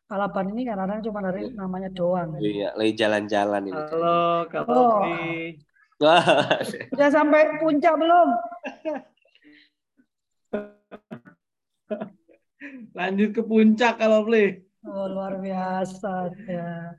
Palapan 0.10 0.56
ini 0.58 0.66
kadang-kadang 0.66 1.06
cuma 1.06 1.20
dari 1.22 1.52
namanya 1.54 1.94
doang. 1.94 2.42
Iya, 2.42 2.74
lagi 2.74 2.98
jalan-jalan 2.98 3.62
ini. 3.70 3.78
Halo, 3.78 4.50
Kak 4.50 4.66
oh. 4.66 5.06
Wah. 6.02 6.26
Sudah 6.66 7.10
sampai 7.14 7.62
puncak 7.62 7.94
belum? 7.94 8.30
Lanjut 12.98 13.30
ke 13.36 13.42
puncak 13.46 14.02
kalau 14.02 14.26
beli. 14.26 14.66
Oh, 14.88 15.08
luar 15.12 15.38
biasa 15.42 16.32
ya. 16.48 16.96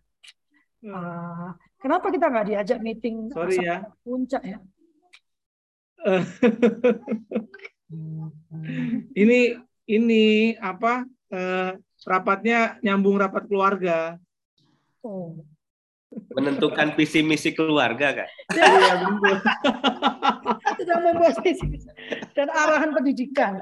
Uh, 0.78 1.51
kenapa 1.82 2.07
kita 2.14 2.30
nggak 2.30 2.46
diajak 2.55 2.78
meeting 2.78 3.26
Sorry 3.34 3.59
ya. 3.59 3.82
puncak 4.07 4.42
ya? 4.46 4.62
ini 9.18 9.59
ini 9.90 10.55
apa 10.62 11.03
uh, 11.34 11.74
rapatnya 12.07 12.78
nyambung 12.86 13.18
rapat 13.18 13.51
keluarga. 13.51 14.14
Oh. 15.03 15.42
Menentukan 16.09 16.97
visi 16.97 17.21
misi 17.21 17.53
keluarga 17.53 18.25
kan? 18.25 18.29
Iya 18.57 18.95
betul. 19.05 19.37
Tidak 20.81 20.99
membuat 21.05 21.37
visi 21.45 21.67
dan 22.33 22.49
arahan 22.49 22.97
pendidikan. 22.97 23.61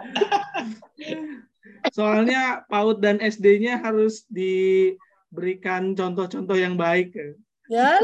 Soalnya 1.91 2.63
PAUD 2.71 3.03
dan 3.03 3.17
SD-nya 3.19 3.83
harus 3.83 4.23
diberikan 4.31 5.99
contoh-contoh 5.99 6.55
yang 6.55 6.79
baik. 6.79 7.19
Ya. 7.67 7.99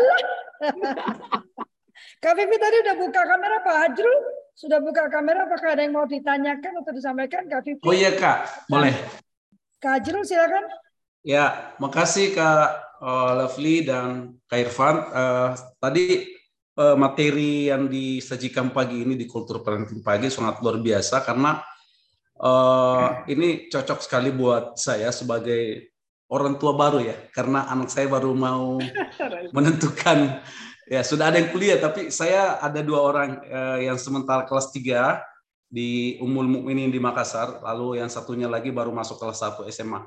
Kak 2.23 2.35
Vivi 2.39 2.57
tadi 2.59 2.77
udah 2.83 2.97
buka 2.99 3.23
kamera 3.23 3.57
Pak 3.63 3.77
Hajrul? 3.79 4.19
Sudah 4.59 4.79
buka 4.83 5.07
kamera 5.11 5.47
apakah 5.47 5.75
ada 5.75 5.83
yang 5.87 5.95
mau 5.95 6.07
ditanyakan 6.07 6.83
atau 6.83 6.93
disampaikan 6.95 7.47
Kak 7.47 7.63
Vivi? 7.63 7.83
Oh 7.87 7.95
iya 7.95 8.11
Kak, 8.15 8.67
boleh. 8.67 8.95
Kak 9.79 10.03
Hajrul 10.03 10.27
silakan. 10.27 10.67
Ya, 11.23 11.75
makasih 11.79 12.35
Kak 12.35 12.92
uh, 13.03 13.33
Lovely 13.43 13.83
dan 13.83 14.39
Kak 14.47 14.59
Irfan. 14.63 14.97
Uh, 15.11 15.51
tadi 15.83 16.31
uh, 16.79 16.95
materi 16.95 17.67
yang 17.67 17.91
disajikan 17.91 18.71
pagi 18.71 19.03
ini 19.03 19.19
di 19.19 19.27
Kultur 19.27 19.61
Parenting 19.67 20.01
Pagi 20.01 20.31
sangat 20.31 20.63
luar 20.63 20.79
biasa 20.79 21.27
karena 21.27 21.59
uh, 22.39 23.27
ini 23.27 23.67
cocok 23.67 23.99
sekali 23.99 24.31
buat 24.31 24.79
saya 24.79 25.11
sebagai 25.11 25.91
orang 26.31 26.57
tua 26.57 26.73
baru 26.79 27.03
ya, 27.03 27.19
karena 27.35 27.67
anak 27.69 27.91
saya 27.91 28.07
baru 28.09 28.33
mau 28.33 28.79
menentukan 29.57 30.41
Ya, 30.93 31.01
sudah 31.07 31.33
ada 31.33 31.39
yang 31.39 31.55
kuliah, 31.55 31.79
tapi 31.81 32.11
saya 32.11 32.59
ada 32.59 32.83
dua 32.83 33.01
orang 33.01 33.41
uh, 33.47 33.79
yang 33.79 33.95
sementara 33.97 34.45
kelas 34.45 34.75
3 34.75 35.25
di 35.71 36.21
Umul 36.21 36.51
Mukminin 36.51 36.93
di 36.93 37.01
Makassar, 37.01 37.65
lalu 37.65 38.03
yang 38.03 38.11
satunya 38.11 38.51
lagi 38.51 38.69
baru 38.69 38.93
masuk 38.93 39.17
kelas 39.17 39.41
1 39.41 39.63
SMA. 39.73 40.05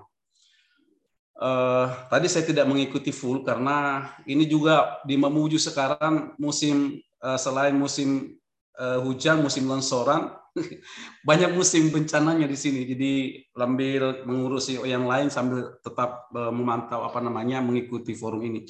Uh, 1.36 1.92
tadi 2.08 2.32
saya 2.32 2.48
tidak 2.48 2.64
mengikuti 2.64 3.12
full 3.12 3.44
karena 3.44 4.08
ini 4.24 4.48
juga 4.48 5.04
di 5.04 5.20
Mamuju 5.20 5.60
sekarang 5.60 6.32
musim 6.40 6.96
uh, 7.20 7.36
selain 7.36 7.76
musim 7.76 8.40
uh, 8.80 9.04
hujan, 9.04 9.44
musim 9.44 9.68
longsoran, 9.68 10.32
banyak 11.28 11.52
musim 11.52 11.92
bencananya 11.92 12.48
di 12.48 12.56
sini. 12.56 12.88
Jadi 12.88 13.12
sambil 13.52 14.24
mengurusi 14.24 14.80
yang 14.88 15.04
lain 15.04 15.28
sambil 15.28 15.76
tetap 15.84 16.32
uh, 16.32 16.56
memantau 16.56 17.04
apa 17.04 17.20
namanya 17.20 17.60
mengikuti 17.60 18.16
forum 18.16 18.40
ini. 18.40 18.64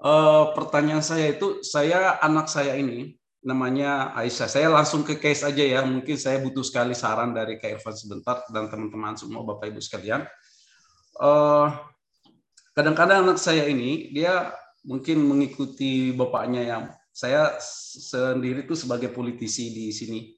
Uh, 0.00 0.52
pertanyaan 0.52 1.04
saya 1.04 1.32
itu, 1.32 1.60
saya 1.64 2.20
anak 2.20 2.48
saya 2.48 2.76
ini 2.76 3.16
namanya 3.44 4.12
Aisyah. 4.16 4.48
Saya 4.48 4.68
langsung 4.68 5.04
ke 5.04 5.16
case 5.16 5.46
aja 5.46 5.60
ya. 5.60 5.80
Mungkin 5.84 6.16
saya 6.16 6.40
butuh 6.40 6.64
sekali 6.64 6.92
saran 6.92 7.32
dari 7.36 7.56
Kak 7.56 7.80
Irfan 7.80 7.96
sebentar 7.96 8.44
dan 8.48 8.68
teman-teman 8.68 9.16
semua 9.16 9.44
Bapak 9.44 9.72
Ibu 9.72 9.80
sekalian. 9.80 10.24
Eh, 11.22 11.66
kadang-kadang 12.76 13.24
anak 13.24 13.38
saya 13.40 13.64
ini 13.68 14.12
dia 14.12 14.52
mungkin 14.86 15.24
mengikuti 15.26 16.14
bapaknya 16.14 16.62
yang 16.62 16.82
saya 17.10 17.56
sendiri 17.60 18.68
itu 18.68 18.76
sebagai 18.76 19.08
politisi 19.08 19.72
di 19.72 19.88
sini. 19.88 20.36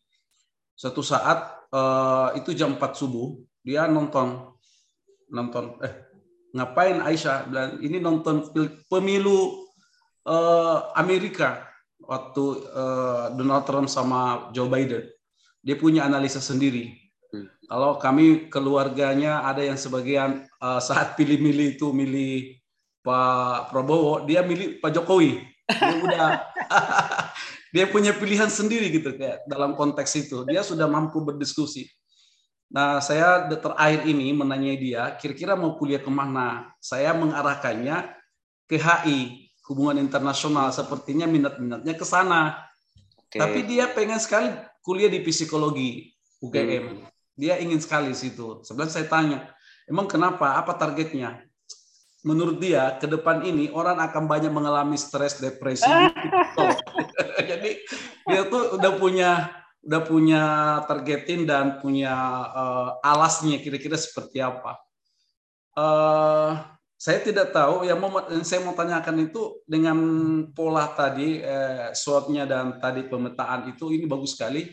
Suatu 0.78 1.02
saat 1.02 1.58
uh, 1.74 2.30
itu 2.38 2.54
jam 2.54 2.78
4 2.78 2.94
subuh 2.94 3.34
dia 3.66 3.90
nonton 3.90 4.54
nonton 5.26 5.74
eh 5.82 6.06
ngapain 6.54 7.02
Aisyah 7.02 7.50
dan 7.50 7.68
ini 7.82 7.98
nonton 7.98 8.46
pemilu 8.86 9.68
uh, 10.22 10.94
Amerika 10.94 11.66
waktu 11.98 12.44
uh, 12.72 13.34
Donald 13.34 13.66
Trump 13.66 13.90
sama 13.90 14.48
Joe 14.54 14.70
Biden 14.70 15.04
dia 15.60 15.74
punya 15.74 16.06
analisa 16.06 16.38
sendiri. 16.38 16.94
Kalau 17.68 18.00
kami 18.00 18.48
keluarganya 18.48 19.44
ada 19.44 19.60
yang 19.60 19.76
sebagian 19.76 20.48
uh, 20.58 20.80
saat 20.80 21.14
pilih-milih 21.14 21.76
itu 21.76 21.92
milih 21.92 22.56
Pak 23.04 23.72
Prabowo 23.72 24.24
dia 24.24 24.40
milih 24.40 24.80
Pak 24.80 24.90
Jokowi 24.96 25.44
dia 25.68 25.96
udah 26.00 26.28
dia 27.74 27.84
punya 27.88 28.16
pilihan 28.16 28.48
sendiri 28.48 28.88
gitu 28.88 29.12
kayak 29.12 29.44
dalam 29.44 29.76
konteks 29.76 30.12
itu 30.16 30.48
dia 30.48 30.64
sudah 30.64 30.88
mampu 30.88 31.20
berdiskusi 31.20 31.88
Nah, 32.68 33.00
saya 33.00 33.48
terakhir 33.48 34.04
ini 34.04 34.36
menanya 34.36 34.72
dia, 34.76 35.02
kira-kira 35.16 35.56
mau 35.56 35.80
kuliah 35.80 36.04
ke 36.04 36.12
mana? 36.12 36.68
Saya 36.84 37.16
mengarahkannya 37.16 38.12
ke 38.68 38.76
HI, 38.76 39.48
hubungan 39.72 39.96
internasional. 39.96 40.68
Sepertinya 40.68 41.24
minat-minatnya 41.24 41.96
ke 41.96 42.04
sana. 42.04 42.68
Okay. 43.28 43.40
Tapi 43.40 43.60
dia 43.64 43.88
pengen 43.88 44.20
sekali 44.20 44.52
kuliah 44.84 45.08
di 45.08 45.24
psikologi 45.24 46.12
UGM. 46.44 46.84
Hmm. 46.84 47.17
Dia 47.38 47.62
ingin 47.62 47.78
sekali 47.78 48.10
situ. 48.18 48.66
Sebenarnya 48.66 48.94
saya 48.98 49.06
tanya, 49.06 49.38
emang 49.86 50.10
kenapa? 50.10 50.58
Apa 50.58 50.74
targetnya? 50.74 51.46
Menurut 52.26 52.58
dia, 52.58 52.98
ke 52.98 53.06
depan 53.06 53.46
ini 53.46 53.70
orang 53.70 54.02
akan 54.02 54.26
banyak 54.26 54.50
mengalami 54.50 54.98
stres, 54.98 55.38
depresi. 55.38 55.86
Jadi 57.50 57.78
dia 58.26 58.42
tuh 58.50 58.74
udah 58.74 58.92
punya 58.98 59.30
udah 59.86 60.02
punya 60.02 60.42
targetin 60.90 61.46
dan 61.46 61.78
punya 61.78 62.12
uh, 62.50 62.90
alasnya 63.06 63.62
kira-kira 63.62 63.94
seperti 63.94 64.42
apa. 64.42 64.74
Uh, 65.78 66.58
saya 66.98 67.22
tidak 67.22 67.54
tahu 67.54 67.86
yang 67.86 68.02
mau 68.02 68.10
yang 68.26 68.42
saya 68.42 68.66
mau 68.66 68.74
tanyakan 68.74 69.30
itu 69.30 69.62
dengan 69.62 69.98
pola 70.50 70.90
tadi 70.90 71.38
eh, 71.38 71.94
SWOT-nya 71.94 72.42
dan 72.42 72.82
tadi 72.82 73.06
pemetaan 73.06 73.70
itu 73.70 73.94
ini 73.94 74.02
bagus 74.10 74.34
sekali. 74.34 74.66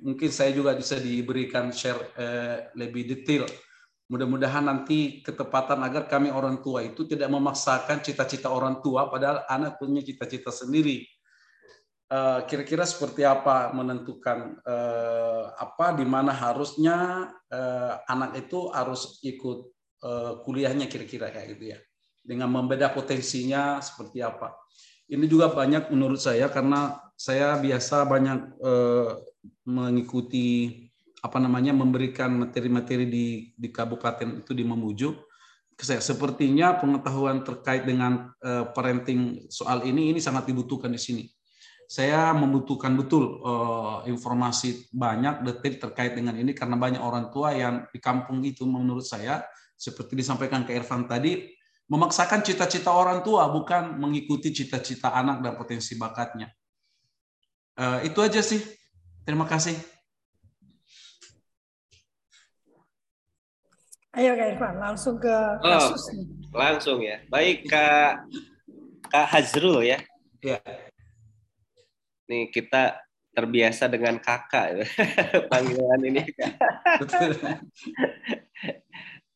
Mungkin 0.00 0.30
saya 0.32 0.50
juga 0.56 0.72
bisa 0.72 0.96
diberikan 0.96 1.70
share 1.70 2.12
eh, 2.16 2.56
lebih 2.76 3.04
detail. 3.04 3.44
Mudah-mudahan 4.10 4.66
nanti 4.66 5.22
ketepatan 5.22 5.86
agar 5.86 6.10
kami 6.10 6.34
orang 6.34 6.58
tua 6.64 6.82
itu 6.82 7.06
tidak 7.06 7.30
memaksakan 7.30 8.02
cita-cita 8.02 8.50
orang 8.50 8.82
tua 8.82 9.06
padahal 9.06 9.46
anak 9.46 9.78
punya 9.78 10.02
cita-cita 10.02 10.50
sendiri. 10.50 11.06
Eh, 12.10 12.40
kira-kira 12.50 12.82
seperti 12.82 13.22
apa 13.22 13.70
menentukan 13.70 14.58
uh, 14.66 15.54
apa 15.54 15.94
di 15.94 16.02
mana 16.02 16.34
harusnya 16.34 17.30
uh, 17.30 18.02
anak 18.10 18.50
itu 18.50 18.66
harus 18.74 19.22
ikut 19.22 19.70
kuliahnya 20.48 20.88
kira-kira 20.88 21.28
kayak 21.28 21.54
gitu 21.54 21.76
ya. 21.76 21.78
Dengan 22.24 22.48
membeda 22.48 22.88
potensinya 22.88 23.84
seperti 23.84 24.24
apa. 24.24 24.56
Ini 25.12 25.28
juga 25.28 25.52
banyak 25.52 25.92
menurut 25.92 26.16
saya 26.16 26.48
karena 26.48 26.96
saya 27.20 27.52
biasa 27.60 28.08
banyak 28.08 28.64
mengikuti 29.70 30.74
apa 31.20 31.38
namanya 31.38 31.70
memberikan 31.70 32.34
materi-materi 32.34 33.06
di 33.06 33.26
di 33.54 33.68
kabupaten 33.70 34.42
itu 34.42 34.50
di 34.56 34.64
Mamuju 34.66 35.30
sepertinya 35.80 36.76
pengetahuan 36.76 37.40
terkait 37.40 37.88
dengan 37.88 38.28
uh, 38.44 38.68
parenting 38.76 39.48
soal 39.48 39.80
ini 39.88 40.12
ini 40.12 40.20
sangat 40.20 40.52
dibutuhkan 40.52 40.92
di 40.92 41.00
sini. 41.00 41.24
Saya 41.90 42.30
membutuhkan 42.36 42.94
betul 42.94 43.42
uh, 43.42 44.06
informasi 44.06 44.92
banyak 44.94 45.42
detik 45.42 45.82
terkait 45.82 46.14
dengan 46.14 46.38
ini 46.38 46.54
karena 46.54 46.78
banyak 46.78 47.02
orang 47.02 47.32
tua 47.34 47.50
yang 47.56 47.88
di 47.90 47.98
kampung 47.98 48.44
itu 48.46 48.62
menurut 48.62 49.02
saya 49.02 49.42
seperti 49.74 50.14
disampaikan 50.14 50.62
ke 50.62 50.76
Irfan 50.76 51.08
tadi 51.08 51.50
memaksakan 51.90 52.46
cita-cita 52.46 52.94
orang 52.94 53.26
tua 53.26 53.50
bukan 53.50 53.98
mengikuti 53.98 54.54
cita-cita 54.54 55.10
anak 55.10 55.42
dan 55.42 55.58
potensi 55.58 55.98
bakatnya. 55.98 56.46
Uh, 57.74 58.04
itu 58.06 58.20
aja 58.22 58.44
sih. 58.44 58.60
Terima 59.30 59.46
kasih. 59.46 59.78
Ayo 64.10 64.34
Kak 64.34 64.58
Irfan, 64.58 64.74
langsung 64.82 65.22
ke 65.22 65.30
oh, 65.30 65.62
kasus 65.62 66.02
oh, 66.02 66.18
nih. 66.18 66.26
Langsung 66.50 66.98
ya. 66.98 67.22
Baik 67.30 67.62
Kak 67.70 68.26
Kak 69.06 69.26
Hazrul 69.30 69.86
ya. 69.86 70.02
Ya. 70.42 70.58
Nih 72.26 72.50
kita 72.50 72.98
terbiasa 73.30 73.86
dengan 73.86 74.18
kakak 74.18 74.82
panggilan 75.54 76.10
ini. 76.10 76.26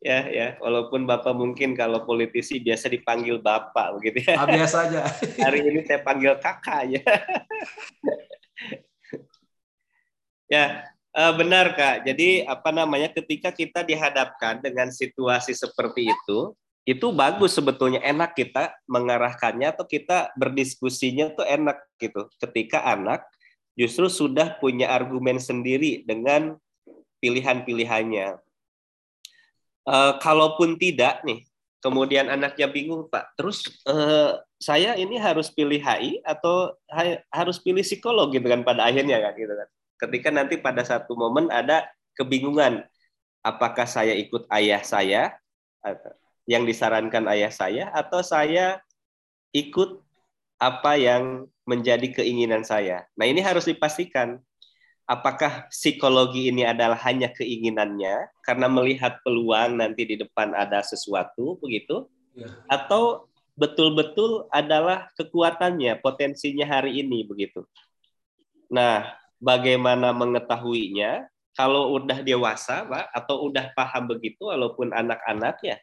ya 0.03 0.27
ya, 0.27 0.59
walaupun 0.59 1.07
Bapak 1.07 1.39
mungkin 1.39 1.79
kalau 1.79 2.03
politisi 2.03 2.59
biasa 2.59 2.91
dipanggil 2.91 3.39
Bapak 3.39 4.03
begitu 4.03 4.27
ya. 4.27 4.43
Ah, 4.43 4.51
biasa 4.51 4.91
aja. 4.91 5.07
Hari 5.39 5.71
ini 5.71 5.87
saya 5.87 6.03
panggil 6.03 6.35
kakak 6.43 6.99
ya. 6.99 7.03
ya, 10.55 10.95
Uh, 11.15 11.31
benar 11.39 11.79
kak. 11.79 12.03
Jadi 12.03 12.43
apa 12.43 12.75
namanya 12.75 13.07
ketika 13.07 13.55
kita 13.55 13.87
dihadapkan 13.87 14.59
dengan 14.59 14.91
situasi 14.91 15.55
seperti 15.55 16.11
itu, 16.11 16.59
itu 16.83 17.07
bagus 17.15 17.55
sebetulnya 17.55 18.03
enak 18.03 18.35
kita 18.35 18.75
mengarahkannya 18.91 19.71
atau 19.71 19.87
kita 19.87 20.35
berdiskusinya 20.35 21.31
tuh 21.39 21.47
enak 21.47 21.79
gitu. 22.03 22.27
Ketika 22.43 22.83
anak 22.83 23.23
justru 23.79 24.11
sudah 24.11 24.59
punya 24.59 24.91
argumen 24.91 25.39
sendiri 25.39 26.03
dengan 26.03 26.59
pilihan-pilihannya. 27.23 28.43
Uh, 29.87 30.19
kalaupun 30.19 30.75
tidak 30.83 31.23
nih, 31.23 31.47
kemudian 31.79 32.27
anaknya 32.27 32.67
bingung 32.67 33.07
pak, 33.07 33.39
terus 33.39 33.63
uh, 33.87 34.43
saya 34.59 34.99
ini 34.99 35.15
harus 35.15 35.47
pilih 35.47 35.79
HI 35.79 36.27
atau 36.27 36.75
harus 37.31 37.63
pilih 37.63 37.87
psikolog 37.87 38.35
gitu 38.35 38.51
kan 38.51 38.67
pada 38.67 38.83
akhirnya 38.83 39.23
kan 39.23 39.39
gitu 39.39 39.55
kan 39.55 39.69
ketika 40.07 40.29
nanti 40.29 40.61
pada 40.61 40.85
satu 40.85 41.17
momen 41.17 41.49
ada 41.49 41.89
kebingungan 42.15 42.85
apakah 43.45 43.85
saya 43.85 44.17
ikut 44.17 44.49
ayah 44.53 44.81
saya 44.81 45.37
yang 46.45 46.65
disarankan 46.65 47.25
ayah 47.33 47.53
saya 47.53 47.89
atau 47.93 48.21
saya 48.21 48.81
ikut 49.53 50.01
apa 50.61 50.97
yang 50.97 51.49
menjadi 51.65 52.21
keinginan 52.21 52.65
saya. 52.65 53.09
Nah, 53.17 53.25
ini 53.25 53.41
harus 53.41 53.65
dipastikan 53.65 54.41
apakah 55.05 55.69
psikologi 55.69 56.49
ini 56.49 56.65
adalah 56.65 56.97
hanya 57.05 57.29
keinginannya 57.33 58.29
karena 58.45 58.67
melihat 58.69 59.21
peluang 59.25 59.81
nanti 59.81 60.09
di 60.09 60.17
depan 60.17 60.57
ada 60.57 60.81
sesuatu 60.81 61.61
begitu 61.61 62.09
ya. 62.33 62.49
atau 62.73 63.29
betul-betul 63.55 64.49
adalah 64.51 65.09
kekuatannya, 65.15 66.01
potensinya 66.01 66.67
hari 66.67 67.05
ini 67.05 67.23
begitu. 67.25 67.63
Nah, 68.73 69.15
bagaimana 69.45 70.17
mengetahuinya 70.17 71.29
kalau 71.53 71.95
udah 72.01 72.25
dewasa 72.25 72.83
pak 72.89 73.13
atau 73.13 73.47
udah 73.47 73.71
paham 73.77 74.09
begitu 74.09 74.49
walaupun 74.49 74.91
anak-anak 74.91 75.61
ya 75.61 75.77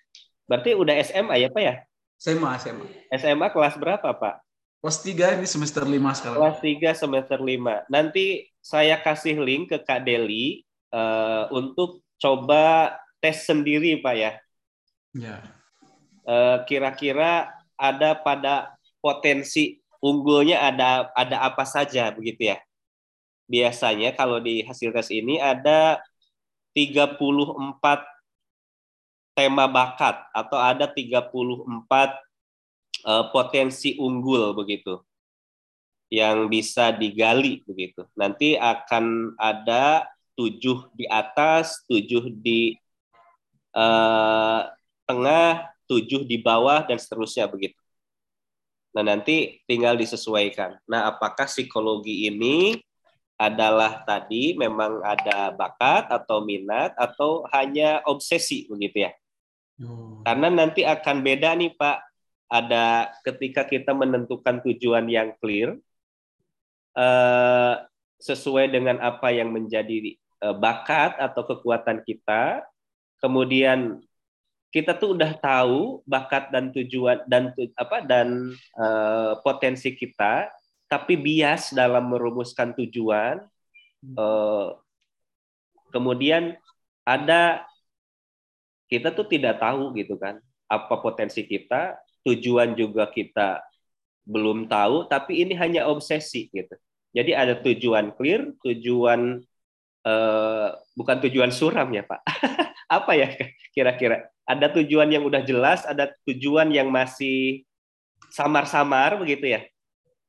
berarti 0.49 0.74
udah 0.74 0.95
SMA 1.05 1.36
ya 1.38 1.47
pak 1.53 1.64
ya? 1.64 1.76
SMA 2.18 2.51
SMA 2.57 2.88
SMA 3.14 3.47
kelas 3.53 3.78
berapa 3.78 4.09
pak? 4.18 4.36
Kelas 4.82 4.97
3 5.05 5.38
ini 5.38 5.45
semester 5.45 5.86
5 5.86 5.93
sekarang. 6.18 6.38
Kelas 6.41 6.57
3 6.59 7.01
semester 7.05 7.39
5 7.39 7.86
nanti 7.93 8.49
saya 8.57 8.97
kasih 8.97 9.38
link 9.38 9.70
ke 9.70 9.78
Kak 9.78 10.03
Deli 10.03 10.66
uh, 10.89 11.45
untuk 11.53 12.01
coba 12.18 12.97
tes 13.22 13.45
sendiri 13.45 14.01
pak 14.01 14.16
ya. 14.18 14.32
Ya. 15.14 15.38
Uh, 16.26 16.66
kira-kira 16.66 17.53
ada 17.78 18.18
pada 18.18 18.74
potensi 19.01 19.82
unggulnya 20.01 20.62
ada 20.62 21.09
ada 21.14 21.45
apa 21.45 21.66
saja 21.66 22.09
begitu 22.14 22.53
ya 22.53 22.57
biasanya 23.51 24.15
kalau 24.15 24.39
di 24.39 24.63
hasil 24.63 24.95
tes 24.95 25.11
ini 25.11 25.35
ada 25.35 25.99
34 26.71 27.51
tema 29.35 29.67
bakat 29.67 30.23
atau 30.31 30.55
ada 30.55 30.87
34 30.87 31.67
uh, 31.67 33.25
potensi 33.35 33.99
unggul 33.99 34.55
begitu 34.55 35.03
yang 36.11 36.51
bisa 36.51 36.91
digali 36.91 37.63
begitu. 37.63 38.03
Nanti 38.15 38.59
akan 38.59 39.35
ada 39.39 40.07
tujuh 40.35 40.91
di 40.95 41.07
atas, 41.07 41.83
tujuh 41.87 42.31
di 42.35 42.75
uh, 43.75 44.67
tengah, 45.07 45.71
tujuh 45.87 46.27
di 46.27 46.39
bawah 46.39 46.83
dan 46.83 46.99
seterusnya 46.99 47.47
begitu. 47.47 47.79
Nah 48.91 49.07
nanti 49.07 49.63
tinggal 49.63 49.95
disesuaikan. 49.95 50.75
Nah 50.83 51.15
apakah 51.15 51.47
psikologi 51.47 52.27
ini 52.27 52.75
adalah 53.41 54.05
tadi 54.05 54.53
memang 54.53 55.01
ada 55.01 55.49
bakat 55.49 56.05
atau 56.13 56.45
minat 56.45 56.93
atau 56.93 57.41
hanya 57.49 58.05
obsesi 58.05 58.69
begitu 58.69 59.09
ya. 59.09 59.11
Oh. 59.81 60.21
Karena 60.21 60.53
nanti 60.53 60.85
akan 60.85 61.25
beda 61.25 61.57
nih 61.57 61.73
Pak. 61.73 61.97
Ada 62.51 63.09
ketika 63.25 63.65
kita 63.65 63.95
menentukan 63.95 64.61
tujuan 64.61 65.07
yang 65.09 65.33
clear 65.41 65.73
eh, 66.93 67.73
sesuai 68.21 68.69
dengan 68.69 69.01
apa 69.01 69.33
yang 69.33 69.49
menjadi 69.49 70.13
eh, 70.21 70.55
bakat 70.61 71.17
atau 71.17 71.41
kekuatan 71.41 72.05
kita. 72.05 72.61
Kemudian 73.23 74.05
kita 74.69 74.93
tuh 74.99 75.17
udah 75.17 75.33
tahu 75.39 76.05
bakat 76.05 76.53
dan 76.53 76.69
tujuan 76.69 77.25
dan 77.25 77.55
apa 77.73 77.97
dan 78.05 78.53
eh, 78.77 79.33
potensi 79.41 79.97
kita 79.97 80.51
tapi 80.91 81.15
bias 81.15 81.71
dalam 81.71 82.11
merumuskan 82.11 82.75
tujuan. 82.75 83.39
Uh, 84.19 84.75
kemudian 85.95 86.59
ada 87.07 87.63
kita 88.91 89.15
tuh 89.15 89.23
tidak 89.31 89.63
tahu 89.63 89.95
gitu 89.95 90.19
kan 90.19 90.43
apa 90.67 90.99
potensi 90.99 91.47
kita, 91.47 91.95
tujuan 92.27 92.75
juga 92.75 93.07
kita 93.07 93.63
belum 94.27 94.67
tahu, 94.67 95.07
tapi 95.07 95.47
ini 95.47 95.55
hanya 95.55 95.87
obsesi 95.87 96.51
gitu. 96.51 96.75
Jadi 97.15 97.31
ada 97.35 97.55
tujuan 97.59 98.11
clear, 98.15 98.51
tujuan 98.59 99.39
uh, 100.03 100.69
bukan 100.95 101.17
tujuan 101.27 101.51
suram 101.55 101.87
ya 101.91 102.03
Pak. 102.03 102.19
apa 102.99 103.11
ya 103.15 103.31
kira-kira? 103.71 104.27
Ada 104.43 104.75
tujuan 104.75 105.07
yang 105.07 105.23
udah 105.23 105.43
jelas, 105.43 105.87
ada 105.87 106.11
tujuan 106.27 106.71
yang 106.71 106.91
masih 106.91 107.63
samar-samar 108.31 109.19
begitu 109.19 109.55
ya 109.55 109.61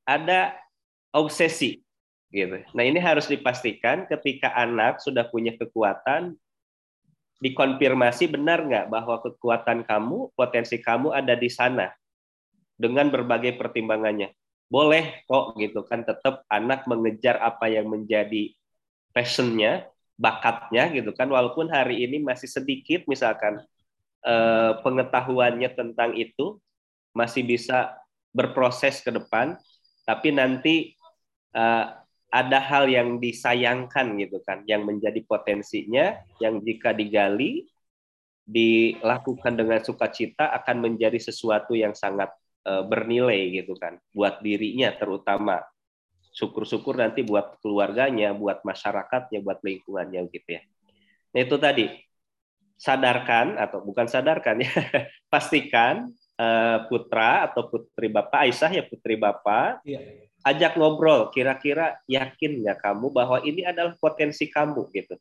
ada 0.03 0.55
obsesi 1.13 1.83
gitu. 2.33 2.59
Nah, 2.73 2.83
ini 2.83 2.97
harus 2.97 3.29
dipastikan 3.29 4.09
ketika 4.09 4.51
anak 4.57 4.99
sudah 4.99 5.29
punya 5.29 5.53
kekuatan 5.53 6.33
dikonfirmasi 7.43 8.31
benar 8.31 8.63
nggak 8.63 8.85
bahwa 8.87 9.19
kekuatan 9.19 9.83
kamu, 9.83 10.31
potensi 10.33 10.79
kamu 10.79 11.11
ada 11.11 11.35
di 11.35 11.51
sana 11.51 11.91
dengan 12.79 13.11
berbagai 13.11 13.59
pertimbangannya. 13.59 14.31
Boleh 14.71 15.21
kok 15.29 15.53
gitu 15.61 15.85
kan 15.85 16.01
tetap 16.01 16.41
anak 16.49 16.89
mengejar 16.89 17.37
apa 17.37 17.69
yang 17.69 17.91
menjadi 17.91 18.55
passionnya, 19.13 19.85
bakatnya 20.17 20.89
gitu 20.93 21.13
kan 21.13 21.29
walaupun 21.29 21.69
hari 21.69 22.05
ini 22.05 22.21
masih 22.21 22.49
sedikit 22.49 23.05
misalkan 23.05 23.61
eh, 24.25 24.71
pengetahuannya 24.81 25.69
tentang 25.73 26.13
itu 26.17 26.57
masih 27.13 27.45
bisa 27.45 27.93
berproses 28.33 29.01
ke 29.01 29.13
depan 29.13 29.57
tapi 30.03 30.35
nanti 30.35 30.91
uh, 31.55 32.03
ada 32.33 32.59
hal 32.59 32.89
yang 32.89 33.21
disayangkan 33.21 34.17
gitu 34.17 34.41
kan, 34.41 34.65
yang 34.65 34.83
menjadi 34.83 35.21
potensinya, 35.21 36.17
yang 36.41 36.59
jika 36.65 36.91
digali 36.91 37.69
dilakukan 38.43 39.55
dengan 39.55 39.79
sukacita 39.79 40.51
akan 40.51 40.91
menjadi 40.91 41.15
sesuatu 41.15 41.71
yang 41.77 41.95
sangat 41.95 42.27
uh, 42.67 42.83
bernilai 42.83 43.63
gitu 43.63 43.77
kan 43.79 44.01
buat 44.11 44.43
dirinya 44.43 44.91
terutama. 44.97 45.63
Syukur-syukur 46.33 46.97
nanti 46.97 47.21
buat 47.21 47.61
keluarganya 47.61 48.33
buat 48.33 48.65
masyarakatnya 48.65 49.45
buat 49.45 49.61
lingkungannya 49.61 50.27
gitu 50.33 50.49
ya. 50.59 50.61
Nah 51.31 51.41
itu 51.45 51.57
tadi. 51.61 51.87
Sadarkan 52.73 53.55
atau 53.61 53.79
bukan 53.85 54.09
sadarkan 54.09 54.59
ya 54.59 54.73
pastikan 55.31 56.11
putra 56.87 57.49
atau 57.49 57.67
putri 57.67 58.07
bapak 58.11 58.47
Aisyah 58.47 58.71
ya 58.71 58.83
putri 58.85 59.15
bapak 59.19 59.83
iya. 59.83 59.99
ajak 60.43 60.75
ngobrol 60.77 61.31
kira-kira 61.33 61.99
yakin 62.05 62.63
nggak 62.63 62.79
kamu 62.83 63.11
bahwa 63.11 63.37
ini 63.43 63.63
adalah 63.67 63.95
potensi 63.99 64.47
kamu 64.47 64.87
gitu? 64.93 65.15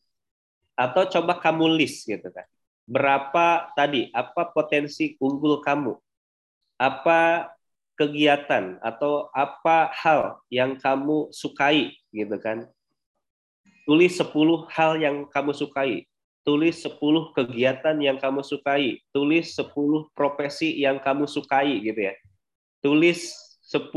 Atau 0.77 1.09
coba 1.09 1.39
kamu 1.39 1.79
list 1.79 2.09
gitu 2.09 2.29
kan? 2.33 2.47
Berapa 2.85 3.73
tadi 3.75 4.11
apa 4.11 4.51
potensi 4.51 5.15
unggul 5.23 5.63
kamu? 5.63 5.95
Apa 6.77 7.51
kegiatan 7.95 8.81
atau 8.83 9.31
apa 9.31 9.93
hal 9.95 10.43
yang 10.51 10.75
kamu 10.77 11.31
sukai 11.31 11.95
gitu 12.11 12.37
kan? 12.43 12.67
Tulis 13.83 14.15
10 14.15 14.31
hal 14.71 14.99
yang 14.99 15.17
kamu 15.27 15.53
sukai 15.55 16.07
tulis 16.43 16.83
10 16.83 16.99
kegiatan 17.35 17.97
yang 17.99 18.19
kamu 18.19 18.43
sukai. 18.43 19.03
Tulis 19.15 19.55
10 19.55 20.11
profesi 20.15 20.79
yang 20.79 20.99
kamu 20.99 21.27
sukai 21.27 21.83
gitu 21.83 22.11
ya. 22.11 22.15
Tulis 22.83 23.35
10 23.67 23.91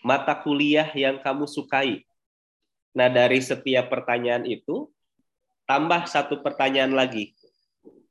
mata 0.00 0.32
kuliah 0.36 0.88
yang 0.96 1.20
kamu 1.20 1.44
sukai. 1.44 2.04
Nah 2.96 3.06
dari 3.12 3.38
setiap 3.38 3.92
pertanyaan 3.92 4.48
itu 4.48 4.88
tambah 5.68 6.08
satu 6.08 6.40
pertanyaan 6.40 6.96
lagi. 6.96 7.36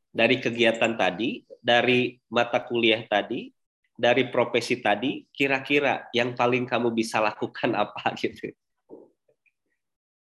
Dari 0.10 0.42
kegiatan 0.42 0.98
tadi, 0.98 1.46
dari 1.62 2.18
mata 2.34 2.58
kuliah 2.66 3.06
tadi, 3.06 3.54
dari 3.94 4.32
profesi 4.32 4.80
tadi, 4.80 5.28
kira-kira 5.30 6.08
yang 6.16 6.34
paling 6.34 6.66
kamu 6.66 6.96
bisa 6.96 7.20
lakukan 7.20 7.76
apa 7.76 8.14
gitu. 8.22 8.56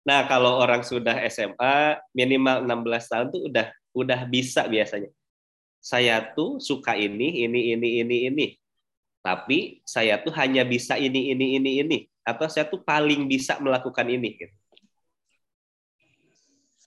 Nah, 0.08 0.26
kalau 0.26 0.60
orang 0.60 0.82
sudah 0.82 1.20
SMA 1.28 2.00
minimal 2.16 2.64
16 2.64 3.12
tahun 3.12 3.28
tuh 3.36 3.41
udah 3.52 3.68
udah 3.91 4.20
bisa 4.32 4.64
biasanya. 4.66 5.12
Saya 5.80 6.20
tuh 6.36 6.60
suka 6.60 6.95
ini, 6.95 7.43
ini, 7.47 7.76
ini, 7.76 7.89
ini, 8.04 8.18
ini. 8.32 8.47
Tapi 9.20 9.84
saya 9.84 10.20
tuh 10.20 10.32
hanya 10.39 10.64
bisa 10.64 10.95
ini, 10.95 11.36
ini, 11.36 11.60
ini, 11.60 11.72
ini. 11.84 11.97
Atau 12.24 12.47
saya 12.47 12.68
tuh 12.68 12.80
paling 12.84 13.28
bisa 13.28 13.60
melakukan 13.60 14.08
ini. 14.08 14.39
Gitu. 14.39 14.56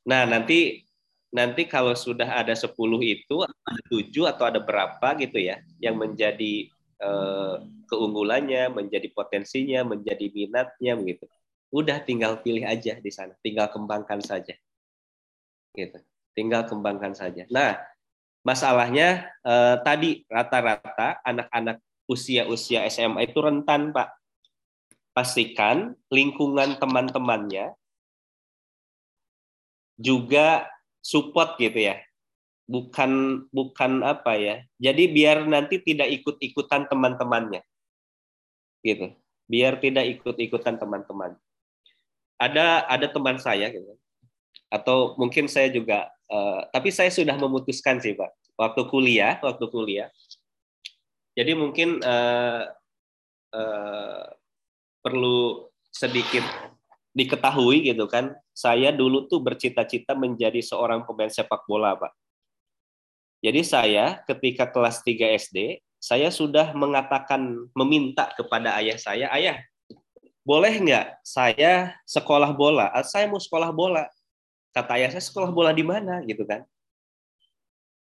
Nah, 0.09 0.27
nanti 0.27 0.83
nanti 1.33 1.65
kalau 1.65 1.97
sudah 1.97 2.29
ada 2.45 2.53
10 2.53 3.01
itu 3.01 3.37
ada 3.41 3.83
7 3.89 4.29
atau 4.29 4.45
ada 4.45 4.61
berapa 4.61 5.09
gitu 5.17 5.41
ya 5.41 5.57
yang 5.81 5.97
menjadi 5.97 6.69
eh, 7.01 7.55
keunggulannya, 7.89 8.73
menjadi 8.73 9.09
potensinya, 9.13 9.85
menjadi 9.85 10.27
minatnya 10.33 10.93
begitu. 10.97 11.25
Udah 11.73 12.05
tinggal 12.05 12.45
pilih 12.45 12.69
aja 12.69 13.01
di 13.01 13.11
sana, 13.11 13.33
tinggal 13.41 13.73
kembangkan 13.73 14.21
saja. 14.21 14.53
Gitu. 15.73 15.99
Tinggal 16.37 16.69
kembangkan 16.69 17.17
saja. 17.17 17.49
Nah, 17.49 17.81
masalahnya 18.45 19.33
eh, 19.41 19.77
tadi 19.81 20.23
rata-rata 20.29 21.25
anak-anak 21.25 21.81
usia-usia 22.05 22.85
SMA 22.93 23.25
itu 23.25 23.41
rentan, 23.41 23.91
Pak. 23.91 24.13
Pastikan 25.13 25.97
lingkungan 26.09 26.81
teman-temannya 26.81 27.77
juga 30.01 30.69
support 31.05 31.59
gitu 31.61 31.93
ya 31.93 32.01
bukan 32.67 33.45
bukan 33.51 34.07
apa 34.07 34.39
ya 34.39 34.55
jadi 34.79 35.11
biar 35.11 35.45
nanti 35.45 35.83
tidak 35.83 36.09
ikut-ikutan 36.23 36.87
teman-temannya 36.87 37.61
gitu 38.87 39.13
biar 39.51 39.83
tidak 39.83 40.09
ikut-ikutan 40.19 40.79
teman-teman 40.79 41.37
ada 42.43 42.83
ada 42.91 43.07
teman 43.07 43.39
saya 43.39 43.71
gitu. 43.71 43.95
Atau 44.67 45.15
mungkin 45.15 45.47
saya 45.47 45.71
juga 45.71 46.11
uh, 46.27 46.67
tapi 46.75 46.91
saya 46.91 47.15
sudah 47.15 47.39
memutuskan 47.39 48.03
sih 48.03 48.19
pak. 48.19 48.35
Waktu 48.59 48.83
kuliah 48.91 49.39
waktu 49.39 49.65
kuliah. 49.71 50.11
Jadi 51.33 51.57
mungkin 51.57 52.03
uh, 52.03 52.69
uh, 53.55 54.25
perlu 55.01 55.71
sedikit 55.89 56.45
diketahui 57.13 57.85
gitu 57.93 58.09
kan, 58.09 58.33
saya 58.57 58.89
dulu 58.93 59.29
tuh 59.29 59.45
bercita-cita 59.45 60.17
menjadi 60.17 60.61
seorang 60.65 61.05
pemain 61.05 61.29
sepak 61.29 61.69
bola, 61.69 61.93
Pak. 61.97 62.13
Jadi 63.45 63.61
saya 63.67 64.23
ketika 64.25 64.71
kelas 64.71 65.05
3 65.05 65.37
SD, 65.37 65.59
saya 66.03 66.33
sudah 66.33 66.73
mengatakan 66.73 67.69
meminta 67.77 68.33
kepada 68.33 68.79
ayah 68.81 68.99
saya, 68.99 69.27
ayah, 69.37 69.61
boleh 70.43 70.75
nggak 70.83 71.07
saya 71.23 71.95
sekolah 72.07 72.51
bola? 72.55 72.91
Ah, 72.91 73.07
saya 73.07 73.27
mau 73.31 73.39
sekolah 73.39 73.71
bola. 73.71 74.07
Kata 74.75 74.99
ayah 74.99 75.11
saya 75.15 75.25
sekolah 75.25 75.51
bola 75.55 75.71
di 75.71 75.85
mana 75.87 76.23
gitu 76.27 76.43
kan? 76.47 76.67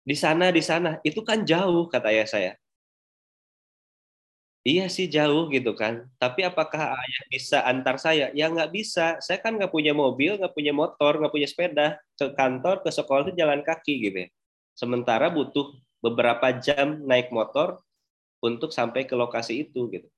Di 0.03 0.16
sana, 0.18 0.51
di 0.51 0.62
sana. 0.62 0.99
Itu 1.07 1.22
kan 1.22 1.47
jauh 1.47 1.86
kata 1.86 2.11
ayah 2.11 2.26
saya. 2.26 2.53
Iya 4.62 4.86
sih 4.86 5.07
jauh 5.11 5.51
gitu 5.51 5.74
kan. 5.74 6.07
Tapi 6.22 6.47
apakah 6.47 6.95
ayah 6.95 7.22
bisa 7.34 7.66
antar 7.66 7.99
saya? 7.99 8.30
Ya 8.30 8.47
nggak 8.47 8.70
bisa. 8.70 9.18
Saya 9.18 9.38
kan 9.43 9.59
nggak 9.59 9.74
punya 9.74 9.90
mobil, 9.90 10.38
nggak 10.38 10.55
punya 10.55 10.70
motor, 10.70 11.18
nggak 11.18 11.34
punya 11.34 11.49
sepeda. 11.51 11.86
Ke 12.14 12.30
kantor, 12.38 12.78
ke 12.86 12.90
sekolah 12.95 13.26
itu 13.26 13.32
jalan 13.43 13.66
kaki 13.66 13.95
gitu 14.07 14.18
ya. 14.26 14.28
Sementara 14.78 15.26
butuh 15.34 15.66
beberapa 15.99 16.55
jam 16.62 17.03
naik 17.07 17.34
motor 17.34 17.82
untuk 18.43 18.70
sampai 18.70 19.03
ke 19.07 19.14
lokasi 19.18 19.66
itu 19.66 19.90
gitu. 19.90 20.09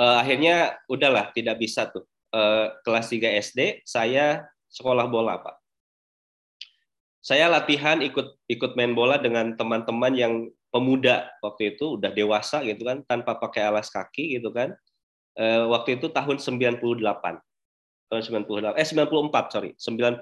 Uh, 0.00 0.20
akhirnya 0.20 0.76
udahlah 0.88 1.30
tidak 1.36 1.60
bisa 1.60 1.88
tuh. 1.88 2.04
Uh, 2.32 2.72
kelas 2.80 3.12
3 3.12 3.44
SD 3.44 3.60
saya 3.84 4.48
sekolah 4.72 5.04
bola 5.08 5.36
pak. 5.36 5.60
Saya 7.22 7.46
latihan 7.46 8.00
ikut 8.02 8.40
ikut 8.50 8.72
main 8.74 8.96
bola 8.96 9.20
dengan 9.20 9.54
teman-teman 9.54 10.12
yang 10.16 10.34
pemuda 10.72 11.28
waktu 11.44 11.76
itu 11.76 12.00
udah 12.00 12.10
dewasa 12.10 12.64
gitu 12.64 12.82
kan 12.82 13.04
tanpa 13.04 13.36
pakai 13.38 13.68
alas 13.68 13.92
kaki 13.92 14.40
gitu 14.40 14.50
kan. 14.50 14.74
E, 15.36 15.44
waktu 15.70 16.00
itu 16.00 16.10
tahun 16.10 16.40
98 16.42 16.82
tahun 18.10 18.22
98 18.42 18.74
eh 18.74 18.88
94 18.90 19.54
sorry. 19.54 19.70
94 19.78 20.18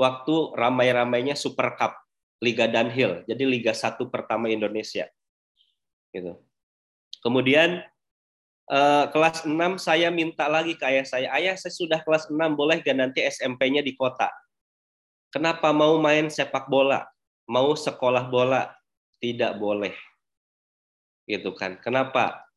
waktu 0.00 0.34
ramai-ramainya 0.58 1.38
Super 1.38 1.76
Cup 1.78 1.94
Liga 2.42 2.66
Dunhill. 2.66 3.22
Jadi 3.28 3.44
Liga 3.46 3.70
satu 3.70 4.10
pertama 4.10 4.50
Indonesia. 4.50 5.06
Gitu. 6.10 6.34
Kemudian 7.22 7.86
e, 8.66 8.78
kelas 9.10 9.48
6 9.48 9.80
saya 9.80 10.12
minta 10.12 10.46
lagi 10.46 10.78
ke 10.78 10.84
ayah 10.86 11.06
saya 11.06 11.28
ayah 11.38 11.54
saya 11.56 11.72
sudah 11.72 12.00
kelas 12.02 12.28
6 12.28 12.36
boleh 12.52 12.82
gak 12.82 12.98
nanti 12.98 13.24
SMP-nya 13.24 13.80
di 13.82 13.96
kota 13.96 14.28
kenapa 15.32 15.70
mau 15.70 15.96
main 15.98 16.28
sepak 16.28 16.68
bola 16.70 17.06
mau 17.50 17.74
sekolah 17.74 18.30
bola 18.30 18.70
tidak 19.22 19.54
boleh. 19.58 19.94
Gitu 21.26 21.54
kan. 21.54 21.78
Kenapa? 21.78 22.50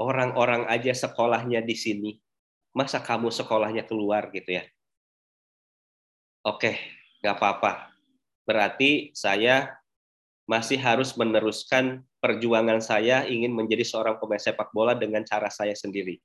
Orang-orang 0.00 0.66
aja 0.66 0.90
sekolahnya 0.90 1.62
di 1.62 1.78
sini, 1.78 2.10
masa 2.74 2.98
kamu 2.98 3.30
sekolahnya 3.30 3.86
keluar 3.86 4.34
gitu 4.34 4.58
ya? 4.58 4.64
Oke, 6.42 6.74
nggak 7.22 7.38
apa-apa. 7.38 7.94
Berarti 8.42 9.14
saya 9.14 9.78
masih 10.50 10.82
harus 10.82 11.14
meneruskan 11.14 12.02
perjuangan 12.22 12.78
saya 12.78 13.26
ingin 13.26 13.50
menjadi 13.50 13.82
seorang 13.82 14.22
pemain 14.22 14.38
sepak 14.38 14.70
bola 14.70 14.94
dengan 14.94 15.26
cara 15.26 15.50
saya 15.50 15.74
sendiri. 15.74 16.22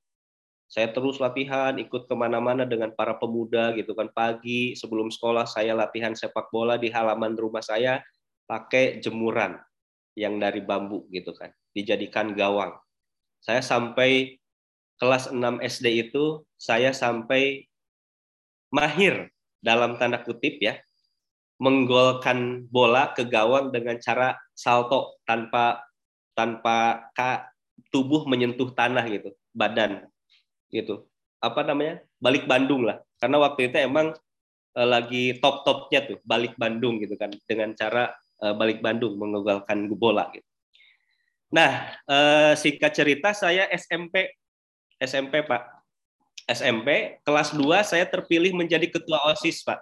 Saya 0.70 0.94
terus 0.94 1.18
latihan, 1.18 1.74
ikut 1.74 2.06
ke 2.06 2.14
mana-mana 2.14 2.62
dengan 2.62 2.94
para 2.94 3.18
pemuda 3.18 3.74
gitu 3.74 3.98
kan. 3.98 4.06
Pagi 4.14 4.78
sebelum 4.78 5.10
sekolah 5.10 5.48
saya 5.48 5.74
latihan 5.74 6.14
sepak 6.14 6.54
bola 6.54 6.78
di 6.78 6.92
halaman 6.92 7.34
rumah 7.34 7.64
saya 7.64 7.98
pakai 8.46 9.02
jemuran 9.02 9.58
yang 10.14 10.38
dari 10.38 10.62
bambu 10.62 11.08
gitu 11.10 11.34
kan, 11.34 11.50
dijadikan 11.74 12.36
gawang. 12.36 12.78
Saya 13.42 13.64
sampai 13.64 14.38
kelas 15.02 15.34
6 15.34 15.40
SD 15.66 16.10
itu 16.10 16.46
saya 16.54 16.94
sampai 16.94 17.66
mahir 18.70 19.32
dalam 19.58 19.96
tanda 19.96 20.20
kutip 20.20 20.60
ya, 20.62 20.78
menggolkan 21.58 22.68
bola 22.70 23.16
ke 23.16 23.26
gawang 23.26 23.74
dengan 23.74 23.96
cara 23.98 24.36
salto 24.52 25.18
tanpa 25.24 25.87
tanpa 26.38 27.10
tubuh 27.90 28.22
menyentuh 28.30 28.70
tanah 28.70 29.02
gitu, 29.10 29.34
badan 29.50 30.06
gitu. 30.70 31.10
Apa 31.42 31.66
namanya? 31.66 31.98
Balik 32.22 32.46
Bandung 32.46 32.86
lah. 32.86 33.02
Karena 33.18 33.42
waktu 33.42 33.74
itu 33.74 33.76
emang 33.82 34.14
eh, 34.78 34.86
lagi 34.86 35.34
top-topnya 35.42 36.06
tuh 36.06 36.18
balik 36.22 36.54
Bandung 36.54 37.02
gitu 37.02 37.18
kan 37.18 37.34
dengan 37.50 37.74
cara 37.74 38.14
uh, 38.42 38.54
balik 38.54 38.78
Bandung 38.78 39.18
mengegalkan 39.18 39.90
bola 39.90 40.30
gitu. 40.30 40.46
Nah, 41.48 41.96
uh, 42.04 42.52
singkat 42.54 42.92
cerita 42.92 43.32
saya 43.32 43.66
SMP 43.72 44.30
SMP 45.00 45.42
Pak. 45.46 45.62
SMP 46.48 47.20
kelas 47.22 47.52
2 47.52 47.84
saya 47.84 48.04
terpilih 48.08 48.56
menjadi 48.56 48.88
ketua 48.88 49.20
OSIS 49.32 49.66
Pak. 49.66 49.80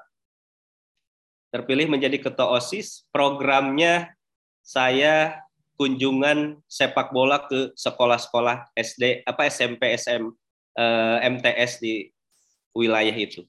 terpilih 1.47 1.89
menjadi 1.89 2.21
ketua 2.21 2.53
OSIS, 2.53 3.09
programnya 3.09 4.13
saya 4.61 5.46
kunjungan 5.77 6.61
sepak 6.67 7.13
bola 7.13 7.45
ke 7.45 7.73
sekolah-sekolah 7.77 8.73
SD 8.73 9.23
apa 9.29 9.47
SMP 9.47 9.93
SM 9.95 10.33
eh, 10.77 11.19
MTS 11.25 11.81
di 11.81 12.09
wilayah 12.77 13.15
itu. 13.17 13.45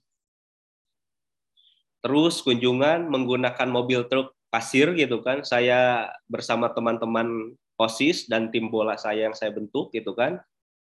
Terus 2.03 2.39
kunjungan 2.39 3.11
menggunakan 3.11 3.67
mobil 3.67 4.07
truk 4.07 4.31
pasir 4.47 4.95
gitu 4.95 5.19
kan. 5.19 5.43
Saya 5.43 6.11
bersama 6.31 6.71
teman-teman 6.71 7.55
OSIS 7.75 8.31
dan 8.31 8.49
tim 8.49 8.71
bola 8.71 8.95
saya 8.95 9.27
yang 9.27 9.35
saya 9.35 9.51
bentuk 9.51 9.91
gitu 9.91 10.15
kan. 10.15 10.39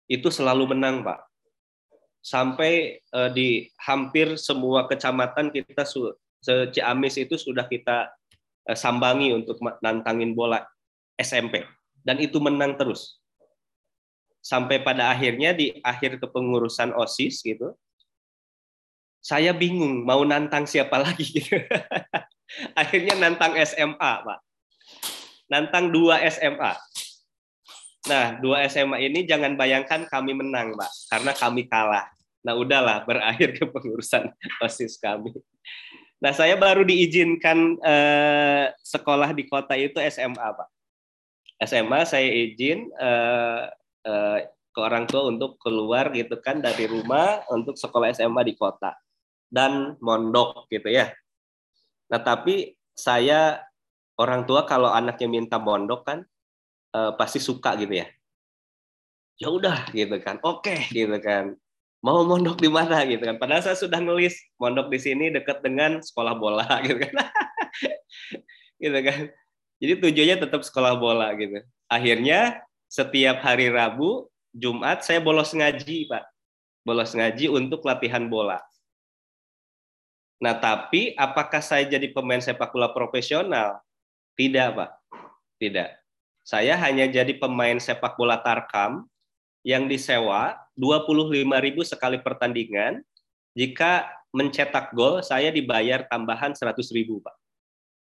Itu 0.09 0.33
selalu 0.33 0.73
menang, 0.73 1.05
Pak. 1.05 1.21
Sampai 2.23 3.03
eh, 3.03 3.29
di 3.35 3.67
hampir 3.83 4.39
semua 4.39 4.89
kecamatan 4.89 5.51
kita 5.53 5.85
Ciamis 6.43 7.15
itu 7.15 7.39
sudah 7.39 7.67
kita 7.67 8.11
eh, 8.67 8.75
sambangi 8.75 9.31
untuk 9.31 9.59
nantangin 9.79 10.35
bola 10.35 10.63
SMP 11.17 11.63
dan 12.03 12.19
itu 12.19 12.37
menang 12.41 12.75
terus. 12.75 13.19
Sampai 14.43 14.83
pada 14.83 15.07
akhirnya 15.07 15.55
di 15.55 15.79
akhir 15.79 16.19
kepengurusan 16.19 16.91
OSIS 16.91 17.39
gitu 17.47 17.71
saya 19.23 19.55
bingung 19.55 20.03
mau 20.03 20.19
nantang 20.27 20.67
siapa 20.67 20.99
lagi 20.99 21.23
gitu. 21.23 21.55
akhirnya 22.81 23.15
nantang 23.15 23.55
SMA 23.63 24.13
Pak. 24.19 24.39
Nantang 25.47 25.89
dua 25.89 26.19
SMA 26.27 26.75
nah 28.03 28.35
dua 28.35 28.67
SMA 28.67 28.99
ini 28.99 29.23
jangan 29.23 29.55
bayangkan 29.55 30.03
kami 30.11 30.35
menang 30.35 30.75
Pak 30.75 30.91
karena 31.07 31.31
kami 31.39 31.71
kalah. 31.71 32.11
Nah 32.43 32.51
udahlah 32.59 33.07
berakhir 33.07 33.55
kepengurusan 33.55 34.27
OSIS 34.59 34.99
kami. 34.99 35.31
Nah, 36.23 36.31
saya 36.31 36.55
baru 36.55 36.87
diizinkan 36.87 37.75
eh, 37.83 38.71
sekolah 38.79 39.35
di 39.35 39.43
kota 39.43 39.75
itu 39.75 39.99
SMA, 40.07 40.55
Pak. 40.55 40.69
SMA 41.63 42.05
saya 42.07 42.27
izin 42.27 42.91
uh, 42.95 43.67
uh, 44.07 44.37
ke 44.73 44.79
orang 44.81 45.05
tua 45.05 45.29
untuk 45.29 45.61
keluar 45.61 46.09
gitu 46.11 46.41
kan 46.41 46.59
dari 46.59 46.89
rumah 46.89 47.45
untuk 47.53 47.77
sekolah 47.77 48.09
SMA 48.11 48.41
di 48.41 48.57
kota 48.57 48.97
dan 49.53 49.93
mondok 50.01 50.65
gitu 50.73 50.89
ya. 50.89 51.13
Nah 52.09 52.19
tapi 52.25 52.73
saya 52.97 53.61
orang 54.17 54.49
tua 54.49 54.65
kalau 54.65 54.89
anaknya 54.89 55.29
minta 55.29 55.57
mondok 55.61 56.01
kan 56.09 56.19
uh, 56.97 57.13
pasti 57.13 57.37
suka 57.37 57.77
gitu 57.77 58.01
ya. 58.01 58.07
Ya 59.37 59.49
udah 59.49 59.89
gitu 59.93 60.17
kan, 60.21 60.41
oke 60.41 60.89
gitu 60.89 61.17
kan. 61.21 61.53
Mau 62.03 62.25
mondok 62.25 62.59
di 62.59 62.67
mana 62.67 63.05
gitu 63.05 63.21
kan. 63.23 63.37
Padahal 63.37 63.63
saya 63.63 63.77
sudah 63.77 64.01
nulis 64.01 64.35
mondok 64.57 64.89
di 64.89 64.99
sini 64.99 65.29
dekat 65.29 65.61
dengan 65.61 66.01
sekolah 66.01 66.33
bola 66.33 66.65
gitu 66.85 66.97
kan. 66.97 67.13
gitu 68.81 68.99
kan 68.99 69.31
jadi 69.83 69.99
tujuannya 69.99 70.37
tetap 70.47 70.63
sekolah 70.63 70.95
bola 70.95 71.35
gitu. 71.35 71.59
Akhirnya 71.91 72.63
setiap 72.87 73.43
hari 73.43 73.67
Rabu, 73.67 74.31
Jumat 74.55 75.03
saya 75.03 75.19
bolos 75.19 75.51
ngaji, 75.51 76.07
Pak. 76.07 76.23
Bolos 76.87 77.11
ngaji 77.11 77.51
untuk 77.51 77.83
latihan 77.83 78.23
bola. 78.31 78.63
Nah, 80.39 80.55
tapi 80.55 81.11
apakah 81.19 81.59
saya 81.59 81.83
jadi 81.83 82.15
pemain 82.15 82.39
sepak 82.39 82.71
bola 82.71 82.95
profesional? 82.95 83.83
Tidak, 84.39 84.71
Pak. 84.71 84.91
Tidak. 85.59 85.89
Saya 86.47 86.79
hanya 86.79 87.03
jadi 87.11 87.35
pemain 87.35 87.75
sepak 87.75 88.15
bola 88.15 88.39
tarkam 88.39 89.03
yang 89.67 89.91
disewa 89.91 90.55
25.000 90.79 91.43
sekali 91.83 92.23
pertandingan. 92.23 93.03
Jika 93.51 94.07
mencetak 94.31 94.95
gol, 94.95 95.19
saya 95.19 95.51
dibayar 95.51 96.07
tambahan 96.07 96.55
100.000, 96.55 96.79
Pak 97.19 97.42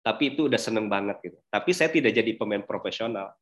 tapi 0.00 0.32
itu 0.32 0.48
udah 0.48 0.60
seneng 0.60 0.88
banget 0.88 1.20
gitu. 1.20 1.38
Tapi 1.52 1.70
saya 1.76 1.92
tidak 1.92 2.16
jadi 2.16 2.32
pemain 2.36 2.64
profesional. 2.64 3.36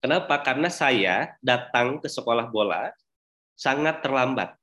Kenapa? 0.00 0.40
Karena 0.40 0.70
saya 0.70 1.34
datang 1.44 2.00
ke 2.00 2.08
sekolah 2.08 2.48
bola 2.48 2.88
sangat 3.58 4.00
terlambat. 4.00 4.56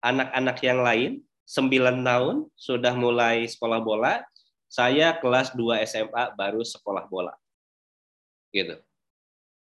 Anak-anak 0.00 0.58
yang 0.64 0.80
lain 0.80 1.10
9 1.44 2.00
tahun 2.00 2.36
sudah 2.56 2.94
mulai 2.96 3.44
sekolah 3.44 3.82
bola, 3.82 4.24
saya 4.70 5.18
kelas 5.18 5.52
2 5.52 5.84
SMA 5.84 6.32
baru 6.38 6.64
sekolah 6.64 7.04
bola. 7.10 7.34
Gitu. 8.54 8.80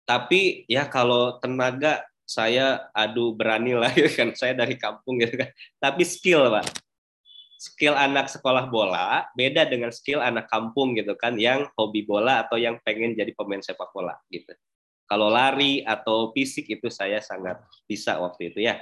Tapi 0.04 0.68
ya 0.68 0.84
kalau 0.90 1.40
tenaga 1.40 2.04
saya 2.28 2.92
adu 2.92 3.32
berani 3.32 3.72
lah 3.72 3.88
ya 3.96 4.12
kan 4.12 4.36
saya 4.36 4.52
dari 4.52 4.76
kampung 4.76 5.22
gitu 5.22 5.40
kan. 5.40 5.48
Tapi 5.80 6.02
skill, 6.04 6.52
Pak 6.52 6.87
skill 7.58 7.98
anak 7.98 8.30
sekolah 8.30 8.70
bola 8.70 9.26
beda 9.34 9.66
dengan 9.66 9.90
skill 9.90 10.22
anak 10.22 10.46
kampung 10.46 10.94
gitu 10.94 11.18
kan 11.18 11.34
yang 11.34 11.66
hobi 11.74 12.06
bola 12.06 12.46
atau 12.46 12.54
yang 12.54 12.78
pengen 12.86 13.18
jadi 13.18 13.34
pemain 13.34 13.58
sepak 13.58 13.90
bola 13.90 14.14
gitu. 14.30 14.54
Kalau 15.10 15.26
lari 15.26 15.82
atau 15.82 16.30
fisik 16.30 16.70
itu 16.70 16.86
saya 16.86 17.18
sangat 17.18 17.58
bisa 17.90 18.20
waktu 18.22 18.54
itu 18.54 18.62
ya. 18.62 18.78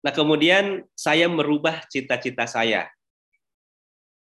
Nah, 0.00 0.10
kemudian 0.10 0.88
saya 0.96 1.28
merubah 1.28 1.84
cita-cita 1.86 2.48
saya. 2.48 2.88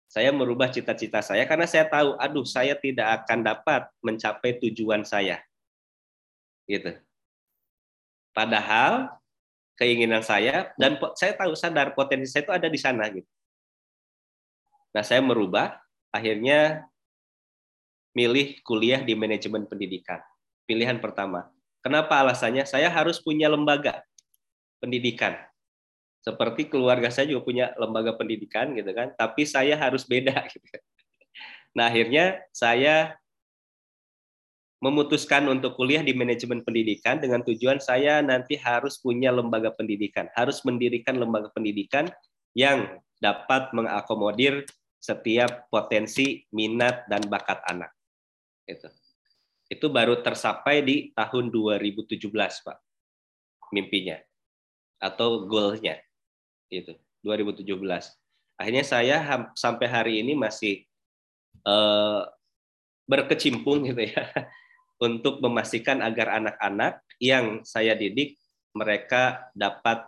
Saya 0.07 0.31
merubah 0.31 0.71
cita-cita 0.71 1.25
saya 1.25 1.49
karena 1.49 1.67
saya 1.67 1.89
tahu, 1.89 2.15
aduh, 2.21 2.47
saya 2.47 2.77
tidak 2.79 3.25
akan 3.25 3.41
dapat 3.43 3.89
mencapai 4.05 4.61
tujuan 4.63 5.03
saya. 5.03 5.41
Gitu. 6.69 6.93
Padahal 8.37 9.17
keinginan 9.75 10.23
saya 10.23 10.71
dan 10.79 10.99
saya 11.19 11.35
tahu 11.35 11.59
sadar 11.59 11.93
potensi 11.99 12.31
saya 12.31 12.47
itu 12.47 12.55
ada 12.55 12.69
di 12.71 12.79
sana 12.79 13.11
gitu. 13.11 13.27
Nah, 14.95 15.03
saya 15.03 15.19
merubah 15.19 15.75
akhirnya 16.15 16.87
milih 18.15 18.63
kuliah 18.63 19.03
di 19.03 19.19
manajemen 19.19 19.67
pendidikan. 19.67 20.23
Pilihan 20.65 21.03
pertama. 21.03 21.51
Kenapa 21.83 22.23
alasannya? 22.23 22.65
Saya 22.65 22.89
harus 22.89 23.19
punya 23.19 23.51
lembaga 23.51 24.07
pendidikan. 24.79 25.35
Seperti 26.25 26.71
keluarga 26.71 27.13
saya 27.13 27.29
juga 27.29 27.45
punya 27.45 27.67
lembaga 27.77 28.17
pendidikan 28.17 28.73
gitu 28.73 28.89
kan, 28.97 29.13
tapi 29.19 29.45
saya 29.45 29.77
harus 29.77 30.09
beda 30.09 30.33
gitu. 30.55 30.65
Nah, 31.77 31.91
akhirnya 31.91 32.41
saya 32.55 33.19
memutuskan 34.85 35.49
untuk 35.49 35.81
kuliah 35.81 36.05
di 36.05 36.13
manajemen 36.13 36.61
pendidikan 36.61 37.17
dengan 37.17 37.41
tujuan 37.41 37.81
saya 37.81 38.21
nanti 38.21 38.61
harus 38.61 39.01
punya 39.01 39.33
lembaga 39.33 39.73
pendidikan, 39.73 40.29
harus 40.37 40.61
mendirikan 40.61 41.17
lembaga 41.17 41.49
pendidikan 41.57 42.13
yang 42.53 43.01
dapat 43.17 43.73
mengakomodir 43.73 44.69
setiap 45.01 45.73
potensi 45.73 46.45
minat 46.53 47.09
dan 47.09 47.25
bakat 47.33 47.65
anak. 47.65 47.97
Itu. 48.69 48.93
Itu 49.73 49.89
baru 49.89 50.21
tersapai 50.21 50.85
di 50.85 50.97
tahun 51.17 51.49
2017, 51.49 52.29
Pak. 52.61 52.79
Mimpinya 53.73 54.21
atau 55.01 55.49
goalnya. 55.49 55.97
Itu 56.69 56.93
2017. 57.25 57.73
Akhirnya 58.61 58.85
saya 58.85 59.17
sampai 59.57 59.89
hari 59.89 60.21
ini 60.21 60.37
masih 60.37 60.85
uh, 61.65 62.29
berkecimpung 63.09 63.89
gitu 63.89 64.13
ya 64.13 64.29
untuk 65.03 65.43
memastikan 65.43 66.01
agar 66.01 66.39
anak-anak 66.39 67.03
yang 67.19 67.63
saya 67.67 67.95
didik 67.99 68.39
mereka 68.75 69.51
dapat 69.55 70.03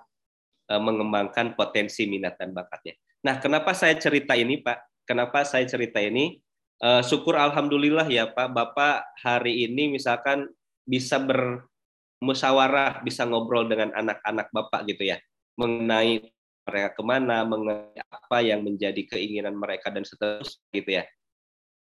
uh, 0.70 0.82
mengembangkan 0.82 1.54
potensi 1.54 2.06
minat 2.06 2.38
dan 2.38 2.50
bakatnya. 2.50 2.98
Nah, 3.22 3.38
kenapa 3.38 3.74
saya 3.74 3.94
cerita 3.98 4.34
ini, 4.34 4.62
Pak? 4.62 5.06
Kenapa 5.06 5.46
saya 5.46 5.66
cerita 5.66 6.02
ini? 6.02 6.38
Uh, 6.82 7.00
syukur 7.00 7.38
alhamdulillah 7.38 8.06
ya, 8.10 8.30
Pak. 8.30 8.52
Bapak 8.52 9.06
hari 9.22 9.66
ini 9.66 9.94
misalkan 9.94 10.50
bisa 10.86 11.18
bermusyawarah, 11.18 13.02
bisa 13.02 13.26
ngobrol 13.26 13.66
dengan 13.66 13.94
anak-anak 13.94 14.50
Bapak 14.54 14.86
gitu 14.86 15.10
ya, 15.10 15.18
mengenai 15.58 16.22
mereka 16.66 16.98
ke 16.98 17.02
mana, 17.06 17.46
mengenai 17.46 17.94
apa 18.02 18.38
yang 18.42 18.66
menjadi 18.66 18.98
keinginan 19.06 19.54
mereka 19.54 19.90
dan 19.94 20.02
seterusnya 20.02 20.66
gitu 20.74 20.90
ya. 20.90 21.04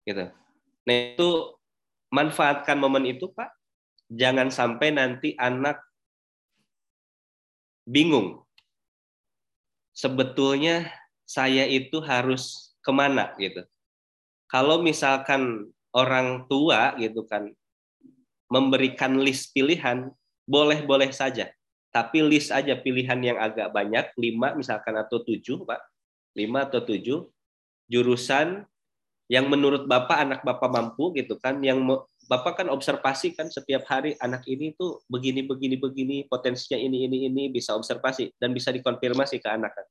Gitu. 0.05 0.25
Nah, 0.85 0.93
itu 0.93 1.54
manfaatkan 2.15 2.79
momen 2.79 3.03
itu 3.03 3.27
Pak. 3.35 3.51
Jangan 4.07 4.47
sampai 4.47 4.95
nanti 4.95 5.35
anak 5.35 5.83
bingung. 7.83 8.47
Sebetulnya 9.91 10.87
saya 11.27 11.67
itu 11.67 11.99
harus 11.99 12.75
ke 12.79 12.91
mana 12.95 13.35
gitu. 13.35 13.67
Kalau 14.47 14.79
misalkan 14.79 15.67
orang 15.91 16.47
tua 16.47 16.95
gitu 16.95 17.27
kan 17.27 17.51
memberikan 18.47 19.17
list 19.19 19.51
pilihan, 19.51 20.13
boleh-boleh 20.45 21.09
saja. 21.09 21.49
Tapi 21.89 22.21
list 22.21 22.51
aja 22.51 22.75
pilihan 22.77 23.17
yang 23.23 23.37
agak 23.39 23.71
banyak, 23.71 24.11
lima 24.19 24.53
misalkan 24.53 24.99
atau 24.99 25.23
tujuh, 25.23 25.63
Pak. 25.65 25.81
Lima 26.35 26.67
atau 26.67 26.83
tujuh, 26.83 27.31
jurusan 27.87 28.67
yang 29.25 29.49
menurut 29.49 29.89
Bapak 29.89 30.17
anak 30.21 30.39
Bapak 30.45 30.69
mampu 30.69 31.09
gitu 31.17 31.37
kan 31.41 31.57
yang 31.65 31.81
Bapak 32.25 32.61
kan 32.61 32.67
observasi 32.73 33.37
kan 33.37 33.53
setiap 33.53 33.85
hari 33.85 34.17
anak 34.17 34.45
ini 34.49 34.73
tuh 34.73 35.05
begini 35.05 35.45
begini 35.45 35.77
begini 35.77 36.17
potensinya 36.25 36.77
ini 36.77 37.05
ini 37.05 37.29
ini 37.29 37.43
bisa 37.53 37.77
observasi 37.77 38.33
dan 38.41 38.49
bisa 38.49 38.73
dikonfirmasi 38.73 39.37
ke 39.37 39.49
anak 39.49 39.77
kan. 39.77 39.85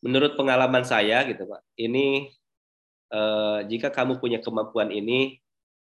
Menurut 0.00 0.32
pengalaman 0.32 0.80
saya 0.80 1.20
gitu 1.28 1.44
Pak, 1.44 1.60
ini 1.76 2.32
eh, 3.12 3.60
jika 3.68 3.92
kamu 3.92 4.16
punya 4.16 4.40
kemampuan 4.40 4.88
ini, 4.88 5.36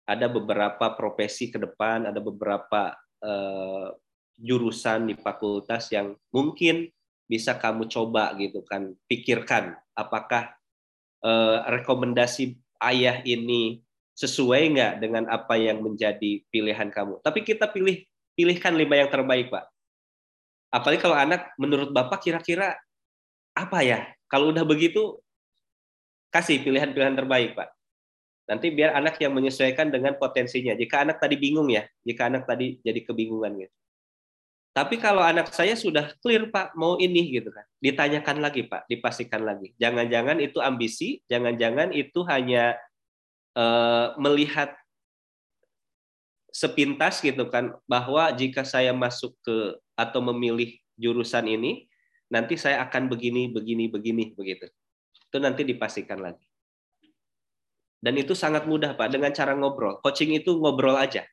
ada 0.05 0.29
beberapa 0.29 0.93
profesi 0.93 1.49
ke 1.49 1.57
depan, 1.57 2.05
ada 2.05 2.21
beberapa 2.21 2.93
eh, 3.25 3.89
jurusan 4.37 5.09
di 5.09 5.17
fakultas 5.17 5.89
yang 5.89 6.13
mungkin 6.29 6.85
bisa 7.25 7.57
kamu 7.57 7.89
coba 7.89 8.37
gitu 8.37 8.61
kan, 8.61 8.93
pikirkan 9.09 9.73
apakah 9.97 10.53
eh, 11.23 11.57
rekomendasi 11.79 12.57
ayah 12.83 13.23
ini 13.23 13.85
sesuai 14.15 14.61
nggak 14.71 14.93
dengan 15.03 15.23
apa 15.27 15.59
yang 15.59 15.83
menjadi 15.83 16.39
pilihan 16.47 16.87
kamu. 16.87 17.19
Tapi 17.19 17.43
kita 17.43 17.67
pilih 17.67 18.07
pilihkan 18.35 18.75
lima 18.75 18.95
yang 18.95 19.11
terbaik, 19.11 19.51
Pak. 19.51 19.67
Apalagi 20.71 20.99
kalau 21.03 21.15
anak 21.19 21.51
menurut 21.59 21.91
Bapak 21.91 22.23
kira-kira 22.23 22.75
apa 23.55 23.79
ya? 23.83 24.07
Kalau 24.27 24.51
udah 24.51 24.63
begitu 24.67 25.19
kasih 26.31 26.63
pilihan-pilihan 26.63 27.15
terbaik, 27.15 27.55
Pak. 27.55 27.69
Nanti 28.45 28.71
biar 28.71 28.95
anak 28.95 29.19
yang 29.19 29.33
menyesuaikan 29.35 29.89
dengan 29.89 30.15
potensinya. 30.15 30.77
Jika 30.77 31.01
anak 31.03 31.17
tadi 31.19 31.35
bingung 31.35 31.67
ya, 31.71 31.83
jika 32.05 32.29
anak 32.29 32.47
tadi 32.47 32.79
jadi 32.83 32.99
kebingungan 33.03 33.67
gitu. 33.67 33.75
Tapi 34.75 34.99
kalau 34.99 35.23
anak 35.23 35.55
saya 35.55 35.71
sudah 35.71 36.11
clear 36.19 36.51
Pak, 36.51 36.75
mau 36.75 36.99
ini 36.99 37.31
gitu 37.31 37.47
kan. 37.47 37.63
Ditanyakan 37.79 38.43
lagi 38.43 38.67
Pak, 38.67 38.91
dipastikan 38.91 39.47
lagi. 39.47 39.71
Jangan-jangan 39.79 40.43
itu 40.43 40.59
ambisi, 40.59 41.23
jangan-jangan 41.31 41.95
itu 41.95 42.27
hanya 42.27 42.75
uh, 43.55 44.11
melihat 44.19 44.75
sepintas 46.55 47.19
gitu 47.19 47.51
kan 47.51 47.75
bahwa 47.83 48.31
jika 48.31 48.63
saya 48.63 48.95
masuk 48.95 49.35
ke 49.43 49.75
atau 49.95 50.23
memilih 50.23 50.75
jurusan 50.95 51.47
ini 51.51 51.91
nanti 52.31 52.55
saya 52.55 52.79
akan 52.87 53.11
begini 53.11 53.51
begini 53.51 53.91
begini 53.91 54.31
begitu 54.31 54.71
itu 55.11 55.37
nanti 55.43 55.67
dipastikan 55.67 56.23
lagi 56.23 56.47
dan 57.99 58.15
itu 58.15 58.31
sangat 58.31 58.63
mudah 58.63 58.95
pak 58.95 59.11
dengan 59.11 59.35
cara 59.35 59.51
ngobrol 59.51 59.99
coaching 59.99 60.31
itu 60.31 60.55
ngobrol 60.55 60.95
aja 60.95 61.27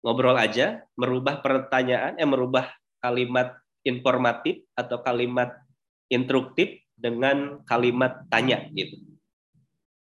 ngobrol 0.00 0.36
aja 0.36 0.84
merubah 0.96 1.44
pertanyaan 1.44 2.16
eh 2.16 2.28
merubah 2.28 2.72
kalimat 3.00 3.56
informatif 3.84 4.64
atau 4.76 5.00
kalimat 5.00 5.56
instruktif 6.08 6.80
dengan 6.96 7.64
kalimat 7.64 8.24
tanya 8.28 8.68
gitu. 8.72 8.96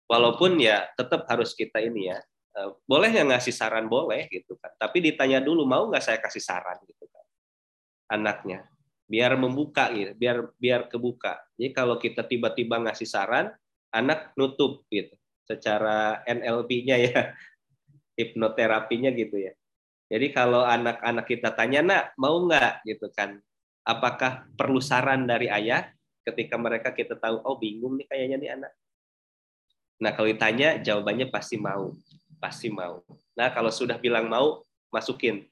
Walaupun 0.05 0.61
ya 0.61 0.85
tetap 0.93 1.25
harus 1.25 1.57
kita 1.57 1.81
ini 1.81 2.13
ya 2.13 2.21
Eh, 2.55 2.71
boleh 2.87 3.11
nggak 3.11 3.35
ngasih 3.35 3.51
saran? 3.51 3.85
Boleh 3.91 4.31
gitu 4.31 4.55
kan. 4.55 4.71
Tapi 4.79 5.03
ditanya 5.03 5.43
dulu 5.43 5.67
mau 5.67 5.91
nggak 5.91 6.03
saya 6.03 6.19
kasih 6.23 6.39
saran 6.39 6.79
gitu 6.87 7.03
kan 7.11 7.25
anaknya? 8.15 8.63
Biar 9.05 9.35
membuka 9.35 9.91
gitu 9.91 10.15
biar 10.15 10.55
biar 10.55 10.87
kebuka. 10.87 11.35
Jadi 11.59 11.69
kalau 11.75 11.99
kita 11.99 12.23
tiba-tiba 12.23 12.79
ngasih 12.79 13.07
saran 13.11 13.51
anak 13.91 14.31
nutup 14.39 14.87
gitu. 14.87 15.11
Secara 15.43 16.23
NLP-nya 16.23 16.95
ya 16.95 17.35
hipnoterapinya 18.19 19.11
gitu 19.11 19.35
ya 19.35 19.53
jadi 20.15 20.27
kalau 20.31 20.63
anak-anak 20.63 21.27
kita 21.27 21.51
tanya 21.51 21.83
nak 21.83 22.03
mau 22.15 22.39
nggak 22.47 22.87
gitu 22.87 23.11
kan 23.11 23.43
apakah 23.83 24.47
perlu 24.55 24.79
saran 24.79 25.27
dari 25.27 25.51
ayah 25.51 25.91
ketika 26.23 26.55
mereka 26.55 26.95
kita 26.95 27.19
tahu 27.19 27.43
oh 27.43 27.59
bingung 27.59 27.99
nih 27.99 28.07
kayaknya 28.07 28.37
nih 28.39 28.51
anak 28.55 28.71
nah 29.99 30.15
kalau 30.15 30.31
ditanya 30.31 30.79
jawabannya 30.79 31.27
pasti 31.27 31.59
mau 31.59 31.91
pasti 32.45 32.69
mau. 32.69 33.01
Nah, 33.33 33.49
kalau 33.49 33.71
sudah 33.71 33.97
bilang 33.97 34.29
mau, 34.29 34.63
masukin. 34.93 35.43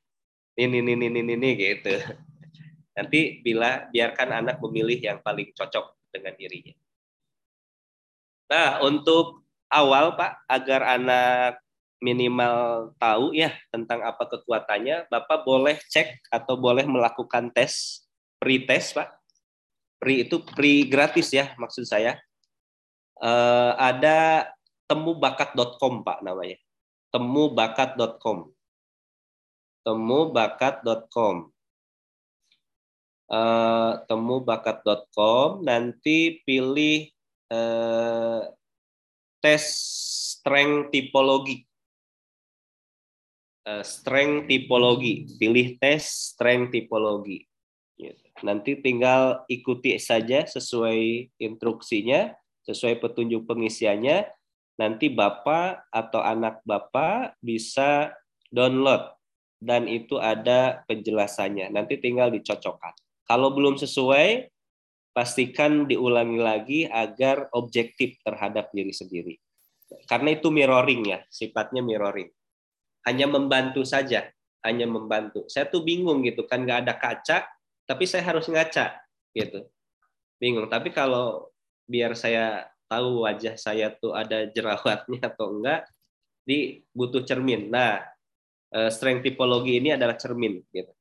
Ini, 0.53 0.85
ini, 0.85 0.94
ini, 0.94 1.07
ini, 1.10 1.34
ini, 1.34 1.49
gitu. 1.57 1.98
Nanti 2.95 3.41
bila 3.41 3.90
biarkan 3.90 4.45
anak 4.45 4.61
memilih 4.61 5.02
yang 5.02 5.19
paling 5.26 5.49
cocok 5.57 5.98
dengan 6.14 6.38
dirinya. 6.38 6.76
Nah, 8.53 8.85
untuk 8.85 9.41
awal 9.73 10.14
Pak, 10.14 10.45
agar 10.45 11.02
anak 11.02 11.57
minimal 12.04 12.92
tahu 13.00 13.32
ya 13.32 13.56
tentang 13.72 14.04
apa 14.04 14.28
kekuatannya, 14.28 15.08
Bapak 15.08 15.48
boleh 15.48 15.80
cek 15.80 16.28
atau 16.28 16.60
boleh 16.60 16.84
melakukan 16.84 17.56
tes, 17.56 18.04
pre-test 18.44 19.00
Pak. 19.00 19.08
Pre 20.04 20.28
itu 20.28 20.44
pre 20.44 20.84
gratis 20.92 21.32
ya 21.32 21.56
maksud 21.56 21.88
saya. 21.88 22.20
Uh, 23.24 23.72
ada 23.80 24.52
temubakat.com 24.92 26.04
Pak 26.04 26.20
namanya 26.28 26.60
temubakat.com. 27.14 28.50
Temubakat.com. 29.86 31.36
Uh, 33.30 33.94
temubakat.com 34.10 35.64
nanti 35.64 36.44
pilih 36.44 37.08
uh, 37.54 38.50
tes 39.40 39.64
strength 40.34 40.90
tipologi. 40.90 41.64
Uh, 43.64 43.80
strength 43.80 44.52
tipologi, 44.52 45.23
pilih 45.40 45.80
tes 45.80 46.35
strength 46.35 46.76
tipologi. 46.76 47.48
Gitu. 47.95 48.19
Nanti 48.44 48.76
tinggal 48.84 49.48
ikuti 49.48 49.95
saja 50.03 50.44
sesuai 50.44 51.31
instruksinya, 51.40 52.35
sesuai 52.68 52.99
petunjuk 52.99 53.48
pengisiannya 53.48 54.27
nanti 54.77 55.10
Bapak 55.14 55.88
atau 55.94 56.19
anak 56.19 56.65
Bapak 56.65 57.38
bisa 57.40 58.14
download 58.49 59.14
dan 59.64 59.88
itu 59.88 60.19
ada 60.19 60.84
penjelasannya. 60.90 61.72
Nanti 61.72 62.02
tinggal 62.02 62.34
dicocokkan. 62.34 62.91
Kalau 63.23 63.56
belum 63.56 63.80
sesuai, 63.80 64.52
pastikan 65.15 65.88
diulangi 65.88 66.40
lagi 66.41 66.80
agar 66.90 67.48
objektif 67.56 68.19
terhadap 68.26 68.73
diri 68.76 68.91
sendiri. 68.91 69.35
Karena 70.10 70.35
itu 70.35 70.49
mirroring 70.49 71.07
ya, 71.07 71.19
sifatnya 71.30 71.80
mirroring. 71.80 72.27
Hanya 73.04 73.28
membantu 73.28 73.84
saja, 73.84 74.32
hanya 74.64 74.88
membantu. 74.88 75.44
Saya 75.52 75.68
tuh 75.68 75.84
bingung 75.84 76.24
gitu 76.24 76.48
kan, 76.48 76.64
nggak 76.64 76.88
ada 76.88 76.94
kaca, 76.96 77.38
tapi 77.84 78.08
saya 78.08 78.24
harus 78.24 78.48
ngaca 78.48 79.00
gitu. 79.36 79.68
Bingung. 80.40 80.72
Tapi 80.72 80.90
kalau 80.96 81.52
biar 81.88 82.16
saya 82.16 82.68
tahu 82.88 83.26
wajah 83.28 83.56
saya 83.60 83.92
tuh 83.98 84.16
ada 84.16 84.48
jerawatnya 84.52 85.20
atau 85.32 85.60
enggak, 85.60 85.88
di 86.44 86.84
butuh 86.92 87.24
cermin. 87.24 87.72
Nah, 87.72 88.04
eh, 88.76 88.90
strength 88.92 89.24
tipologi 89.28 89.80
ini 89.80 89.96
adalah 89.96 90.16
cermin 90.20 90.60
gitu. 90.72 90.92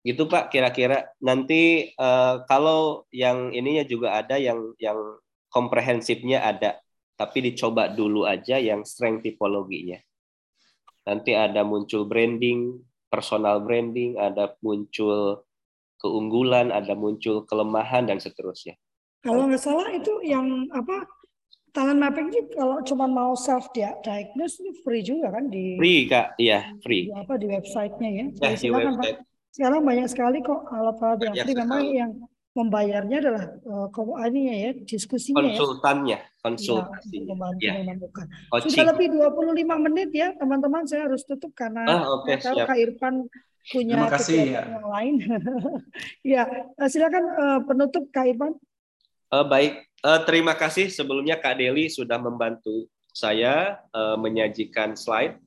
Gitu 0.00 0.22
Pak, 0.24 0.48
kira-kira 0.48 1.12
nanti 1.20 1.92
eh, 1.92 2.34
kalau 2.48 3.04
yang 3.12 3.52
ininya 3.52 3.84
juga 3.84 4.16
ada 4.16 4.40
yang 4.40 4.72
yang 4.80 4.98
komprehensifnya 5.52 6.40
ada, 6.40 6.80
tapi 7.20 7.52
dicoba 7.52 7.92
dulu 7.92 8.24
aja 8.24 8.56
yang 8.56 8.80
strength 8.88 9.28
tipologinya. 9.28 10.00
Nanti 11.04 11.36
ada 11.36 11.60
muncul 11.68 12.08
branding, 12.08 12.80
personal 13.12 13.60
branding, 13.60 14.16
ada 14.16 14.56
muncul 14.64 15.44
keunggulan, 16.00 16.72
ada 16.72 16.96
muncul 16.96 17.44
kelemahan 17.44 18.08
dan 18.08 18.16
seterusnya. 18.16 18.80
Kalau 19.20 19.44
nggak 19.44 19.60
salah 19.60 19.92
itu 19.92 20.24
yang 20.24 20.64
apa 20.72 21.04
talent 21.76 22.00
mapping 22.00 22.32
ini 22.32 22.40
kalau 22.56 22.80
cuma 22.88 23.04
mau 23.04 23.36
self 23.36 23.68
diagnose 23.76 24.64
ini 24.64 24.72
free 24.80 25.04
juga 25.04 25.28
kan 25.28 25.52
di 25.52 25.76
free 25.76 26.08
kak, 26.08 26.40
iya 26.40 26.72
free. 26.80 27.12
Di, 27.12 27.20
apa 27.20 27.36
di 27.36 27.46
websitenya 27.52 28.10
ya? 28.16 28.26
Ya, 28.40 28.50
di 28.56 28.68
website. 28.72 29.20
Sekarang 29.52 29.84
banyak 29.84 30.08
sekali 30.08 30.40
kok 30.40 30.64
alat-alat 30.72 31.20
yang 31.20 31.36
free 31.44 31.58
memang 31.58 31.84
yang 31.84 32.10
membayarnya 32.50 33.16
adalah 33.22 33.44
uh, 33.62 34.26
ya 34.34 34.74
diskusinya 34.82 35.38
konsultannya 35.38 36.18
ya. 36.18 36.42
konsultasinya 36.42 37.34
ya, 37.62 37.62
ya. 37.62 37.72
menemukan 37.86 38.26
sudah 38.66 38.90
lebih 38.90 39.06
25 39.14 39.86
menit 39.86 40.10
ya 40.10 40.34
teman-teman 40.34 40.82
saya 40.82 41.06
harus 41.06 41.22
tutup 41.22 41.54
karena 41.54 41.86
ah, 41.86 42.02
okay, 42.18 42.42
kalau 42.42 42.66
Kak 42.66 42.78
Irfan 42.78 43.30
punya 43.70 43.94
Terima 43.94 44.08
kasih, 44.08 44.38
ya. 44.50 44.62
yang 44.64 44.88
lain. 44.88 45.14
ya, 46.34 46.42
silakan 46.88 47.24
uh, 47.36 47.60
penutup 47.68 48.08
Kak 48.08 48.26
Irfan. 48.26 48.56
Uh, 49.30 49.46
baik, 49.46 49.86
uh, 50.02 50.24
terima 50.26 50.56
kasih 50.56 50.88
sebelumnya 50.90 51.38
Kak 51.38 51.60
Deli 51.60 51.86
sudah 51.92 52.18
membantu 52.18 52.88
saya 53.12 53.78
uh, 53.94 54.16
menyajikan 54.16 54.96
slide. 54.98 55.38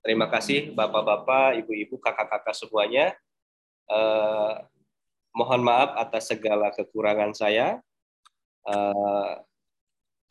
Terima 0.00 0.30
kasih 0.30 0.72
Bapak-bapak, 0.72 1.60
Ibu-ibu, 1.64 2.00
kakak-kakak 2.00 2.56
semuanya. 2.56 3.12
Uh, 3.90 4.62
mohon 5.34 5.62
maaf 5.62 5.94
atas 5.96 6.30
segala 6.30 6.74
kekurangan 6.74 7.34
saya. 7.34 7.78
Uh, 8.66 9.40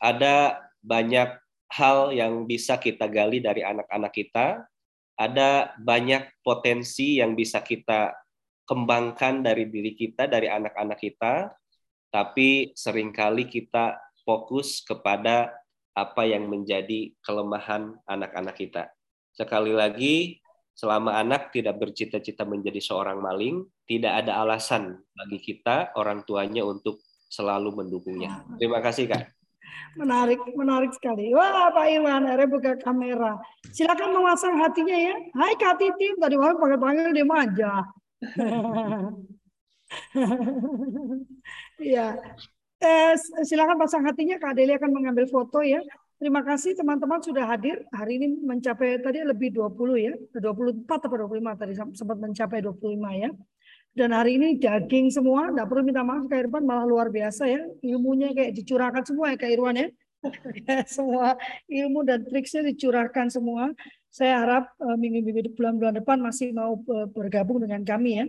ada 0.00 0.64
banyak 0.80 1.36
hal 1.70 2.10
yang 2.10 2.48
bisa 2.48 2.80
kita 2.80 3.06
gali 3.06 3.38
dari 3.38 3.62
anak-anak 3.62 4.12
kita, 4.12 4.64
ada 5.20 5.76
banyak 5.76 6.26
potensi 6.40 7.20
yang 7.20 7.36
bisa 7.36 7.60
kita 7.60 8.16
kembangkan 8.64 9.44
dari 9.44 9.68
diri 9.68 9.92
kita, 9.92 10.30
dari 10.30 10.48
anak-anak 10.48 10.98
kita, 10.98 11.52
tapi 12.10 12.74
sering 12.74 13.14
kali 13.14 13.46
kita 13.46 13.98
fokus 14.24 14.82
kepada 14.82 15.52
apa 15.94 16.22
yang 16.26 16.46
menjadi 16.46 17.12
kelemahan 17.22 17.98
anak-anak 18.06 18.56
kita. 18.56 18.90
Sekali 19.34 19.74
lagi, 19.74 20.38
selama 20.80 21.20
anak 21.20 21.52
tidak 21.52 21.76
bercita-cita 21.76 22.48
menjadi 22.48 22.80
seorang 22.80 23.20
maling, 23.20 23.68
tidak 23.84 24.24
ada 24.24 24.40
alasan 24.40 24.96
bagi 25.12 25.36
kita, 25.36 25.92
orang 25.92 26.24
tuanya, 26.24 26.64
untuk 26.64 27.04
selalu 27.28 27.84
mendukungnya. 27.84 28.40
Terima 28.56 28.80
kasih 28.80 29.12
Kak. 29.12 29.28
Menarik, 30.00 30.40
menarik 30.56 30.96
sekali. 30.96 31.36
Wah, 31.36 31.68
Pak 31.68 31.84
Iwan, 31.84 32.24
akhirnya 32.24 32.48
buka 32.48 32.72
kamera. 32.80 33.36
Silakan 33.76 34.16
memasang 34.16 34.56
hatinya 34.56 34.96
ya. 34.96 35.14
Hai 35.36 35.52
Kak 35.60 35.76
Titi, 35.76 36.16
tadi 36.16 36.40
malam 36.40 36.56
panggil-panggil 36.56 37.12
dia 37.12 37.26
aja. 37.28 37.72
Iya. 41.80 42.14
Eh, 42.80 43.12
silakan 43.42 43.76
pasang 43.76 44.06
hatinya, 44.06 44.38
Kak 44.38 44.54
Deli 44.56 44.78
akan 44.78 44.92
mengambil 44.94 45.26
foto 45.28 45.60
ya. 45.60 45.82
Terima 46.20 46.44
kasih 46.44 46.76
teman-teman 46.76 47.16
sudah 47.24 47.48
hadir. 47.48 47.80
Hari 47.96 48.20
ini 48.20 48.44
mencapai 48.44 49.00
tadi 49.00 49.24
lebih 49.24 49.56
20 49.56 49.96
ya. 49.96 50.12
24 50.36 50.84
atau 50.84 51.16
25 51.16 51.56
tadi 51.56 51.72
sempat 51.96 52.20
mencapai 52.20 52.60
25 52.60 53.24
ya. 53.24 53.32
Dan 53.96 54.12
hari 54.12 54.36
ini 54.36 54.60
daging 54.60 55.08
semua, 55.08 55.48
tidak 55.48 55.72
perlu 55.72 55.80
minta 55.80 56.04
maaf 56.04 56.28
Kak 56.28 56.44
Irfan, 56.44 56.68
malah 56.68 56.84
luar 56.84 57.08
biasa 57.08 57.48
ya. 57.48 57.64
Ilmunya 57.80 58.36
kayak 58.36 58.52
dicurahkan 58.52 59.00
semua 59.08 59.32
ya 59.32 59.36
Kak 59.40 59.48
Irwan 59.48 59.80
ya. 59.80 59.88
semua 61.00 61.40
ilmu 61.72 62.04
dan 62.04 62.20
triksnya 62.28 62.68
dicurahkan 62.68 63.32
semua. 63.32 63.72
Saya 64.12 64.44
harap 64.44 64.76
uh, 64.76 65.00
minggu-minggu 65.00 65.56
bulan-bulan 65.56 66.04
depan 66.04 66.20
masih 66.20 66.52
mau 66.52 66.76
uh, 66.76 67.08
bergabung 67.08 67.64
dengan 67.64 67.80
kami 67.80 68.20
ya. 68.20 68.26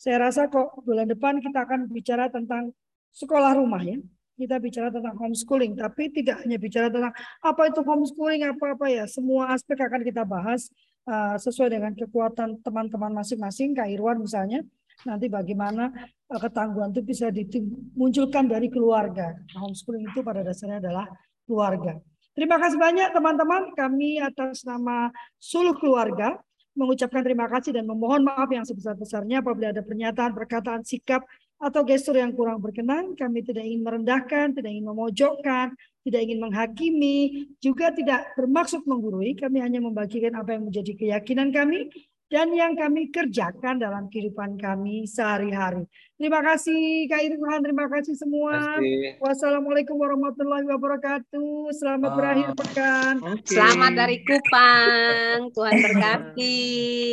Saya 0.00 0.32
rasa 0.32 0.48
kok 0.48 0.80
bulan 0.80 1.12
depan 1.12 1.44
kita 1.44 1.68
akan 1.68 1.92
bicara 1.92 2.32
tentang 2.32 2.72
sekolah 3.12 3.52
rumah 3.52 3.84
ya. 3.84 4.00
Kita 4.34 4.58
bicara 4.58 4.90
tentang 4.90 5.14
homeschooling, 5.14 5.78
tapi 5.78 6.10
tidak 6.10 6.42
hanya 6.42 6.58
bicara 6.58 6.90
tentang 6.90 7.14
apa 7.38 7.62
itu 7.70 7.80
homeschooling, 7.86 8.42
apa-apa 8.50 8.86
ya. 8.90 9.04
Semua 9.06 9.54
aspek 9.54 9.78
akan 9.78 10.02
kita 10.02 10.26
bahas 10.26 10.74
uh, 11.06 11.38
sesuai 11.38 11.70
dengan 11.70 11.94
kekuatan 11.94 12.58
teman-teman 12.66 13.14
masing-masing. 13.14 13.78
Kak 13.78 13.86
Irwan 13.94 14.18
misalnya, 14.18 14.66
nanti 15.06 15.30
bagaimana 15.30 15.94
eh, 16.30 16.40
ketangguhan 16.42 16.90
itu 16.90 17.02
bisa 17.06 17.30
dimunculkan 17.30 18.50
dari 18.50 18.66
keluarga. 18.66 19.38
Homeschooling 19.54 20.10
itu 20.10 20.26
pada 20.26 20.42
dasarnya 20.42 20.82
adalah 20.82 21.06
keluarga. 21.46 21.94
Terima 22.34 22.58
kasih 22.58 22.78
banyak 22.82 23.14
teman-teman. 23.14 23.70
Kami 23.78 24.18
atas 24.18 24.66
nama 24.66 25.14
seluruh 25.38 25.78
keluarga 25.78 26.34
mengucapkan 26.74 27.22
terima 27.22 27.46
kasih 27.46 27.70
dan 27.70 27.86
memohon 27.86 28.26
maaf 28.26 28.50
yang 28.50 28.66
sebesar-besarnya 28.66 29.40
apabila 29.40 29.70
ada 29.70 29.82
pernyataan, 29.86 30.34
perkataan, 30.34 30.82
sikap, 30.82 31.22
atau 31.60 31.82
gestur 31.86 32.18
yang 32.18 32.34
kurang 32.34 32.60
berkenan. 32.60 33.14
Kami 33.14 33.42
tidak 33.42 33.64
ingin 33.64 33.82
merendahkan, 33.82 34.54
tidak 34.54 34.70
ingin 34.70 34.86
memojokkan, 34.86 35.66
tidak 36.04 36.20
ingin 36.20 36.38
menghakimi, 36.42 37.48
juga 37.58 37.90
tidak 37.94 38.32
bermaksud 38.36 38.84
menggurui. 38.84 39.34
Kami 39.38 39.58
hanya 39.62 39.80
membagikan 39.80 40.36
apa 40.36 40.56
yang 40.58 40.68
menjadi 40.68 40.92
keyakinan 40.94 41.50
kami 41.54 41.88
dan 42.32 42.50
yang 42.50 42.74
kami 42.74 43.14
kerjakan 43.14 43.78
dalam 43.78 44.10
kehidupan 44.10 44.58
kami 44.58 45.06
sehari-hari. 45.06 45.86
Terima 46.18 46.40
kasih 46.42 47.06
Kak 47.06 47.22
Irfan, 47.22 47.60
terima 47.62 47.86
kasih 47.86 48.14
semua. 48.18 48.80
Kasih. 48.80 49.22
Wassalamualaikum 49.22 49.94
warahmatullahi 49.94 50.66
wabarakatuh. 50.66 51.70
Selamat 51.78 52.10
oh. 52.10 52.16
berakhir 52.16 52.48
pekan. 52.58 53.14
Okay. 53.38 53.54
Selamat 53.54 53.92
dari 53.94 54.16
Kupang. 54.26 55.38
Tuhan 55.52 55.74
berkati 55.78 56.56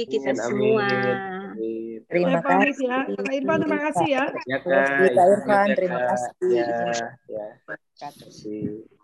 kita 0.09 0.31
amin, 0.33 0.41
semua. 0.41 0.87
Terima 2.07 2.39
kasih 2.41 2.85
ya. 2.87 2.99
Kak 3.05 3.33
Irfan 3.33 3.57
terima 3.61 3.79
kasih 3.89 4.07
ya. 4.07 4.23
Ya, 4.47 4.57
Kak 4.61 5.27
Irfan 5.27 5.67
terima 5.75 5.99
kasih. 6.09 6.31
Ya, 6.49 6.65
ya. 7.27 7.47
Terima 7.59 8.09
kasih. 8.23 9.00